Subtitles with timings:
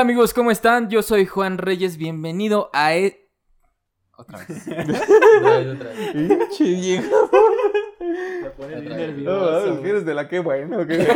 [0.00, 0.88] Amigos, ¿cómo están?
[0.90, 2.94] Yo soy Juan Reyes, bienvenido a...
[2.94, 3.28] E...
[4.16, 4.62] Otra vez.
[4.68, 6.12] Otra vez, otra vez.
[6.12, 7.08] Pinche vieja.
[8.42, 9.66] Me pone bien Otra vez.
[9.74, 10.86] No, ¿quieres de la qué bueno?
[10.86, 10.98] ¿Qué?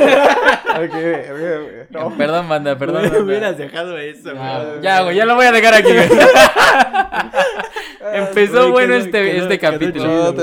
[0.72, 1.90] Ok, ok, ok.
[1.90, 2.16] No.
[2.16, 3.12] Perdón, banda, perdón.
[3.12, 4.83] No hubieras dejado eso, Ya, güey.
[4.83, 6.08] ya, güey, ya lo voy a dejar aquí, güey.
[8.12, 10.06] Empezó Oye, bueno este, este capítulo.
[10.06, 10.42] No, te.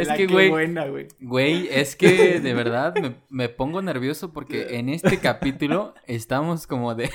[0.00, 1.08] Es La que, qué güey, buena, güey.
[1.20, 6.94] güey, es que de verdad me, me pongo nervioso porque en este capítulo estamos como
[6.94, 7.10] de...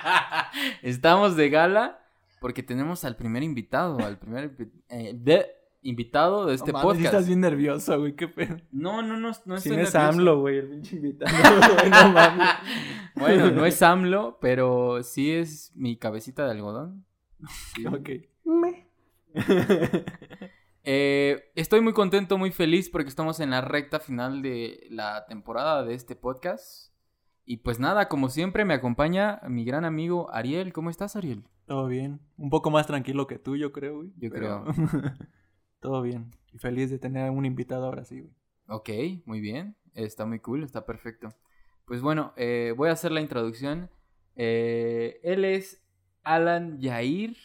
[0.82, 2.00] estamos de gala
[2.40, 4.56] porque tenemos al primer invitado, al primer
[4.88, 5.46] eh, de-
[5.82, 7.04] invitado de este podcast.
[7.04, 8.14] estás bien nervioso, güey.
[8.14, 8.56] Qué pedo.
[8.72, 9.94] No, no, no, no estoy no es.
[9.94, 11.32] AMLO, güey, el pinche invitado.
[11.90, 12.48] no mames.
[13.14, 17.04] Bueno, no es AMLO, pero sí es mi cabecita de algodón.
[17.74, 17.86] Sí.
[17.86, 18.10] Ok.
[20.82, 25.84] Eh, estoy muy contento, muy feliz porque estamos en la recta final de la temporada
[25.84, 26.90] de este podcast.
[27.44, 30.72] Y pues nada, como siempre me acompaña mi gran amigo Ariel.
[30.72, 31.44] ¿Cómo estás, Ariel?
[31.66, 32.20] Todo bien.
[32.38, 34.12] Un poco más tranquilo que tú, yo creo, güey.
[34.16, 34.64] Yo Pero-
[35.80, 36.34] Todo bien.
[36.50, 38.32] Y feliz de tener a un invitado ahora sí, güey.
[38.68, 38.88] Ok,
[39.26, 39.76] muy bien.
[39.94, 41.28] Está muy cool, está perfecto.
[41.84, 43.90] Pues bueno, eh, voy a hacer la introducción.
[44.34, 45.82] Eh, él es
[46.22, 47.36] Alan Yair,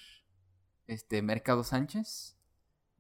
[0.88, 2.38] este, Mercado Sánchez.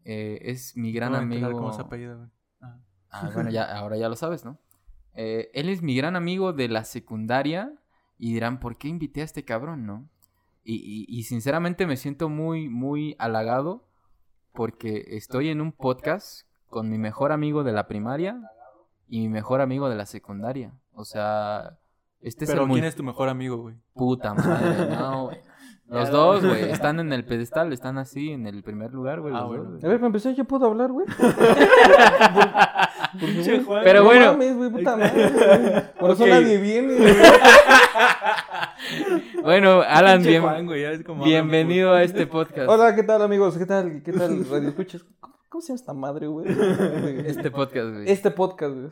[0.03, 1.51] Eh, es mi gran No amigo.
[1.51, 2.29] ¿Cómo se apellida, güey?
[2.61, 2.77] Ah.
[3.17, 4.57] Ah, bueno, ya, ahora ya lo sabes, ¿no?
[5.13, 7.71] Eh, él es mi gran amigo de la secundaria
[8.17, 10.09] y dirán, ¿por qué invité a este cabrón, no?
[10.65, 13.87] Y, y- y sinceramente me siento muy, muy halagado
[14.51, 18.41] porque estoy en un podcast con mi mejor amigo de la primaria
[19.07, 20.73] y mi mejor amigo de la secundaria.
[20.91, 21.77] O sea,
[22.19, 23.75] este es Pero el muy ¿quién es tu mejor amigo, güey?
[23.93, 25.37] puta madre, no, güey.
[25.87, 29.33] Los dos, güey, están en el pedestal, están así en el primer lugar, güey.
[29.35, 29.77] Ah, bueno.
[29.81, 31.05] A ver, para empezar, ¿yo puedo hablar, güey?
[33.83, 34.31] Pero no bueno.
[34.33, 35.29] mames, güey, puta madre.
[35.29, 35.83] güey.
[35.99, 37.13] Por eso nadie viene, güey.
[39.41, 42.67] Bueno, Alan, bien, Juan, habla, bienvenido a este podcast.
[42.67, 43.57] Hola, ¿qué tal, amigos?
[43.57, 44.01] ¿Qué tal?
[44.03, 45.05] ¿Qué tal, radio escuchas?
[45.49, 46.47] ¿Cómo se llama esta madre, güey?
[47.25, 48.09] Este podcast, güey.
[48.09, 48.89] Este podcast, güey.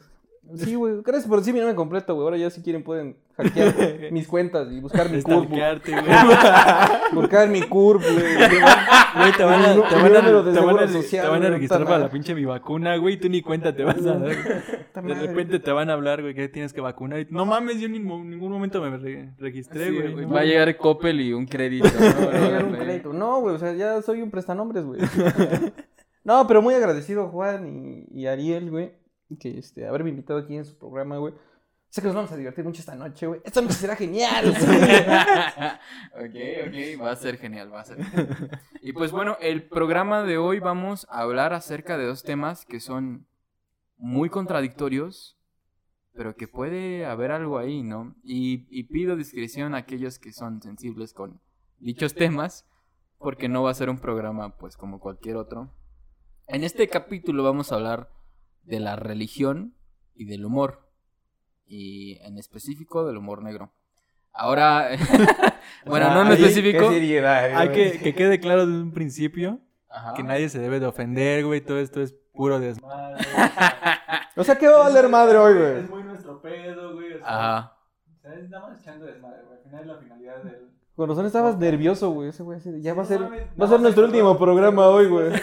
[0.56, 1.02] Sí, güey.
[1.04, 2.26] Gracias por decir mi nombre completo, güey.
[2.26, 3.74] Ahora ya si quieren pueden hackear
[4.12, 5.48] mis cuentas y buscar mi curve.
[7.14, 8.36] Buscar mi curve, güey.
[8.38, 11.48] Güey, te van a, te van a, te van a, seguro social, te van a
[11.48, 14.36] güey, registrar para la pinche mi vacuna, güey, tú ni cuenta te vas a dar.
[15.04, 17.20] De repente te van a hablar, güey, que tienes que vacunar.
[17.22, 20.26] y- No mames, yo en ningún ningún momento me re- registré, Sí, güey.
[20.26, 21.88] Va a llegar Coppel y un crédito.
[21.88, 22.68] ¿no?
[22.68, 23.14] Un crédito.
[23.14, 25.00] No, güey, o sea, ya soy un prestanombres, güey.
[26.24, 28.92] No, pero muy agradecido Juan y, y Ariel, güey,
[29.38, 31.34] que este, haberme invitado aquí en su programa, güey.
[31.90, 33.42] Sé que nos vamos a divertir mucho esta noche, güey.
[33.44, 34.50] Esta noche será genial.
[36.16, 36.36] ok,
[36.68, 38.04] ok, va a ser genial, va a ser.
[38.04, 38.62] genial.
[38.82, 42.80] Y pues bueno, el programa de hoy vamos a hablar acerca de dos temas que
[42.80, 43.28] son
[43.98, 45.38] muy contradictorios,
[46.14, 48.16] pero que puede haber algo ahí, ¿no?
[48.24, 51.42] Y, y pido discreción a aquellos que son sensibles con
[51.78, 52.66] dichos temas,
[53.20, 55.72] porque no va a ser un programa pues como cualquier otro.
[56.48, 58.10] En este capítulo vamos a hablar
[58.64, 59.76] de la religión
[60.16, 60.90] y del humor,
[61.66, 63.74] y en específico del humor negro.
[64.32, 64.90] Ahora,
[65.86, 66.90] bueno, no en específico.
[66.90, 70.14] Qué seriedad, Hay que, que quede claro desde un principio Ajá.
[70.16, 71.62] que nadie se debe de ofender, güey.
[71.62, 73.26] Todo esto es puro desmadre.
[74.36, 75.84] O sea, ¿qué va a valer madre hoy, güey?
[75.84, 77.14] muy nuestro pedo, güey.
[77.24, 77.78] Ajá.
[78.24, 79.60] es nada más echando desmadre, güey.
[79.60, 80.73] Al final es la finalidad del.
[80.96, 82.30] Con razón estabas nervioso, güey.
[82.30, 83.22] Ese güey así de, ya va a ser,
[83.60, 85.34] va a ser nuestro último programa hoy, güey.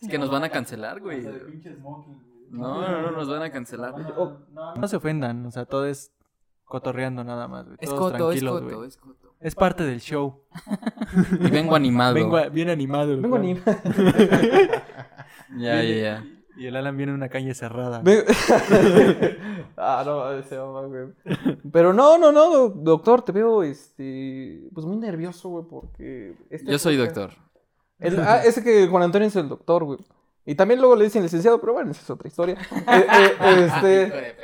[0.00, 1.22] Es que nos van a cancelar, güey.
[2.50, 3.94] No, no, no, nos van a cancelar.
[4.76, 6.12] No se ofendan, o sea, todo es
[6.64, 7.78] cotorreando nada más, güey.
[7.80, 8.88] Es coto, es tranquilos, coto, güey.
[8.88, 9.34] es coto.
[9.40, 10.42] Es parte del show.
[11.40, 12.14] Y vengo animado.
[12.14, 13.20] Vengo a- bien animado.
[13.20, 13.54] Vengo ni...
[15.56, 16.24] Ya, ya, ya.
[16.56, 18.02] Y el Alan viene en una calle cerrada.
[19.78, 21.08] Ah, no, ese mamá, güey.
[21.70, 26.34] Pero no, no, no, do- doctor, te veo, este, pues muy nervioso, güey, porque...
[26.48, 27.32] este Yo soy doctor.
[27.98, 29.98] El- ah, ese que Juan Antonio es el doctor, güey.
[30.46, 32.56] Y también luego le dicen licenciado, pero bueno, esa es otra historia.
[32.88, 33.06] Eh,
[33.40, 34.36] eh, este,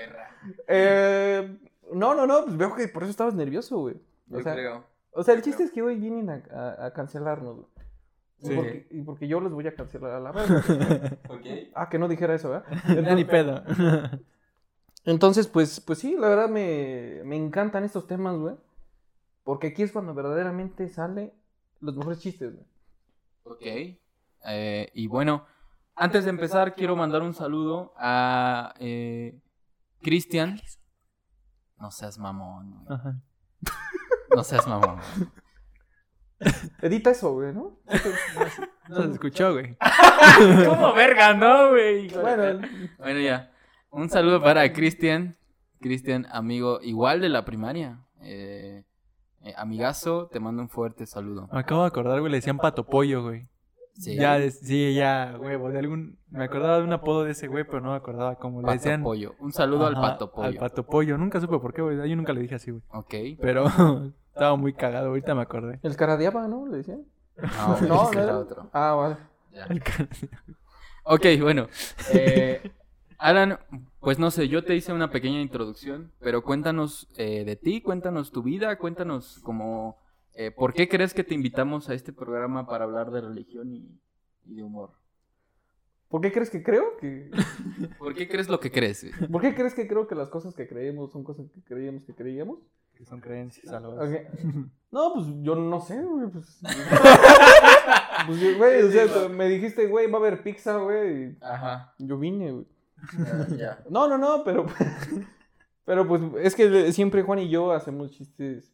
[0.68, 1.58] eh,
[1.94, 3.94] no, no, no, pues veo que por eso estabas nervioso, güey.
[4.30, 4.84] O Yo sea, creo.
[5.12, 7.68] o sea, el chiste es que hoy vienen a, a- a cancelarnos, güey.
[8.42, 8.54] Y Sí.
[8.56, 10.46] porque- y porque yo los voy a cancelar a la vez.
[11.74, 12.66] Ah, que no dijera eso, ¿verdad?
[13.06, 13.62] Ya ni pedo.
[15.04, 18.54] Entonces, pues, pues sí, la verdad me, me encantan estos temas, güey.
[19.44, 21.34] Porque aquí es cuando verdaderamente sale
[21.80, 22.66] los mejores chistes, güey.
[23.44, 23.98] Ok.
[24.44, 25.44] Eh, y bueno,
[25.96, 29.40] antes de empezar, quiero mandar un saludo a eh,
[30.00, 30.60] Cristian.
[31.78, 32.70] No seas mamón.
[32.84, 32.98] güey.
[32.98, 33.20] Ajá.
[34.34, 34.98] No seas mamón.
[36.80, 37.76] Edita eso, güey, ¿no?
[38.88, 39.76] No se escuchó, güey.
[40.66, 42.08] ¿Cómo verga, no, güey?
[42.08, 42.60] Bueno,
[42.98, 43.52] Bueno, ya.
[43.90, 45.36] Un saludo para Cristian.
[45.80, 47.98] Cristian, amigo igual de la primaria.
[48.20, 48.84] Eh,
[49.42, 51.48] eh, amigazo, te mando un fuerte saludo.
[51.52, 53.48] Me acabo de acordar, güey, le decían pato pollo, güey.
[53.94, 54.16] Sí.
[54.16, 56.18] Ya, de- sí, ya, huevo, de algún...
[56.30, 58.78] Me acordaba de un apodo de ese güey, pero no me acordaba cómo le Pato
[58.78, 59.02] decían...
[59.02, 59.34] pollo.
[59.38, 60.46] Un saludo al pato pollo.
[60.48, 61.18] Al pato pollo.
[61.18, 62.08] Nunca supe por qué, güey.
[62.08, 62.82] Yo nunca le dije así, güey.
[62.88, 63.14] Ok.
[63.40, 63.64] Pero
[64.34, 65.78] estaba muy cagado, ahorita me acordé.
[65.82, 66.66] El caradeaba, ¿no?
[66.66, 67.04] Le decían.
[67.36, 68.38] No, No, no, era.
[68.38, 68.70] otro.
[68.72, 69.16] Ah, vale.
[69.52, 69.64] Ya.
[69.64, 70.08] El ca-
[71.04, 71.68] Ok, bueno.
[72.12, 72.70] Eh,
[73.18, 73.58] Alan,
[74.00, 78.30] pues no sé, yo te hice una pequeña introducción, pero cuéntanos eh, de ti, cuéntanos
[78.32, 79.96] tu vida, cuéntanos como...
[80.34, 84.00] eh, ¿Por qué crees que te invitamos a este programa para hablar de religión y,
[84.46, 84.90] y de humor?
[86.08, 87.30] ¿Por qué crees que creo que.?
[87.98, 89.06] ¿Por qué crees lo que crees?
[89.30, 92.14] ¿Por qué crees que creo que las cosas que creemos son cosas que creíamos que
[92.14, 92.58] creíamos?
[92.94, 93.72] Que son creencias.
[94.92, 96.26] No, pues yo no sé, güey.
[96.28, 96.60] Pues,
[98.26, 101.34] pues yo, güey, o sea, me dijiste, güey, va a haber pizza, güey.
[101.40, 101.94] Ajá.
[101.98, 102.66] Yo vine, güey.
[103.56, 103.82] Ya.
[103.90, 104.66] No, no, no, pero.
[105.84, 108.70] Pero pues es que siempre Juan y yo hacemos chistes.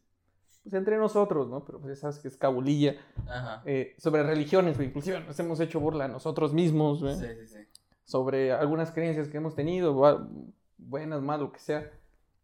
[0.63, 1.63] Pues entre nosotros, ¿no?
[1.63, 2.95] Pero pues ya sabes que es cabulilla.
[3.27, 3.63] Ajá.
[3.65, 4.89] eh, sobre religiones, güey.
[4.89, 7.15] Inclusive nos hemos hecho burla a nosotros mismos, güey.
[7.15, 7.59] Sí, sí, sí.
[8.03, 11.89] sobre algunas creencias que hemos tenido, bu- buenas, malas, lo que sea.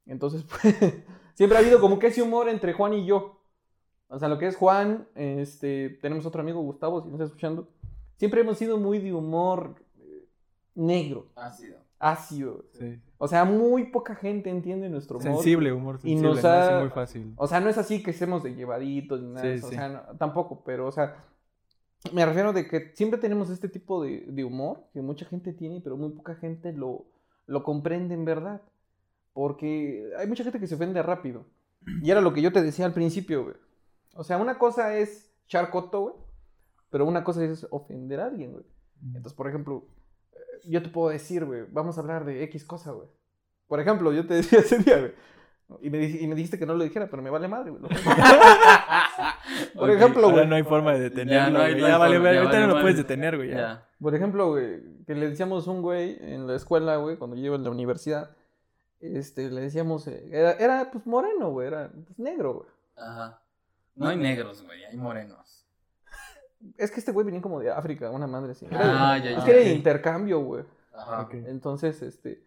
[0.07, 0.75] Entonces, pues,
[1.35, 3.39] siempre ha habido como que ese humor entre Juan y yo.
[4.07, 7.67] O sea, lo que es Juan, este, tenemos otro amigo, Gustavo, si no está escuchando.
[8.17, 10.25] Siempre hemos sido muy de humor eh,
[10.75, 11.77] negro, Ácido.
[11.99, 12.65] ácido.
[12.73, 12.99] Sí.
[13.17, 15.33] O sea, muy poca gente entiende nuestro humor.
[15.33, 16.27] Sensible, humor Y sensible.
[16.29, 16.49] nos ¿no?
[16.49, 17.33] ha- muy fácil.
[17.37, 19.69] O sea, no es así que seamos de llevaditos ni nada Sí, eso.
[19.69, 19.75] sí.
[19.75, 21.23] O sea, no- tampoco, pero, o sea,
[22.13, 25.81] me refiero de que siempre tenemos este tipo de, de humor que mucha gente tiene,
[25.81, 27.05] pero muy poca gente lo,
[27.47, 28.61] lo comprende en verdad.
[29.35, 31.45] Porque hay mucha gente que se ofende rápido.
[32.01, 33.55] Y era lo que yo te decía al principio, güey.
[34.15, 36.15] O sea, una cosa es charcoto, güey.
[36.89, 38.63] Pero una cosa es ofender a alguien, güey.
[39.07, 39.85] Entonces, por ejemplo,
[40.33, 40.37] eh,
[40.69, 43.09] yo te puedo decir, güey, vamos a hablar de X cosa, güey.
[43.67, 45.11] Por ejemplo, yo te decía ese día, güey.
[45.81, 47.81] Y me, di- y me dijiste que no lo dijera, pero me vale madre, güey.
[49.75, 50.47] Por ejemplo, güey.
[50.47, 51.33] no hay forma de detenerlo.
[51.33, 53.49] Ya no hay Ya vale, forma, ya ahorita vale no lo puedes detener, güey.
[53.49, 53.55] ya.
[53.57, 53.89] Ya.
[53.99, 57.43] Por ejemplo, güey, que le decíamos a un güey en la escuela, güey, cuando yo
[57.45, 58.31] iba en la universidad,
[58.99, 62.69] este, le decíamos, eh, era, era pues moreno, güey, era pues, negro, güey.
[62.95, 63.41] Ajá.
[63.95, 65.65] No hay negros, güey, hay morenos.
[66.77, 68.65] Es que este güey venía como de África, una madre así.
[68.65, 69.45] Era Ah, de- ya, es ya.
[69.45, 70.63] que era de intercambio, güey.
[70.93, 71.27] Ajá.
[71.31, 72.43] Entonces, este,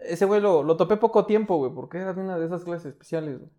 [0.00, 2.86] ese güey lo, lo topé poco tiempo, güey, porque era de una de esas clases
[2.92, 3.50] especiales, güey.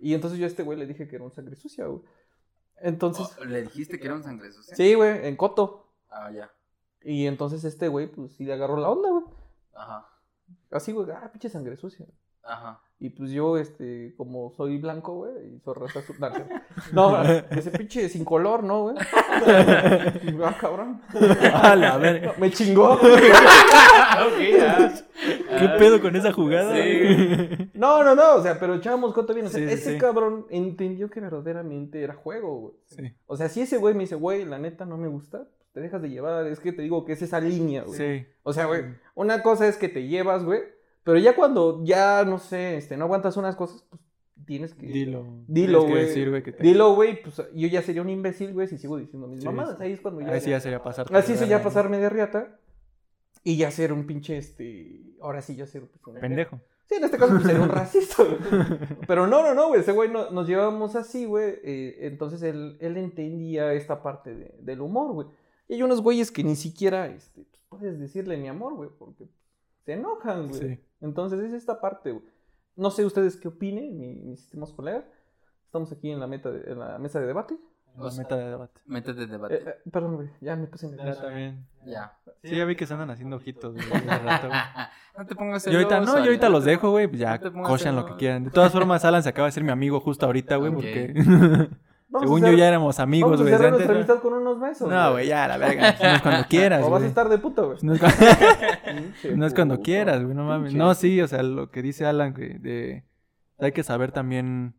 [0.00, 2.02] Y entonces yo a este güey le dije que era un sangre sucia, güey.
[2.78, 4.74] Entonces, Oh, ¿Le dijiste que era un sangre sucia?
[4.74, 5.86] sí, güey, en Coto.
[6.08, 6.50] Ah, ya.
[7.02, 9.24] Y entonces este güey, pues sí le agarró la onda, güey.
[9.74, 10.08] Ajá.
[10.70, 12.06] Así, güey, ah, pinche sangre sucia.
[12.42, 12.80] Ajá.
[12.98, 16.16] Y pues yo, este, como soy blanco, güey, y soy raza azul.
[16.92, 18.96] No, no, ese pinche sin color, ¿no, güey?
[20.44, 21.00] ah, cabrón.
[21.54, 22.34] A la verga.
[22.38, 22.92] Me chingó.
[22.94, 23.00] ok,
[24.58, 24.92] ya.
[25.58, 26.74] ¿Qué pedo con esa jugada?
[26.74, 27.70] Sí.
[27.74, 29.46] No, no, no, o sea, pero echábamos coto bien.
[29.46, 29.98] O sea, Sí, ese sí.
[29.98, 32.74] cabrón entendió que verdaderamente era juego, güey.
[32.86, 33.02] Sí.
[33.26, 36.02] O sea, si ese güey me dice, güey, la neta no me gusta, te dejas
[36.02, 36.46] de llevar.
[36.46, 37.98] Es que te digo que es esa línea, güey.
[37.98, 38.26] Sí.
[38.42, 38.84] O sea, güey,
[39.14, 40.60] una cosa es que te llevas, güey,
[41.04, 44.02] pero ya cuando ya, no sé, este, no aguantas unas cosas, pues
[44.46, 44.86] tienes que...
[44.86, 45.26] Dilo.
[45.46, 46.06] Dilo, güey.
[46.60, 49.76] Dilo, güey, pues yo ya sería un imbécil, güey, si sigo diciendo mis Sí, mamadas.
[49.78, 49.84] sí.
[49.84, 50.32] Ahí es cuando ya...
[50.32, 51.06] Ahí sí ya sería pasar.
[51.14, 52.58] Así se ya pasarme de riata
[53.44, 55.02] y ya ser un pinche, este...
[55.20, 55.82] Ahora sí ya ser...
[55.82, 56.60] Un- Pendejo.
[56.86, 58.36] Sí, en este caso pues, sería un racista, güey.
[59.06, 59.80] Pero no, no, no, güey.
[59.82, 61.54] Ese güey no- nos llevábamos así, güey.
[61.62, 65.28] eh, entonces él, él entendía esta parte de- del humor, güey.
[65.70, 69.28] Y hay unos güeyes que ni siquiera, este, pues, puedes decirle mi amor, güey, porque
[69.84, 70.60] se enojan, güey.
[70.60, 70.80] Sí.
[71.00, 72.24] Entonces es esta parte, güey.
[72.74, 75.04] No sé ustedes qué opinen, mi- mis estimados colegas.
[75.66, 77.56] Estamos aquí en la, meta de- en la mesa de debate.
[77.96, 78.80] La O sea, meta de debate.
[78.86, 79.54] Métete de Eh, debate.
[79.56, 81.22] eh, perdón, güey, ya me puse Ya nervioso.
[81.22, 81.66] también.
[81.86, 82.18] Ya.
[82.42, 83.86] Sí, ya vi que se andan haciendo ojitos, güey.
[83.86, 84.60] hace rato, güey.
[85.18, 87.06] no te pongas Yo ahorita, no, yo ahorita los dejo, güey.
[87.06, 88.42] pues Ya No cochan lo que quieran.
[88.44, 91.14] De todas formas, Alan se acaba de ser mi amigo justo ahorita, güey, porque
[92.10, 93.54] Vamos según yo ya éramos amigos, Vamos a güey.
[93.54, 94.90] cerrar desde nuestra amistad con unos besos.
[94.90, 95.96] No, güey, ya, la verga.
[96.00, 97.78] No es cuando quieras, O vas a estar de puto, güey.
[97.82, 98.16] No es cuando,
[99.36, 100.74] no es quieras, güey, no mames.
[100.74, 103.04] No, sí, o sea, lo que dice Alan, güey, de...
[103.60, 104.74] Hay que saber también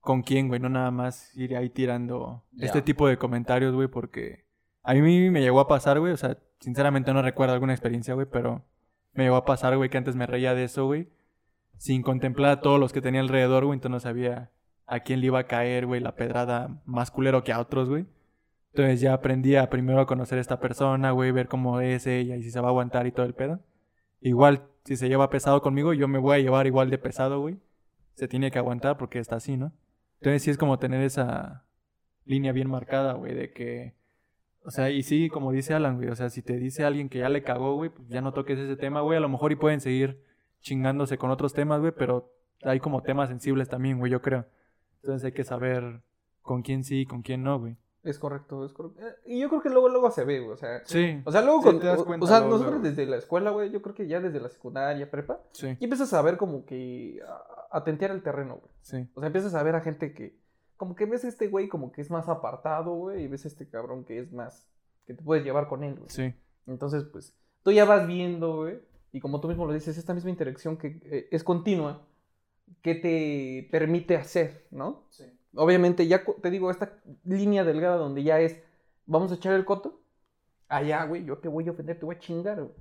[0.00, 4.44] con quién, güey, no nada más ir ahí tirando este tipo de comentarios, güey, porque
[4.82, 8.26] a mí me llegó a pasar, güey, o sea, sinceramente no recuerdo alguna experiencia, güey,
[8.30, 8.64] pero
[9.12, 11.08] me llegó a pasar, güey, que antes me reía de eso, güey,
[11.78, 14.50] sin contemplar a todos los que tenía alrededor, güey, entonces no sabía
[14.86, 18.06] a quién le iba a caer, güey, la pedrada más culero que a otros, güey.
[18.72, 22.36] Entonces ya aprendí a primero a conocer a esta persona, güey, ver cómo es ella
[22.36, 23.60] y si se va a aguantar y todo el pedo.
[24.20, 27.58] Igual, si se lleva pesado conmigo, yo me voy a llevar igual de pesado, güey.
[28.14, 29.72] Se tiene que aguantar porque está así, ¿no?
[30.20, 31.64] Entonces sí es como tener esa
[32.24, 33.94] línea bien marcada, güey, de que...
[34.64, 37.18] O sea, y sí, como dice Alan, güey, o sea, si te dice alguien que
[37.18, 39.56] ya le cagó, güey, pues ya no toques ese tema, güey, a lo mejor y
[39.56, 40.22] pueden seguir
[40.62, 44.46] chingándose con otros temas, güey, pero hay como temas sensibles también, güey, yo creo.
[45.04, 46.00] Entonces hay que saber
[46.42, 47.76] con quién sí y con quién no, güey.
[48.02, 49.00] Es correcto, es correcto.
[49.00, 50.52] Eh, Y yo creo que luego, luego se ve, güey.
[50.52, 51.22] O sea, Sí.
[51.24, 52.88] o sea luego Sí, con- te das o- cuenta o sea, luego, nosotros luego.
[52.96, 56.12] desde la escuela, güey, yo creo que ya desde la secundaria, prepa, Sí, y empiezas
[56.12, 58.72] a ver como que a, a tentear el terreno, güey.
[58.80, 59.08] sí.
[59.14, 60.36] O sea, empiezas a ver a gente que,
[60.76, 63.48] como que ves a este güey como que es más apartado, güey, y ves a
[63.48, 64.66] este cabrón que es más,
[65.06, 66.10] que te puedes llevar con él, güey.
[66.10, 66.34] Sí.
[66.66, 68.80] Entonces, pues, tú ya vas viendo, güey,
[69.12, 72.02] y como tú mismo lo dices, esta misma interacción que eh, es continua,
[72.82, 75.06] que te permite hacer, ¿no?
[75.10, 75.24] Sí.
[75.54, 78.60] Obviamente, ya te digo, esta línea delgada donde ya es,
[79.06, 80.00] vamos a echar el coto,
[80.68, 82.74] allá, güey, yo te voy a ofender, te voy a chingar, güey.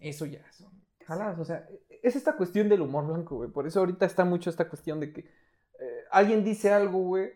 [0.00, 0.70] Eso ya son
[1.04, 1.68] jaladas, o sea,
[2.02, 3.50] es esta cuestión del humor blanco, güey.
[3.50, 7.32] Por eso ahorita está mucho esta cuestión de que eh, alguien dice algo, güey,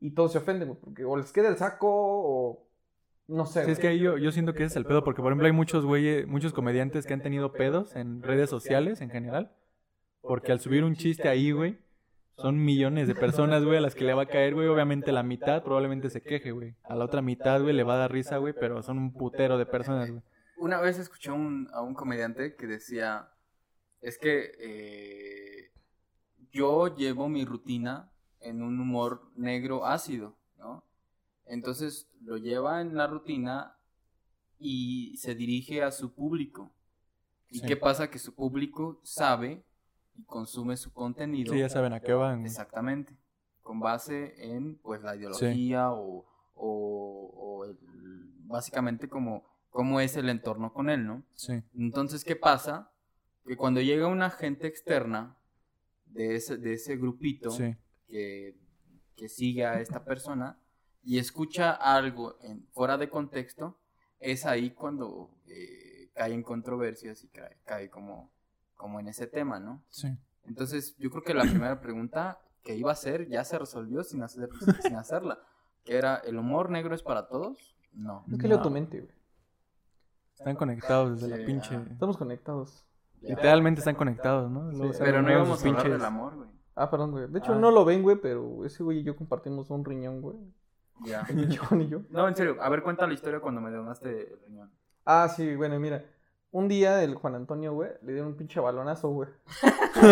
[0.00, 2.66] y todos se ofenden, güey, porque o les queda el saco o
[3.28, 3.64] no sé.
[3.64, 3.80] Sí, es güey.
[3.80, 5.84] que ahí yo, yo siento que ese es el pedo, porque por ejemplo hay muchos
[5.84, 9.52] güeyes, muchos comediantes que han tenido pedos en redes sociales en general,
[10.26, 11.78] porque al subir un chiste ahí, güey,
[12.36, 15.22] son millones de personas, güey, a las que le va a caer, güey, obviamente la
[15.22, 16.74] mitad probablemente se queje, güey.
[16.84, 19.56] A la otra mitad, güey, le va a dar risa, güey, pero son un putero
[19.56, 20.22] de personas, güey.
[20.58, 23.30] Una vez escuché un- a un comediante que decía,
[24.02, 25.70] es que eh,
[26.52, 30.84] yo llevo mi rutina en un humor negro ácido, ¿no?
[31.46, 33.76] Entonces lo lleva en la rutina
[34.58, 36.72] y se dirige a su público.
[37.48, 37.66] ¿Y Sí.
[37.66, 38.10] qué pasa?
[38.10, 39.62] Que su público sabe
[40.16, 41.52] y consume su contenido.
[41.52, 42.44] Sí, ya saben a qué van.
[42.44, 43.16] Exactamente.
[43.62, 47.78] Con base en pues la ideología o, o- o el-
[48.46, 51.22] básicamente como cómo es el entorno con él, ¿no?
[51.34, 52.90] Sí, Entonces, ¿qué pasa?
[53.46, 55.36] Que cuando llega una gente externa
[56.06, 58.56] de ese, de ese grupito sí, que,
[59.16, 60.58] que sigue a esta persona
[61.02, 63.78] y escucha algo en, fuera de contexto,
[64.18, 68.32] es ahí cuando eh, cae en controversias y cae, cae como,
[68.76, 69.82] como en ese tema, ¿no?
[69.90, 70.16] sí.
[70.44, 74.22] Entonces, yo creo que la primera pregunta que iba a hacer ya se resolvió sin,
[74.22, 74.48] hacer,
[74.80, 75.40] sin hacerla.
[75.84, 77.76] Que era, ¿el humor negro es para todos?
[77.92, 78.24] No.
[78.30, 79.12] Es que leo tu mente, güey.
[80.38, 81.74] Están conectados desde Sí, la pinche...
[81.90, 82.86] Estamos conectados.
[83.22, 84.70] Literalmente están conectados, ¿no?
[84.70, 86.48] Sí, Pero no íbamos a hablar pinches- del amor, güey.
[86.76, 87.26] Ah, perdón, güey.
[87.26, 87.58] De hecho, Ah.
[87.58, 90.36] no lo ven, güey, pero ese güey y yo compartimos un riñón, güey.
[91.06, 91.22] Ya.
[91.28, 92.02] El pinche Juan y yo.
[92.10, 94.70] No, en serio, a ver, cuenta la historia cuando me donaste el riñón.
[95.04, 96.04] Ah, sí, bueno, mira.
[96.56, 99.28] Un día el Juan Antonio, güey, le dieron un pinche balonazo, güey.
[99.62, 99.68] No,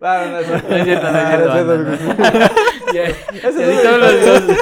[0.00, 0.40] no, no.
[0.40, 2.44] No es cierto, no es cierto,
[2.92, 3.16] ya es
[3.84, 4.58] todos los-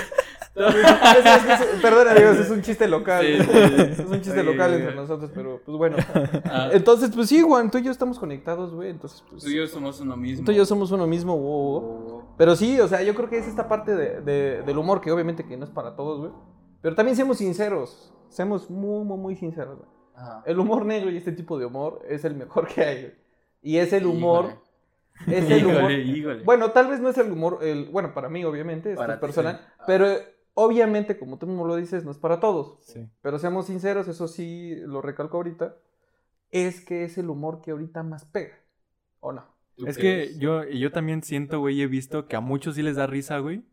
[1.80, 3.24] Perdón, amigos, es un chiste local.
[3.24, 3.82] Sí, sí, sí.
[3.92, 5.96] Es un chiste local entre nosotros, pero pues bueno.
[6.44, 8.90] Ah, Entonces, pues sí, Juan, tú y yo estamos conectados, güey.
[8.90, 9.44] Entonces, pues.
[9.44, 10.44] Tú y yo somos uno mismo.
[10.44, 12.22] Tú y yo somos uno mismo, wow, wow.
[12.36, 15.10] Pero sí, o sea, yo creo que es esta parte de, de- del humor que
[15.12, 16.32] obviamente que no es para todos, güey.
[16.82, 18.12] Pero también seamos sinceros.
[18.28, 19.97] Seamos muy, muy, muy sinceros, güey.
[20.18, 20.42] Ajá.
[20.46, 23.14] El humor negro y este tipo de humor es el mejor que hay.
[23.62, 24.60] Y es el humor.
[25.26, 25.38] Híjole.
[25.38, 25.90] Es el humor.
[25.90, 26.42] Híjole, híjole.
[26.44, 27.58] Bueno, tal vez no es el humor.
[27.62, 29.58] El, bueno, para mí, obviamente, Para es ti, personal.
[29.58, 29.82] sí.
[29.86, 30.06] Pero
[30.54, 32.78] obviamente, como tú mismo lo dices, no es para todos.
[32.82, 33.08] Sí.
[33.22, 35.76] Pero seamos sinceros, eso sí lo recalco ahorita.
[36.50, 38.58] Es que es el humor que ahorita más pega.
[39.20, 39.44] ¿O no?
[39.76, 42.96] ¿Tú Es que yo, yo también siento, güey, he visto que a muchos sí les
[42.96, 43.64] da risa, güey.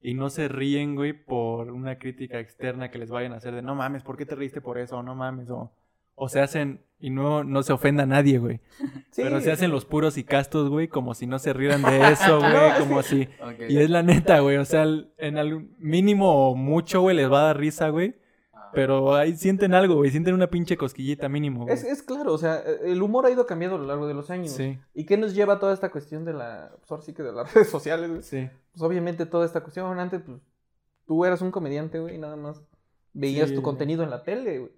[0.00, 3.62] Y no se ríen, güey, por una crítica externa que les vayan a hacer de
[3.62, 5.02] no mames, ¿por qué te reíste por eso?
[5.02, 5.72] No mames, o,
[6.18, 8.60] o se hacen, y no, no se ofenda a nadie, güey.
[9.10, 12.08] Sí, Pero se hacen los puros y castos, güey, como si no se rieran de
[12.12, 13.28] eso, güey, como si...
[13.68, 14.84] Y es la neta, güey, o sea,
[15.16, 18.14] en algún mínimo o mucho, güey, les va a dar risa, güey.
[18.52, 18.70] Ah.
[18.72, 21.74] Pero ahí sienten algo, güey, sienten una pinche cosquillita mínimo, güey.
[21.74, 24.30] Es, es claro, o sea, el humor ha ido cambiando a lo largo de los
[24.30, 24.52] años.
[24.52, 26.70] Sí, ¿Y qué nos lleva a toda esta cuestión de la.
[26.78, 28.22] Pues ahora sí que de las redes sociales, güey?
[28.22, 28.48] sí.
[28.72, 29.98] Pues obviamente toda esta cuestión.
[29.98, 30.38] Antes, pues
[31.06, 32.62] tú eras un comediante, güey, y nada más
[33.14, 34.72] veías Sí, tu contenido en la tele, güey.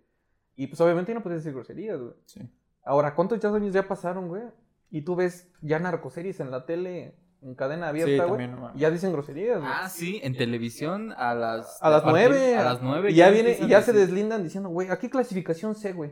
[0.63, 2.13] Y pues obviamente no podías decir groserías, güey.
[2.27, 2.41] sí.
[2.85, 4.43] Ahora, ¿cuántos ya años ya pasaron, güey?
[4.91, 8.47] Y tú ves ya narcoseries en la tele, en cadena Sí, abierta, güey.
[8.47, 9.71] también, no ya dicen groserías, güey.
[9.73, 11.83] Ah, sí, en televisión a las...
[11.83, 12.57] a las nueve.
[12.57, 13.11] A las nueve.
[13.13, 16.11] Y ya viene, y ya se deslindan diciendo, güey, ¿a qué clasificación sé, güey?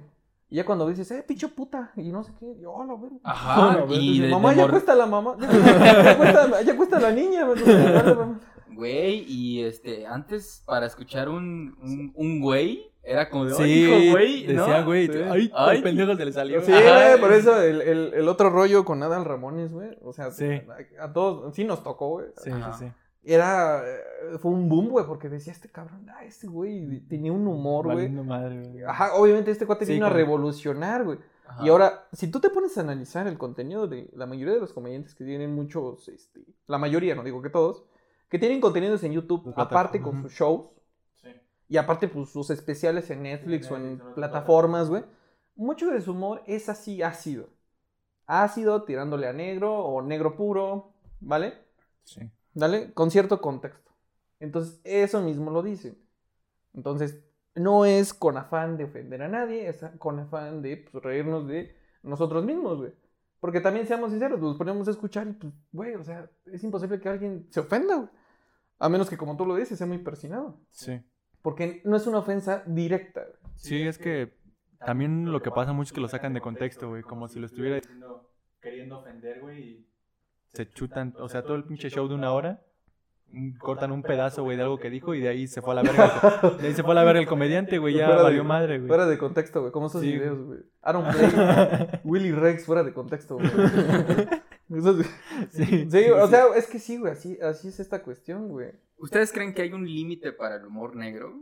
[0.51, 3.17] Y ya cuando dices, eh, pinche puta, y no sé qué, y oh, la verga.
[3.25, 5.37] Ajá, No, güey, y dices, de- mamá, de ya mor- cuesta la mamá.
[5.41, 5.51] Ya,
[6.05, 7.45] ya cuesta, ya cuesta la niña.
[7.45, 7.61] güey.
[8.75, 13.73] Güey, y este, antes para escuchar un, un, un güey, era como de, Sí, "Ay,
[13.83, 15.19] hijo, güey, ¿no?" decía, güey, Sí.
[15.31, 15.83] ay, Ay.
[15.83, 16.61] pendejo se le salió.
[16.63, 19.97] Sí, güey, por eso el, el, el otro rollo con Adal Ramones, güey.
[20.03, 20.61] O sea, Sí.
[20.99, 22.27] a, a todos, sí nos tocó, güey.
[22.37, 22.73] Sí, Ajá.
[22.75, 22.93] sí, sí.
[23.25, 27.47] Era, eh, fue un boom, güey, porque decía este cabrón, ah, este güey tenía un
[27.47, 27.97] humor, güey.
[27.97, 28.85] Valiendo madre, güey.
[28.85, 31.19] Ajá, obviamente este cuate Sí, vino a como- revolucionar, güey.
[31.47, 31.65] Ajá.
[31.65, 34.73] Y ahora, si tú te pones a analizar el contenido de la mayoría de los
[34.73, 37.85] comediantes que tienen muchos, este, la mayoría, no digo que todos,
[38.31, 40.71] que tienen contenidos en YouTube, aparte con sus shows.
[41.69, 45.05] Y aparte pues sus especiales en Netflix o en plataformas, güey,
[45.55, 47.49] mucho de su humor es así ácido.
[48.27, 51.55] Ácido, tirándole a negro o negro puro, ¿vale?
[52.05, 52.31] Sí.
[52.55, 52.93] ¿Dale?
[52.93, 53.93] Con cierto contexto.
[54.41, 55.99] Entonces, eso mismo lo dicen.
[56.75, 57.23] Entonces,
[57.55, 61.75] no es con afán de ofender a nadie, es con afán de pues, reírnos de
[62.03, 62.93] nosotros mismos, güey.
[63.41, 67.01] Porque también seamos sinceros, nos ponemos a escuchar y pues, güey, o sea, es imposible
[67.01, 68.09] que alguien se ofenda, güey.
[68.81, 70.61] A menos que, como tú lo dices, sea muy persinado.
[70.71, 71.03] Sí.
[71.49, 73.23] Porque no es una ofensa directa.
[73.23, 73.53] güey.
[73.57, 74.35] Sí, es que
[74.85, 77.03] también lo que pasa mucho es que lo sacan de contexto, güey.
[77.03, 79.63] Como si lo estuviera diciendo, queriendo ofender, güey.
[79.63, 79.87] Y
[80.49, 82.61] se chutan, o sea, todo el pinche show de una hora.
[83.61, 85.83] Cortan un pedazo, güey, de algo que dijo y de ahí se fue a la
[85.83, 86.21] verga.
[86.61, 87.95] De ahí se fue a la verga el comediante, güey.
[87.95, 88.89] Ya Fuera de- valió madre, güey.
[88.89, 89.73] Fuera de contexto, güey.
[89.73, 90.61] Como esos Sí, videos, güey.
[90.83, 91.31] Aaron Play,
[92.05, 93.49] Willy Rex, fuera de contexto, güey.
[95.51, 97.13] Sí, Sí, o sea, es que sí, güey.
[97.13, 98.71] Así, así es esta cuestión, güey.
[98.99, 101.41] ¿Ustedes creen que hay un límite para el humor negro?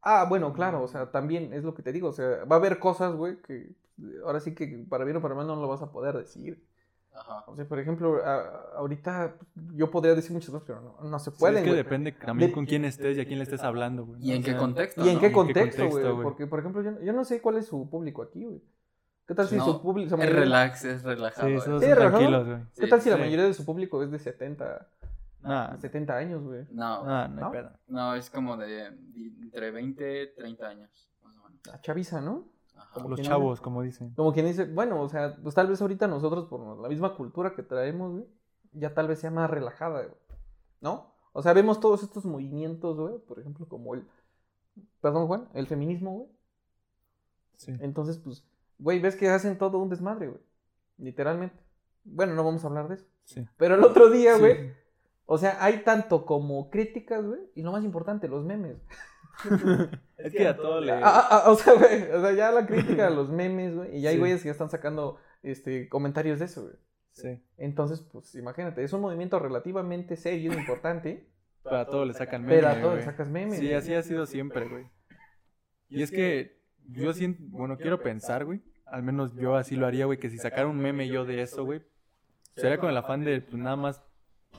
[0.00, 2.58] Ah, bueno, claro, o sea, también es lo que te digo, o sea, va a
[2.58, 3.70] haber cosas, güey, que
[4.24, 6.64] ahora sí que para bien o para mal no lo vas a poder decir.
[7.14, 7.44] Ajá.
[7.46, 9.36] O sea, por ejemplo, a- ahorita
[9.74, 11.82] yo podría decir muchas cosas, pero no, no se Sí, pueden, es que güey.
[11.82, 14.20] depende también De- con quién estés y a quién le estés hablando, güey.
[14.24, 14.34] ¿Y ¿no?
[14.36, 15.04] en O qué contexto?
[15.04, 15.20] ¿Y en no?
[15.20, 16.04] qué ¿En qué contexto, güey?
[16.22, 18.62] Porque, por ejemplo, yo, yo no sé cuál es su público aquí, güey.
[19.26, 20.16] ¿Qué tal si No, su público...
[20.16, 21.48] Es relax, es relajado.
[21.48, 21.78] Sí, eh.
[21.80, 22.58] Sí, tranquilos, güey.
[22.74, 24.88] ¿Qué Sí, tal si la mayoría de su público es de 70,
[25.42, 26.66] Nah, 70 años, güey?
[26.70, 27.70] No, nah, no hay ¿No?
[27.88, 31.60] no, es como de, de entre 20 y 30 años, más o menos.
[31.66, 32.48] La chaviza, ¿no?
[32.76, 32.90] Ajá.
[32.94, 34.12] Como Los chavos, como dicen.
[34.14, 37.54] Como quien dice, bueno, o sea, pues tal vez ahorita nosotros, por la misma cultura
[37.54, 38.26] que traemos, güey,
[38.72, 40.20] ya tal vez sea más relajada, güey.
[40.80, 41.12] ¿No?
[41.32, 44.06] O sea, vemos todos estos movimientos, güey, por ejemplo, como el.
[45.00, 46.28] Perdón, Juan, el feminismo, güey.
[47.56, 47.72] Sí.
[47.80, 48.44] Entonces, pues,
[48.82, 50.40] güey, ves que hacen todo un desmadre, güey.
[50.98, 51.56] Literalmente.
[52.04, 53.06] Bueno, no vamos a hablar de eso.
[53.24, 53.46] Sí.
[53.56, 54.40] Pero el otro día, Sí.
[54.40, 54.72] güey,
[55.26, 58.76] o sea, hay tanto como críticas, güey, y lo más importante, los memes.
[60.18, 60.92] Es que a todo le...
[60.92, 63.96] Ah, ah, ah, o sea, güey, o sea, ya la crítica a los memes, güey,
[63.96, 64.20] y ya hay Sí.
[64.20, 66.74] güeyes que ya están sacando este, comentarios de eso, güey.
[67.12, 67.42] Sí.
[67.56, 71.28] Entonces, pues imagínate, es un movimiento relativamente serio, importante,
[71.62, 72.96] Para todo le sacan meme, pero a todos güey.
[72.98, 73.58] le sacas memes.
[73.58, 74.86] Sí, así ha sido siempre, güey.
[75.88, 78.62] Y es que yo siento, bueno, quiero pensar, güey.
[78.92, 81.64] Al menos yo así lo haría, güey, que si sacara un meme yo de eso,
[81.64, 81.82] güey,
[82.56, 84.02] sería con el afán de pues, nada más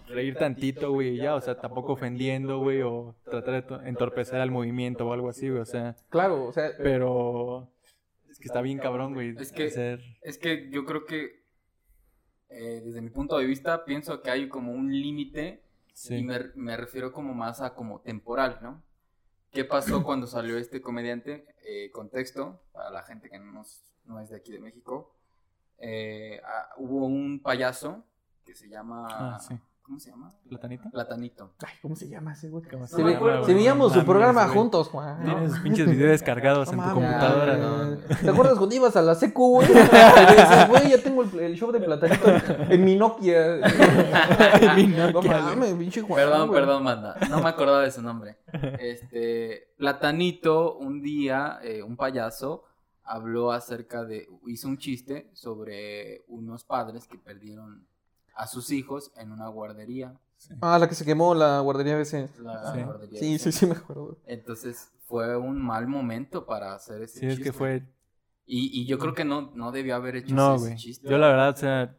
[0.08, 4.40] reír tantito, güey, y ya, o sea, tampoco ofendiendo, güey, o tratar de to- entorpecer
[4.42, 7.70] al movimiento o algo así, güey, o sea, Claro, o sea, pero
[8.30, 10.02] es que está bien cabrón, güey, Es que- hacer...
[10.24, 11.44] Es que yo creo que,
[12.50, 16.40] eh, desde mi punto de vista, pienso que hay como un límite y Sí, me,
[16.56, 18.82] me refiero como más a como temporal, ¿no?
[19.52, 21.46] ¿Qué pasó cuando salió este comediante?
[21.66, 25.14] Eh, contexto, para la gente que no, es- no es de aquí de México.
[25.78, 28.04] Eh, ah, hubo un payaso
[28.46, 29.08] que se llama...
[29.10, 29.58] Ah, sí.
[29.84, 30.34] ¿Cómo se llama?
[30.48, 30.90] ¿Platanito?
[30.92, 31.54] Platanito.
[31.60, 32.64] ay, ¿cómo se llama ese güey?
[32.64, 34.56] ¿Cómo se No veíamos su programa güey.
[34.58, 35.22] juntos, Juan.
[35.26, 37.58] Tienes pinches videos descargados en tu computadora.
[37.58, 37.98] no.
[37.98, 39.68] ¿Te acuerdas cuando ibas a la secu, güey?
[39.72, 42.24] Y dices, güey, ya tengo el, el show de platanito
[42.70, 43.56] en, mi Nokia.
[44.62, 46.16] En mi No Nokia, mames, pinche Juan.
[46.18, 46.62] Perdón, güey.
[46.62, 47.18] perdón, manda.
[47.30, 48.38] No me acordaba de su nombre.
[48.80, 52.64] Este, Platanito, un día, eh, un payaso,
[53.06, 57.86] habló acerca de, hizo un chiste sobre unos padres que perdieron
[58.36, 60.14] a sus hijos en una guardería.
[60.38, 60.54] Sí.
[60.62, 62.30] Ah, la que se quemó la guardería BC.
[62.40, 62.82] La Sí.
[62.84, 64.18] guardería Sí, sí, sí, me acuerdo.
[64.26, 67.44] Entonces fue un mal momento para hacer ese Sí, es chiste.
[67.52, 67.84] que fue
[68.46, 70.76] Y, y yo creo que no, no debió haber hecho No, ese güey.
[70.76, 71.08] chiste.
[71.08, 71.96] Yo la verdad, o sea,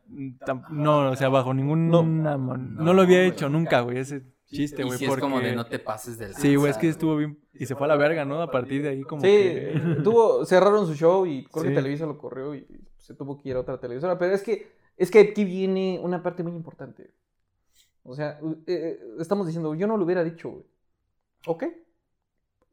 [0.71, 1.89] no, o sea, bajo ningún...
[1.89, 2.03] No.
[2.03, 5.21] No, No, no lo había hecho nunca, güey, ese chiste, y güey, si porque...
[5.21, 7.39] es como de no te pases del Sí, güey, es que estuvo bien...
[7.53, 8.41] Y se fue a la verga, ¿no?
[8.43, 9.97] A partir de ahí como Sí, que...
[10.05, 11.75] tuvo, cerraron su show y creo que Sí.
[11.75, 12.67] Televisa lo corrió y
[12.99, 14.19] se tuvo que ir a otra televisora.
[14.19, 17.13] Pero es que, es que aquí viene una parte muy importante.
[18.03, 20.65] O sea, eh, eh, estamos diciendo, yo no lo hubiera dicho, güey.
[21.47, 21.65] ¿Ok?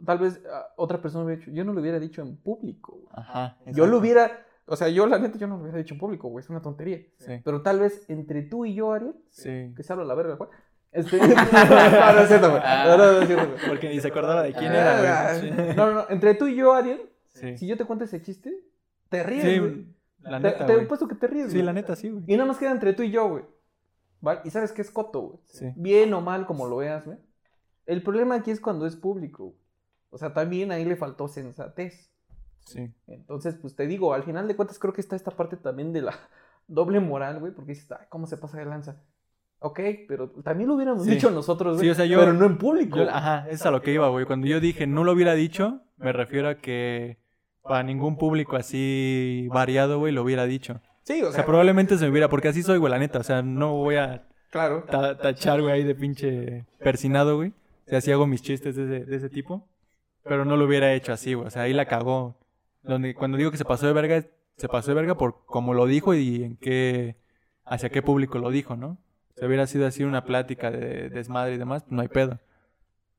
[0.05, 2.93] Tal vez ah, otra persona hubiera dicho, yo no lo hubiera dicho en público.
[2.93, 3.07] güey.
[3.13, 3.57] Ajá.
[3.67, 6.27] Yo lo hubiera, o sea, yo la neta, yo no lo hubiera dicho en público,
[6.27, 7.01] güey, es una tontería.
[7.17, 9.73] Sí, Pero tal vez entre tú y yo, Ariel, sí.
[9.75, 10.49] que se habla la verga, Juan.
[10.91, 11.17] Este...
[11.19, 11.25] no,
[12.13, 12.61] no es cierto, güey.
[12.61, 13.67] No, no, no es cierto, güey.
[13.69, 15.75] Porque ni se acordaba de quién Ah, era, güey.
[15.75, 16.05] No, no, no.
[16.09, 17.01] Entre tú y yo, Ariel,
[17.33, 17.57] Sí.
[17.57, 18.53] si yo te cuento ese chiste,
[19.09, 19.85] te ríes, Sí, güey.
[20.19, 21.63] la Te- neta, te, he puesto que te ríes, Sí, güey.
[21.65, 22.23] la neta, sí, güey.
[22.27, 23.43] Y nada más queda entre tú y yo, güey.
[24.19, 24.41] ¿Vale?
[24.43, 25.39] Y sabes qué es coto, güey.
[25.45, 25.71] Sí.
[25.77, 27.17] Bien o mal, como lo veas, güey.
[27.85, 29.45] El problema aquí es cuando es público.
[29.45, 29.57] güey.
[30.09, 32.11] O sea, también ahí le faltó sensatez.
[32.65, 32.93] Sí.
[33.07, 36.01] Entonces, pues te digo, al final de cuentas creo que está esta parte también de
[36.01, 36.13] la
[36.67, 37.53] doble moral, güey.
[37.53, 39.01] Porque dices, ay, ¿cómo se pasa de lanza?
[39.63, 41.11] Ok, pero también lo hubiéramos Sí.
[41.11, 41.85] dicho nosotros, güey.
[41.85, 42.97] Sí, o sea, yo- Pero no en público.
[42.97, 44.25] Yo- ajá, es a lo que iba, güey.
[44.25, 47.19] Cuando yo dije no lo hubiera dicho, me refiero a que
[47.61, 50.81] para ningún público así variado, güey, lo hubiera dicho.
[51.03, 53.19] Sí, o O sea, sea, probablemente se me hubiera, porque así soy, güey, la neta.
[53.19, 54.83] O sea, no voy a claro.
[54.89, 57.49] ta- tachar, güey, ahí de pinche persinado, güey.
[57.85, 59.67] O sea, sí hago mis chistes de ese, de ese tipo.
[60.23, 61.47] Pero no lo hubiera hecho así, güey.
[61.47, 62.35] O sea, ahí la cagó.
[62.83, 64.23] Donde, cuando digo que se pasó de verga,
[64.57, 67.15] se pasó de verga por cómo lo dijo y en qué,
[67.65, 68.97] hacia qué público lo dijo, ¿no?
[69.41, 72.39] Si hubiera sido así una plática de desmadre y demás, pues no hay pedo.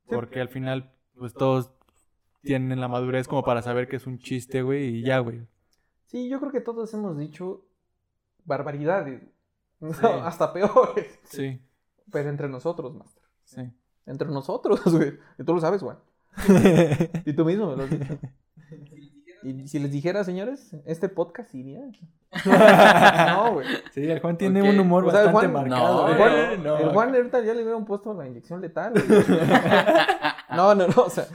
[0.07, 1.69] Porque al final, pues todos
[2.43, 5.45] tienen la madurez como para saber que es un chiste, güey, y ya, güey.
[6.05, 7.65] Sí, yo creo que todos hemos dicho
[8.45, 9.21] barbaridades.
[10.23, 11.19] Hasta peores.
[11.25, 11.61] Sí,
[12.09, 13.23] Pero entre nosotros, master.
[13.43, 13.73] sí.
[14.05, 15.19] Entre nosotros, güey.
[15.37, 15.97] Y tú lo sabes, güey.
[17.25, 18.17] Y tú mismo me lo has dicho.
[19.43, 21.81] Y si les dijera, señores, este podcast iría.
[23.27, 23.67] no, güey.
[23.91, 26.07] Sí, el Juan tiene un humor O sea, el bastante Juan- marcado.
[26.07, 26.29] No, El güey.
[26.47, 28.93] Juan, No, el Juan ahorita ya le hubieran puesto la inyección letal.
[28.93, 29.05] güey.
[30.55, 31.01] no, no, no.
[31.03, 31.25] O sea,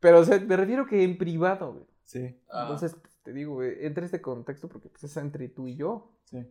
[0.00, 1.84] pero o sea, me refiero que en privado, güey.
[2.04, 5.76] Sí, Ah, Entonces, te digo, güey, entre este contexto porque pues, es entre tú y
[5.76, 6.12] yo.
[6.24, 6.46] sí.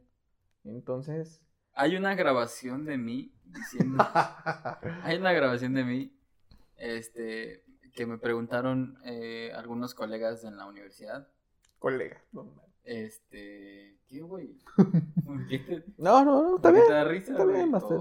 [0.65, 1.41] Entonces.
[1.75, 4.03] hay una grabación de mí diciendo.
[5.03, 6.17] Hay una grabación de mí,
[6.77, 7.62] este,
[7.93, 11.27] que me preguntaron eh, algunos colegas en la universidad,
[11.79, 12.23] Colega.
[12.31, 12.49] No,
[12.85, 14.57] este, ¿qué güey?
[15.25, 16.85] ¿Por qué te, no, no, no, está bien.
[16.87, 17.97] te da risa, está bien, Master.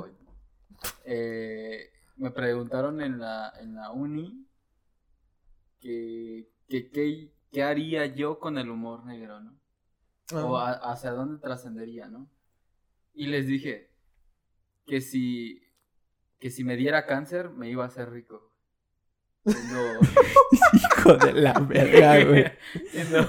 [1.05, 4.46] Eh, me preguntaron en la, en la uni
[5.81, 9.59] que, que, que- qué haría yo con el humor negro, ¿no?
[10.33, 10.70] O Ah.
[10.70, 12.28] a- hacia dónde trascendería, ¿no?
[13.14, 13.90] Y les dije
[14.87, 15.62] que si,
[16.38, 18.52] que si me diera cáncer me iba a hacer rico.
[19.44, 19.98] Siendo-
[20.72, 22.44] Hijo de la verga, güey.
[23.11, 23.28] no, no.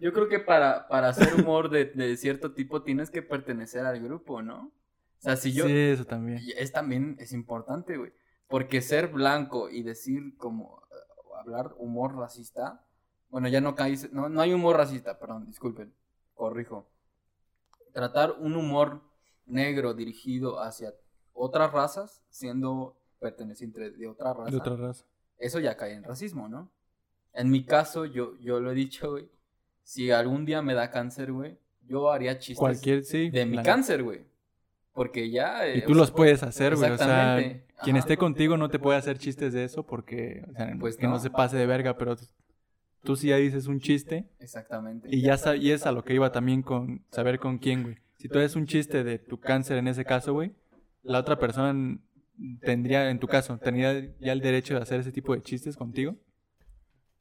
[0.00, 4.00] Yo creo que para, para hacer humor de, de cierto tipo tienes que pertenecer al
[4.00, 4.72] grupo, ¿no?
[5.18, 5.66] O sea, si yo...
[5.66, 6.40] Sí, eso también.
[6.56, 8.12] Es también, es importante, güey.
[8.48, 10.94] Porque ser blanco y decir como, eh,
[11.38, 12.84] hablar humor racista,
[13.28, 15.92] bueno, ya no caes, no, no hay humor racista, perdón, disculpen,
[16.34, 16.88] corrijo.
[17.92, 19.02] Tratar un humor
[19.44, 20.94] negro dirigido hacia
[21.38, 25.04] otras razas, siendo perteneciente de otra raza, De otra raza.
[25.38, 26.70] eso ya cae en racismo, ¿no?
[27.32, 29.28] En mi caso, yo, yo lo he dicho, güey,
[29.82, 33.30] si algún día me da cáncer, güey, yo haría chistes Cualquier, sí.
[33.30, 34.26] de mi la- cáncer, güey.
[34.92, 35.66] Porque ya...
[35.66, 36.90] eh, Y tú los sea, puedes hacer, güey.
[36.90, 37.36] O sea,
[37.82, 37.98] quien Ajá.
[38.00, 41.12] esté contigo no te puede hacer chistes de eso porque, o sea, Pues que no.
[41.12, 41.18] no.
[41.20, 42.16] se pase de verga, pero
[43.04, 45.08] tú sí ya dices un chiste Exactamente.
[45.10, 47.98] y ya y es a lo que iba también con saber con quién, güey.
[48.16, 50.52] Si tú eres un chiste de tu cáncer en ese caso, güey,
[51.08, 51.98] la otra persona
[52.60, 56.14] tendría, en tu caso, tendría ya el derecho de hacer ese tipo de chistes contigo.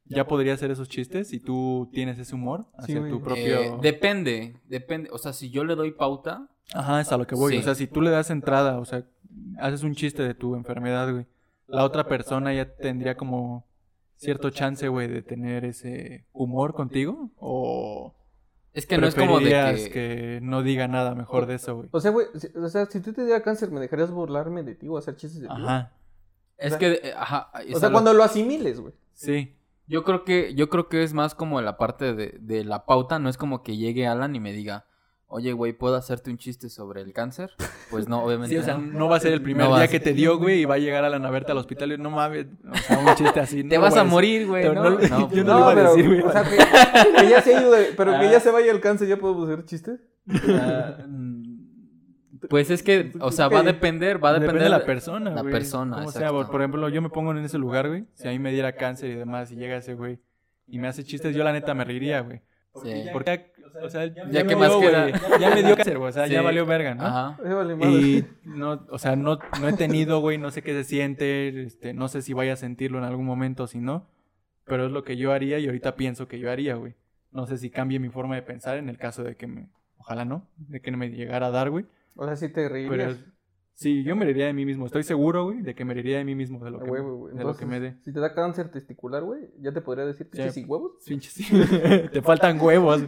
[0.06, 3.78] Ya podría hacer esos chistes si tú tienes ese humor hacia tu Eh, propio...
[3.80, 5.10] depende, depende.
[5.12, 7.54] O sea, si yo le doy pauta, Ajá, es a lo que voy.
[7.54, 7.60] Sí.
[7.60, 9.04] O sea, si tú le das entrada, o sea,
[9.60, 11.26] haces un chiste de tu enfermedad, güey.
[11.67, 13.65] La otra persona ya tendría como
[14.15, 17.32] cierto chance, güey, de tener ese humor contigo.
[17.38, 18.15] O
[18.77, 19.89] es que no es como de que...
[19.91, 20.39] que...
[20.41, 21.89] no diga nada mejor de eso, güey.
[21.91, 24.75] O sea, güey, si, o sea, si tú te diera cáncer, ¿me dejarías burlarme de
[24.75, 25.53] ti o hacer chistes de ti?
[25.55, 25.93] Ajá,
[26.57, 28.93] Es o sea- que, eh, ajá, O sea, lo- cuando lo asimiles, güey.
[29.13, 29.53] sí.
[29.87, 33.19] yo creo que yo creo que es más como la parte de, de la pauta,
[33.19, 34.85] no es como que llegue Alan y me diga,
[35.27, 37.51] oye, güey, ¿puedo hacerte un chiste sobre el cáncer?
[37.91, 39.07] Pues no, obviamente Sí, o sea, no.
[39.09, 41.03] va a ser el primer No día que te dio, güey, y va a llegar
[41.05, 43.63] a la naverte al hospital y no mames, o sea, un chiste así.
[43.63, 44.73] no Te vas a morir, güey, ¿no?
[44.89, 46.21] no- yo pues no lo iba a pero, decir, güey.
[46.21, 46.57] o sea, que,
[47.21, 48.31] que ya se ayude, pero que Ah.
[48.31, 49.99] ya se vaya el cáncer, ¿ya podemos hacer chistes?
[50.49, 51.57] Ah, mm,
[52.49, 55.29] Pues es que, o sea, va a depender, va a depender Depende de la persona,
[55.31, 55.51] la güey.
[55.53, 58.05] persona, Como sea, por ejemplo, yo me pongo en ese lugar, güey.
[58.13, 60.19] Si a mí me diera cáncer y demás, y llega ese güey
[60.67, 62.41] y me hace chistes, yo la neta me reiría, güey.
[62.83, 63.05] Sí.
[63.11, 63.51] Porque,
[63.82, 65.08] o sea, ya, Ya que más dio, queda.
[65.10, 66.10] güey, Ya me dio cáncer, güey.
[66.10, 66.34] O sea, Sí.
[66.34, 67.06] ya valió verga, ¿no?
[67.06, 67.38] Ajá.
[67.89, 71.93] Y no, o sea, no, no he tenido, güey, no sé qué se siente, este,
[71.93, 74.10] no sé si vaya a sentirlo en algún momento o si no,
[74.65, 76.95] pero es lo que yo haría y ahorita pienso que yo haría, güey.
[77.32, 80.25] No sé si cambie mi forma de pensar en el caso de que me, ojalá
[80.25, 81.86] no, de que no me llegara a dar, güey.
[82.15, 83.17] O sea, sí te Pero reirías.
[83.79, 86.23] Sí, yo me reiría de mí mismo, estoy seguro, güey, de que me reiría de
[86.25, 87.35] mí mismo, de lo que, güey.
[87.35, 87.95] de lo que me dé.
[88.03, 90.51] si te da cáncer testicular, güey, ya te podría decir pinches Ya.
[90.51, 90.93] sin huevos.
[91.05, 91.45] Pinche sí.
[92.11, 93.03] Te faltan huevos,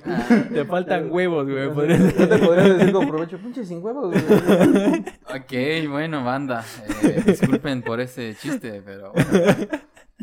[0.53, 1.67] te faltan huevos, güey.
[1.67, 4.23] Ya podría- te- podría decir con provecho, pinches sin huevos, güey.
[5.29, 6.63] Ok, bueno, banda.
[7.03, 9.29] eh, disculpen por ese chiste, pero bueno,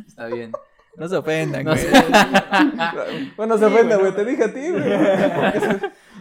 [0.07, 0.53] está bien.
[0.97, 1.83] No se ofendan, No güey.
[1.85, 1.91] sé.
[3.37, 4.15] Bueno, se ofende, güey.
[4.15, 4.83] Te dije a ti, güey.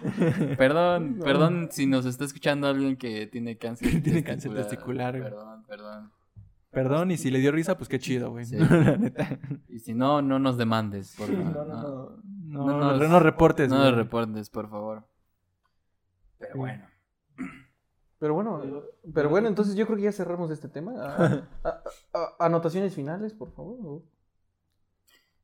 [0.57, 5.29] Perdón, perdón si nos está escuchando alguien que tiene cáncer Tiene cáncer testicular, güey.
[5.31, 6.11] Perdón, perdón.
[6.71, 8.45] Perdón, y si le dio risa, pues qué chido, güey.
[8.45, 8.57] Sí.
[8.59, 9.39] La neta.
[9.69, 11.43] Y si no, no nos demandes, por favor.
[11.45, 12.09] No, no, No, no.
[12.47, 13.89] No, No no, nos- no reportes, no güey.
[13.89, 15.03] nos reportes, por favor.
[16.37, 16.85] Pero bueno.
[18.17, 18.61] Pero bueno,
[19.13, 20.93] pero bueno, entonces yo creo que ya cerramos este tema.
[20.97, 21.81] Ah, ah,
[22.13, 24.03] ah, anotaciones finales, por favor.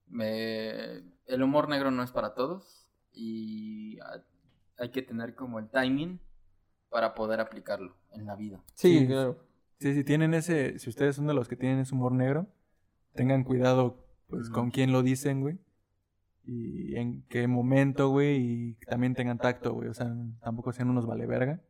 [0.08, 4.00] Me- el humor negro no es para todos y
[4.82, 6.20] hay que tener como el timing
[6.90, 8.62] para poder aplicarlo en la vida.
[8.74, 9.08] Sí, Sí.
[9.08, 9.38] claro.
[9.80, 12.48] Sí, si tienen ese, si ustedes son de los que tienen ese humor negro,
[13.14, 15.58] tengan cuidado, pues, con quién lo dicen, güey.
[16.44, 19.90] y en qué momento, güey, y también tengan tacto, güey.
[19.90, 21.62] O sea, tampoco sean unos vale verga.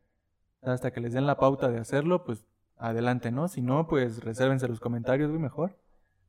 [0.62, 2.46] Hasta que les den la pauta de hacerlo, pues
[2.78, 3.48] adelante, ¿no?
[3.48, 5.76] Si no, pues resérvense los comentarios, güey, mejor.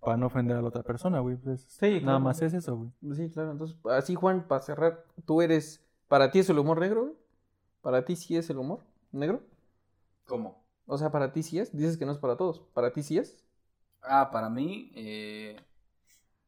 [0.01, 1.37] Para no ofender a la otra persona, güey.
[1.37, 2.19] Pues, Sí, nada claro.
[2.19, 3.15] más es eso, güey.
[3.15, 3.51] Sí, claro.
[3.53, 5.81] Entonces, así, Juan, para cerrar, ¿tú eres.
[6.13, 7.15] ¿Para ti es el humor negro, güey?
[7.81, 9.41] ¿Para ti sí es el humor negro?
[10.27, 10.63] ¿Cómo?
[10.85, 11.75] O sea, ¿para ti sí es?
[11.75, 12.59] Dices que no es para todos.
[12.75, 13.43] ¿Para ti sí es?
[14.03, 15.59] Ah, para mí, eh,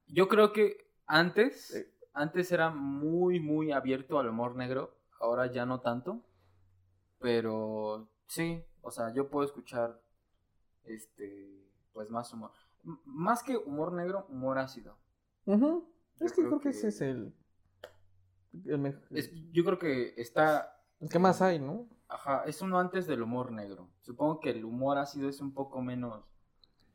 [0.05, 1.91] yo creo que antes, Eh.
[2.13, 6.21] antes era muy, muy abierto al humor negro, ahora ya no tanto,
[7.17, 9.99] pero sí, o sea, yo puedo escuchar,
[10.83, 12.51] este, pues más humor,
[12.83, 14.95] M- más que humor negro, humor ácido.
[16.19, 17.33] Es que creo creo que que- ese es el.
[18.65, 21.87] El, me- Es- yo creo que está, que más hay, ¿no?
[22.07, 23.89] ajá, es uno antes del humor negro.
[24.01, 26.23] Supongo que el humor ácido es un poco menos,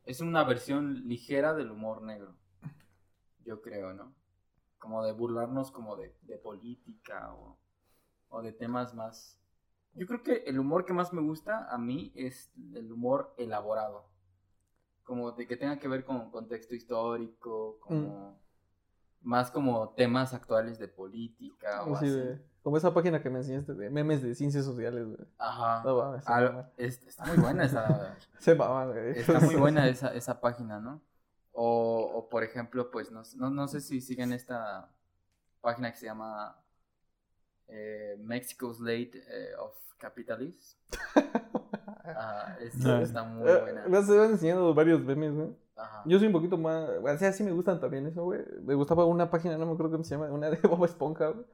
[0.05, 2.37] es una versión ligera del humor negro.
[3.44, 4.14] Yo creo, ¿no?
[4.79, 7.59] Como de burlarnos como de, de política o,
[8.29, 9.37] o de temas más...
[9.94, 14.09] Yo creo que el humor que más me gusta a mí es el humor elaborado.
[15.03, 18.40] Como de que tenga que ver con contexto histórico, como...
[19.22, 22.40] Más como temas actuales de política o Así así.
[22.62, 25.28] como esa página que me enseñaste de memes de ciencias sociales, güey.
[25.38, 25.83] Ajá.
[25.85, 26.70] No Ah, maman.
[26.78, 28.16] es- está muy buena esa...
[28.38, 29.18] Se maman, güey.
[29.18, 31.02] Está muy buena esa, esa página, ¿no?
[31.52, 34.88] O, o, por ejemplo, pues no, no, no sé si siguen esta
[35.61, 36.56] página que se llama
[37.68, 40.78] eh, Mexico's Late eh, of Capitalists.
[42.04, 43.00] Ajá, es- No.
[43.00, 43.87] está muy Eh, buena.
[43.88, 45.56] Me has enseñado varios memes, güey.
[45.81, 46.03] Ajá.
[46.07, 46.88] Yo soy un poquito más.
[47.03, 48.40] O sea, sí me gustan también eso, güey.
[48.64, 51.47] Me gustaba una página, no me acuerdo cómo se llama, una de Bob Esponja, güey.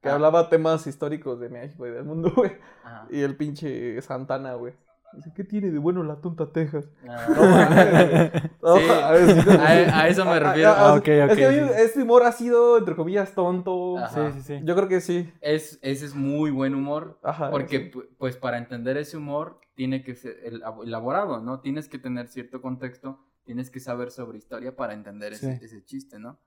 [0.00, 0.14] Que Ah.
[0.14, 2.52] hablaba temas históricos de México y del mundo, güey.
[2.84, 3.06] Ajá.
[3.10, 4.74] Y el pinche Santana, güey.
[5.14, 6.88] Dice, ¿qué tiene de bueno la tonta Texas?
[7.06, 8.32] Ah, No mames,
[8.62, 9.50] No, Sí, a sí,
[9.90, 10.70] a, a eso me refiero.
[10.70, 11.82] Ah, ok, Es ok, que a sí.
[11.82, 13.98] este humor ha sido, entre comillas, tonto.
[13.98, 14.32] Ajá.
[14.32, 14.60] Sí, sí, sí.
[14.64, 15.30] Yo creo que sí.
[15.42, 17.18] Es, ese es muy buen humor.
[17.22, 17.50] Ajá.
[17.50, 17.90] Porque, sí.
[17.92, 21.60] pu- pues, para entender ese humor, tiene que ser el- elaborado, ¿no?
[21.60, 25.64] Tienes que tener cierto contexto, tienes que saber sobre historia para entender ese, Sí.
[25.64, 26.38] ese chiste, ¿no?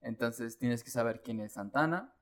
[0.00, 2.14] Entonces, tienes que saber quién es Santana,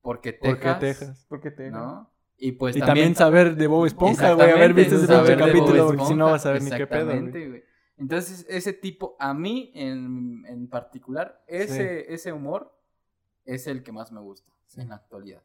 [0.00, 1.26] por qué ¿Por Texas, qué Texas?
[1.28, 1.70] ¿Por qué te.?
[1.70, 2.10] ¿no?
[2.36, 4.50] Y pues Y también saber de Bob Esponja, güey.
[4.50, 7.16] Haber visto ese capítulo, porque si no vas a ver ni qué pedo, güey.
[7.18, 7.64] exactamente, güey.
[7.98, 12.76] Entonces, ese tipo, a mí en, en particular, ese, ese humor
[13.44, 14.80] es el que más me gusta Sí.
[14.80, 15.42] en la actualidad.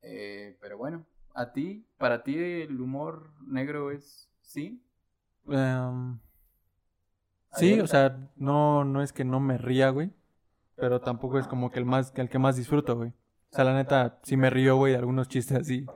[0.00, 1.86] Eh, pero bueno, ¿a ti?
[1.98, 4.82] ¿Para ti el humor negro es sí?
[5.48, 6.18] Em,
[7.52, 10.10] sí, o sea, no, no es que no me ría, güey.
[10.76, 13.10] Pero tampoco es como que el más, que el que más disfruto, güey.
[13.10, 15.86] O sea, la neta, sí me río, güey, de algunos chistes así.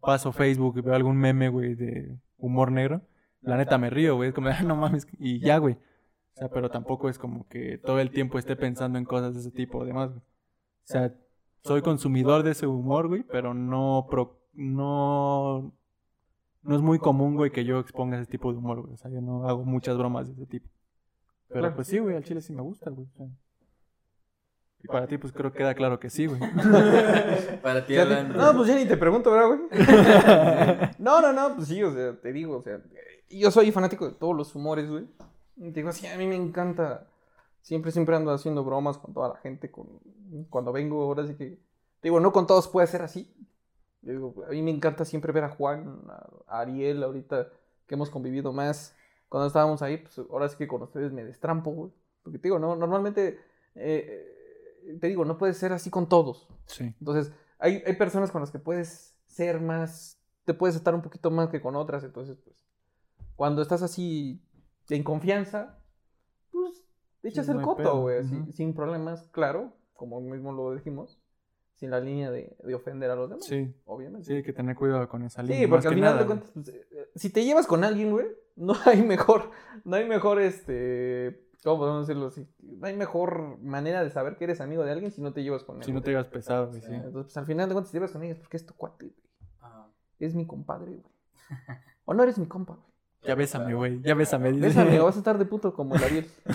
[0.00, 3.02] Paso Facebook y veo algún meme, güey, de humor negro.
[3.40, 4.28] La neta me río, güey.
[4.28, 5.06] Es como, ah, no mames.
[5.18, 5.74] Y ya, güey.
[5.74, 9.40] O sea, pero tampoco es como que todo el tiempo esté pensando en cosas de
[9.40, 10.20] ese tipo, además, güey.
[10.20, 11.14] O sea,
[11.64, 15.72] soy consumidor de ese humor, güey, pero no, pro- no,
[16.62, 18.94] no es muy común, güey, que yo exponga ese tipo de humor, güey.
[18.94, 20.68] O sea, yo no hago muchas bromas de ese tipo.
[21.48, 21.74] Pero Claro.
[21.74, 23.08] pues sí, güey, al chile sí me gusta, güey.
[23.18, 23.28] o.
[24.84, 26.40] Y para ti, pues creo que queda claro que sí, güey.
[27.62, 29.60] Para ti, Alan, No, pues ya ni te pregunto, ¿verdad, güey?
[30.98, 32.80] no, no, no, pues sí, o sea, te digo, o sea,
[33.30, 35.06] yo soy fanático de todos los humores, güey.
[35.56, 37.06] Te digo, sí, a mí me encanta.
[37.60, 39.70] Siempre, siempre ando haciendo bromas con toda la gente.
[39.70, 40.00] Con...
[40.50, 41.50] Cuando vengo, ahora sí que.
[42.00, 43.32] Te digo, no con todos puede ser así.
[44.02, 46.02] Yo digo, a mí me encanta siempre ver a Juan,
[46.46, 47.48] a Ariel, ahorita
[47.86, 48.96] que hemos convivido más.
[49.28, 51.92] Cuando estábamos ahí, pues ahora sí que con ustedes me destrampo, güey.
[52.22, 53.38] Porque te digo, no, normalmente.
[53.74, 54.28] eh,
[54.84, 56.48] eh, te digo, no puede ser así con todos.
[56.66, 56.94] Sí.
[56.98, 61.30] Entonces, hay, hay personas con las que puedes ser más, te puedes estar un poquito
[61.30, 62.66] más que con otras, entonces, pues,
[63.36, 64.42] cuando estás así
[64.88, 65.78] en confianza,
[66.50, 66.84] pues,
[67.22, 71.21] echas no el coto, güey, sin problemas, claro, como mismo lo dijimos,
[71.82, 74.24] sin la línea de, de ofender a los demás, Sí, obviamente.
[74.28, 75.58] sí, hay que tener cuidado con esa línea.
[75.58, 78.12] Sí, porque al final nada, de cuentas, pues, eh, eh, si te llevas con alguien,
[78.12, 79.50] güey, no hay mejor,
[79.84, 82.46] no hay mejor, este, ¿cómo podemos decirlo así?
[82.60, 85.64] No hay mejor manera de saber que eres amigo de alguien si no te llevas
[85.64, 85.82] con él.
[85.82, 86.86] Si no te llevas pesado, güey, sí.
[86.86, 86.94] Sí.
[86.94, 89.16] Entonces, pues al final de cuentas te llevas con ella porque es tu cuate, güey.
[89.58, 89.88] Ajá.
[90.20, 91.12] Es mi compadre, güey.
[92.04, 92.91] O no eres mi compa, güey.
[93.24, 94.00] Ya bésame, güey.
[94.02, 94.50] Ya bésame.
[94.52, 94.66] dice.
[94.66, 96.26] Bésame, vas a estar de puto como el Ariel.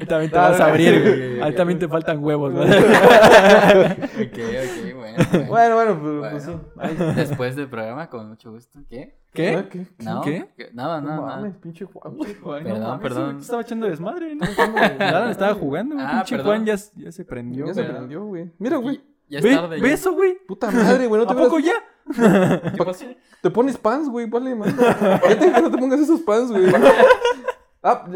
[0.00, 1.40] Ahí también te vas a abrir, güey.
[1.42, 2.66] Ahí también te faltan huevos, güey.
[2.68, 5.16] Ok, ok, bueno.
[5.32, 5.46] bueno.
[5.48, 6.50] Bueno, bueno, pues, pues sí.
[6.74, 8.80] Bueno, Ahí- Después del programa, con mucho gusto.
[8.88, 9.18] ¿Qué?
[9.32, 9.66] ¿Qué?
[9.70, 9.86] ¿Qué?
[9.98, 10.22] ¿No?
[10.22, 10.48] ¿Qué?
[10.72, 11.36] Nada, No nada, nada.
[11.36, 13.38] mames, pinche Juan, Perdón, mames, perdón.
[13.38, 14.46] estaba echando desmadre, ¿no?
[14.98, 16.06] Nada, estaba jugando, güey.
[16.06, 16.46] Ah, Pinche perdón.
[16.54, 17.66] Juan ya, ya se prendió.
[17.66, 18.50] Ya se prendió, güey.
[18.58, 19.02] Mira, güey.
[19.28, 19.80] Ya es Ve, tarde.
[19.80, 19.94] ve ya.
[19.94, 20.38] eso, güey.
[20.46, 21.20] Puta madre, güey.
[21.20, 21.74] No te, ¿A poco ya?
[22.76, 23.04] ¿Qué pasó?
[23.42, 24.26] te pones pants, güey.
[24.26, 24.76] Vale, man.
[24.76, 26.66] Ya te, no te pongas esos pants, güey.
[27.82, 28.06] Ah, ah,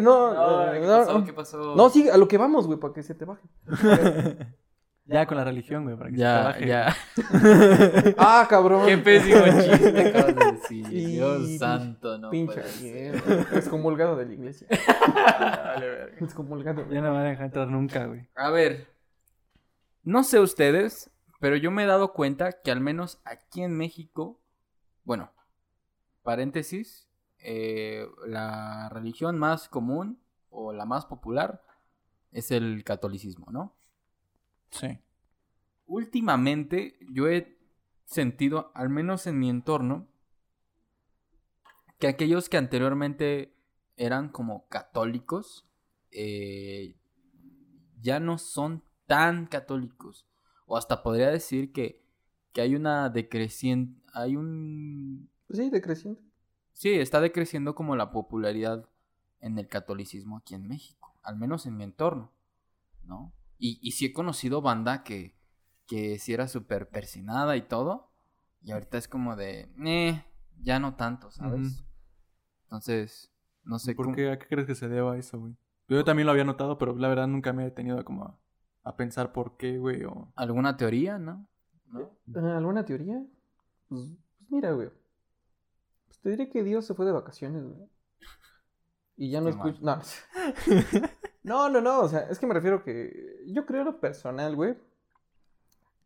[0.00, 1.18] no, No, eh, ¿qué no, pasó?
[1.18, 1.24] no.
[1.24, 1.74] ¿Qué pasó?
[1.76, 3.42] No, sí, a lo que vamos, güey, para que se te baje.
[5.06, 6.66] Ya con la religión, güey, para que se te Ya, baje.
[6.68, 8.14] ya.
[8.16, 8.86] Ah, cabrón.
[8.86, 10.88] Qué pésimo chiste acabas de decir.
[10.88, 12.60] Dios santo, no Pinche
[13.52, 14.68] excomulgado de la iglesia.
[15.12, 16.14] Vale, verga.
[16.20, 16.84] Excomulgado.
[16.90, 18.28] Ya no me van a dejar entrar nunca, güey.
[18.36, 18.86] A ver,
[20.02, 21.10] no sé ustedes,
[21.40, 24.40] pero yo me he dado cuenta que al menos aquí en México,
[25.04, 25.32] bueno,
[26.22, 27.08] paréntesis,
[27.38, 31.62] eh, la religión más común o la más popular
[32.32, 33.74] es el catolicismo, ¿no?
[34.70, 34.98] Sí.
[35.86, 37.58] Últimamente yo he
[38.04, 40.08] sentido, al menos en mi entorno,
[41.98, 43.54] que aquellos que anteriormente
[43.96, 45.68] eran como católicos,
[46.10, 46.96] eh,
[48.00, 50.24] ya no son tan católicos.
[50.66, 52.00] O hasta podría decir que,
[52.52, 55.28] que hay una decreciente, hay un...
[55.50, 56.22] Sí, decreciente.
[56.72, 58.88] Sí, está decreciendo como la popularidad
[59.40, 62.30] en el catolicismo aquí en México, al menos en mi entorno,
[63.02, 63.32] ¿no?
[63.58, 65.34] Y, y sí he conocido banda que,
[65.88, 68.12] que sí era súper persinada y todo,
[68.62, 70.24] y ahorita es como de, eh,
[70.62, 71.84] ya no tanto, ¿sabes?
[72.64, 73.32] Entonces,
[73.64, 74.30] no sé ¿Por cómo- qué?
[74.30, 75.56] ¿A qué crees que se deba eso, güey?
[75.88, 78.38] Yo también lo había notado, pero la verdad nunca me he detenido como a,
[78.82, 80.32] a pensar por qué, güey, o...
[80.36, 81.46] ¿Alguna teoría, no?
[81.86, 82.10] ¿No?
[82.56, 83.22] ¿Alguna teoría?
[83.88, 84.06] Pues,
[84.38, 84.90] pues mira, güey.
[86.06, 87.88] Pues te diré que Dios se fue de vacaciones, güey.
[89.16, 89.78] Y ya no escucho.
[89.82, 90.00] No.
[91.42, 92.00] no, no, no.
[92.00, 93.44] O sea, es que me refiero que.
[93.48, 94.78] Yo creo en lo personal, güey.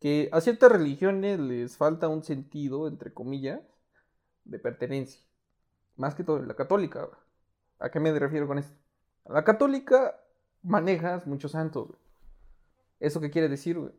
[0.00, 3.60] Que a ciertas religiones les falta un sentido, entre comillas,
[4.44, 5.20] de pertenencia.
[5.96, 7.04] Más que todo en la católica.
[7.04, 7.20] güey.
[7.78, 8.76] ¿A qué me refiero con esto?
[9.26, 10.20] A la católica
[10.62, 12.03] manejas muchos santos, güey.
[13.00, 13.92] ¿Eso qué quiere decir, güey?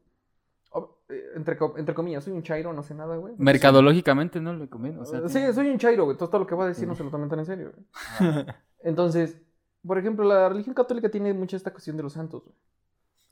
[1.10, 3.34] Eh, Entre, co- entre comillas, soy un chairo, no sé nada, güey.
[3.38, 5.00] Mercadológicamente no le conviene.
[5.00, 6.18] O sea, Sí, tiene- soy un chairo, güey.
[6.18, 7.86] Todo lo que voy a decir no se lo tomen tan en serio, güey.
[8.84, 9.38] Entonces,
[9.86, 12.56] por ejemplo, la religión católica tiene mucha esta cuestión de los santos, güey.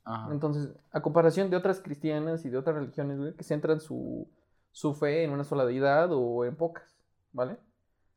[0.06, 0.32] Ajá.
[0.32, 4.28] Entonces, a comparación de otras cristianas y de otras religiones, güey, que centran su,
[4.72, 6.94] su fe en una sola deidad o en pocas,
[7.32, 7.58] ¿vale?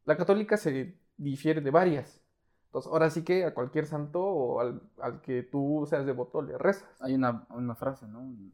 [0.05, 2.21] La católica se difiere de varias.
[2.77, 6.59] Entonces, ahora sí que a cualquier santo o al, al que tú seas devoto le
[6.59, 6.85] rezas.
[7.01, 8.21] Hay una, una frase, ¿no?
[8.21, 8.53] Un,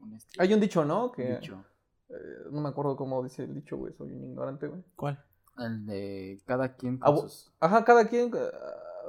[0.00, 1.12] un este- Hay un dicho, ¿no?
[1.12, 1.62] Que dicho.
[2.08, 2.14] eh,
[2.50, 3.92] no me acuerdo cómo dice el dicho, güey.
[3.92, 4.82] Soy un ignorante, güey.
[4.96, 5.22] ¿Cuál?
[5.58, 7.52] El de cada quien con sus...
[7.60, 8.50] Ajá, cada quien eh,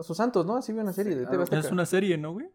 [0.01, 0.55] sus santos, ¿no?
[0.57, 1.59] Así vi una serie Sí, de ah, TV Azteca.
[1.59, 2.47] Es una serie, ¿no, güey?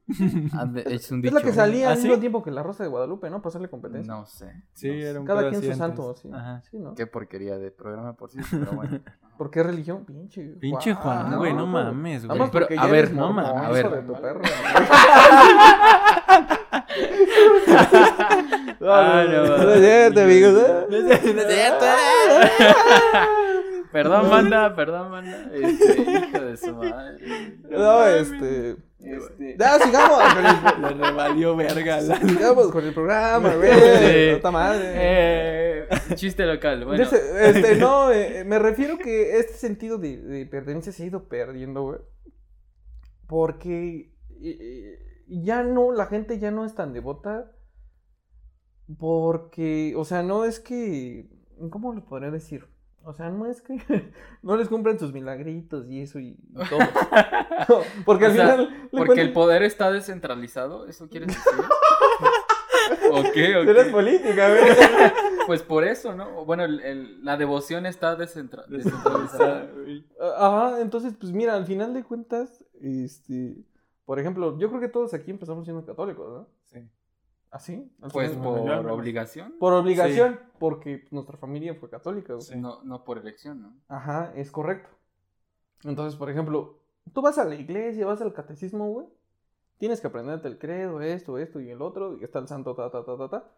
[0.54, 1.34] Ah, Es un Es dicho.
[1.34, 2.04] la que salía ¿Ah, al sí?
[2.08, 3.38] mismo tiempo que la Rosa de Guadalupe, ¿no?
[3.42, 4.12] Para hacerle competencia.
[4.12, 4.52] No sé.
[4.74, 5.00] Sí, no sé.
[5.10, 6.30] era un Cada quien su santo, sí.
[6.32, 6.62] Ajá.
[6.70, 6.94] Sí, ¿no?
[6.94, 9.00] Qué porquería de programa, por cierto, pero bueno.
[9.38, 10.04] ¿Por qué religión?
[10.04, 10.42] Pinche.
[10.60, 12.50] Pinche Juan, güey, no pero- mames, güey.
[12.52, 13.90] Pero, a ver, no mames, a ver.
[13.90, 14.40] de tu perro.
[18.84, 20.54] Ah, no, no es cierto, amigos.
[23.92, 25.50] Perdón, manda, perdón, manda.
[25.52, 27.58] Este, hijo de su madre.
[27.70, 28.76] No, este.
[28.98, 30.18] Este, Ya, sigamos
[30.80, 32.16] Le revalió verga la...
[32.20, 33.70] sigamos con el programa, güey.
[33.72, 34.34] Sí.
[34.36, 34.92] Puta madre.
[34.94, 37.02] eh, chiste local, bueno.
[37.02, 41.82] Este, no, eh, me refiero que este sentido de, de pertenencia se ha ido perdiendo,
[41.82, 41.98] güey.
[43.26, 47.50] Porque eh, ya no, la gente ya no es tan devota.
[48.98, 51.28] Porque, o sea, no es que.
[51.70, 52.66] ¿Cómo lo podría decir?
[53.04, 53.76] O sea, no es que
[54.42, 56.78] no les cumplan sus milagritos y eso y, y todo.
[57.68, 58.88] No, porque al O sea, final.
[58.90, 61.42] Porque el poder está descentralizado, ¿eso quieres decir?
[63.12, 63.92] ok, Tú eres ok.
[63.92, 64.62] política, güey.
[65.46, 66.44] Pues por eso, ¿no?
[66.44, 69.68] Bueno, el- el- la devoción está descentra- descentralizada.
[70.38, 73.56] Ajá, entonces, pues mira, al final de cuentas, este.
[74.04, 76.48] Por ejemplo, yo creo que todos aquí empezamos siendo católicos, ¿no?
[77.58, 77.92] Sí.
[77.92, 77.92] ¿Así?
[78.00, 82.46] Al Pues por obligación, Por obligación, porque nuestra familia fue católica, güey.
[82.46, 82.56] Sí.
[82.56, 83.74] no, no por elección, ¿no?
[83.88, 84.88] Ajá, es correcto.
[85.84, 86.78] Entonces, por ejemplo,
[87.12, 89.06] tú vas a la iglesia, vas al catecismo, güey.
[89.78, 92.90] Tienes que aprenderte el credo, esto, esto y el otro, y está el santo, ta,
[92.90, 93.50] ta, ta, ta, ta.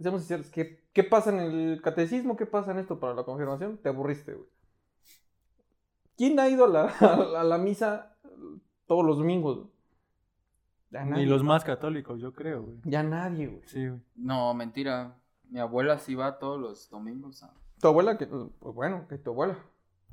[0.00, 2.36] Seamos sinceros, ¿qué, ¿qué pasa en el catecismo?
[2.36, 3.76] ¿Qué pasa en esto para la confirmación?
[3.78, 4.48] Te aburriste, güey.
[6.16, 6.84] ¿Quién ha ido a la,
[7.40, 8.16] a la misa
[8.86, 9.66] todos los domingos?
[10.92, 11.24] Ya nadie.
[11.24, 12.76] Ni los más católicos, yo creo, güey.
[12.84, 13.62] Ya nadie, güey.
[13.66, 14.00] Sí, güey.
[14.14, 15.16] No, mentira.
[15.48, 17.42] Mi abuela sí va todos los domingos.
[17.42, 19.58] a- Tu abuela, que, pues bueno, que tu abuela.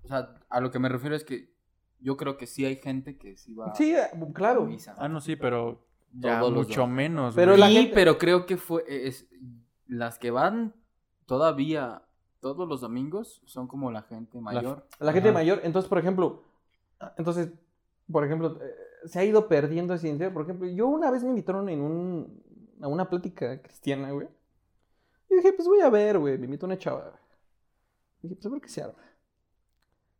[0.04, 1.54] O sea, a lo que me refiero es que
[2.00, 4.64] yo creo que sí hay gente que sí va Sí, eh, a claro.
[4.66, 4.96] misa.
[4.98, 7.60] Ah, no, sí, pero ya Todos mucho menos, Pero güey.
[7.60, 9.28] la sí, pero creo que fue es,
[9.86, 10.74] las que van
[11.26, 12.02] todavía
[12.40, 14.88] todos los domingos son como la gente mayor.
[15.00, 15.38] La gente Ajá.
[15.40, 16.44] mayor, entonces, por ejemplo,
[17.18, 17.50] entonces,
[18.12, 18.74] por ejemplo, eh,
[19.06, 20.34] se ha ido perdiendo esa identidad.
[20.34, 22.44] Por ejemplo, yo una vez me invitaron en un,
[22.82, 24.28] a una plática cristiana, güey.
[25.30, 27.02] Y dije, pues voy a ver, güey, me invitó una chava.
[27.02, 27.14] güey.
[28.22, 29.00] Dije, pues a ver qué se arma.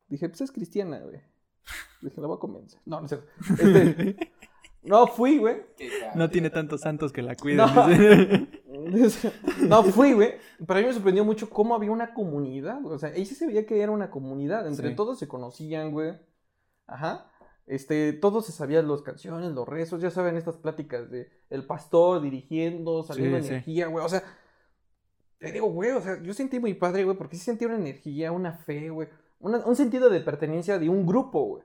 [0.08, 1.22] Dije, pues es cristiana, güey.
[2.02, 2.80] Dije, la voy a convencer.
[2.86, 3.20] No, no sé.
[3.60, 4.32] Este,
[4.84, 5.58] no, fui, güey.
[6.16, 8.50] No tiene tantos santos que la cuiden.
[9.68, 9.84] No.
[9.84, 10.36] fui, güey.
[10.66, 12.96] Pero a mí me sorprendió mucho cómo había una comunidad, güey.
[12.96, 14.66] O sea, ahí sí se veía que era una comunidad.
[14.68, 14.96] Entre Sí.
[14.96, 16.14] todos se conocían, güey.
[16.88, 17.29] Ajá.
[17.70, 22.20] Este, todos se sabían las canciones, los rezos, ya saben, estas pláticas de el pastor
[22.20, 24.04] dirigiendo, saliendo Sí, energía, güey.
[24.04, 24.24] O sea,
[25.38, 28.32] te digo, güey, o sea, yo sentí muy padre, güey, porque sí sentí una energía,
[28.32, 29.08] una fe, güey.
[29.40, 31.64] un sentido de pertenencia de un grupo, güey.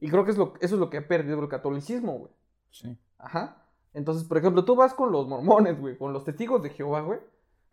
[0.00, 2.32] Y creo que es lo, eso es lo que ha perdido el catolicismo, güey.
[2.70, 2.96] Sí.
[3.18, 3.66] Ajá.
[3.92, 7.18] Entonces, por ejemplo, tú vas con los mormones, güey, con los testigos de Jehová, güey.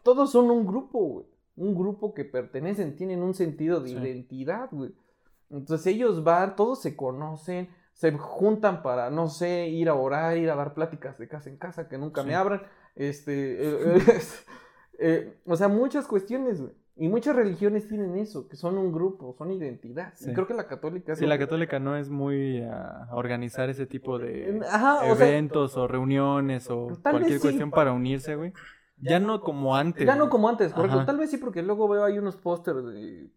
[0.01, 1.25] Todos son un grupo, güey.
[1.55, 3.95] Un grupo que pertenecen, tienen un sentido de Sí.
[3.95, 4.91] identidad, güey.
[5.49, 10.49] Entonces ellos van, todos se conocen, se juntan para, no sé, ir a orar, ir
[10.49, 12.27] a dar pláticas de casa en casa que nunca Sí.
[12.27, 12.61] me abran.
[12.95, 13.97] Este, eh, eh,
[14.99, 16.73] eh, o sea, muchas cuestiones, güey.
[16.99, 20.13] Y muchas religiones tienen eso, que son un grupo, son identidad.
[20.19, 24.17] Y creo que la católica Sí, la católica no es muy a organizar ese tipo
[24.17, 27.39] de Ajá, o sea, eventos o reuniones o cualquier sí.
[27.39, 28.51] cuestión para unirse, güey.
[28.99, 30.07] Ya no como antes.
[30.07, 31.05] Ya no como antes, correcto.
[31.05, 33.29] Tal vez sí, porque luego veo ahí unos pósters de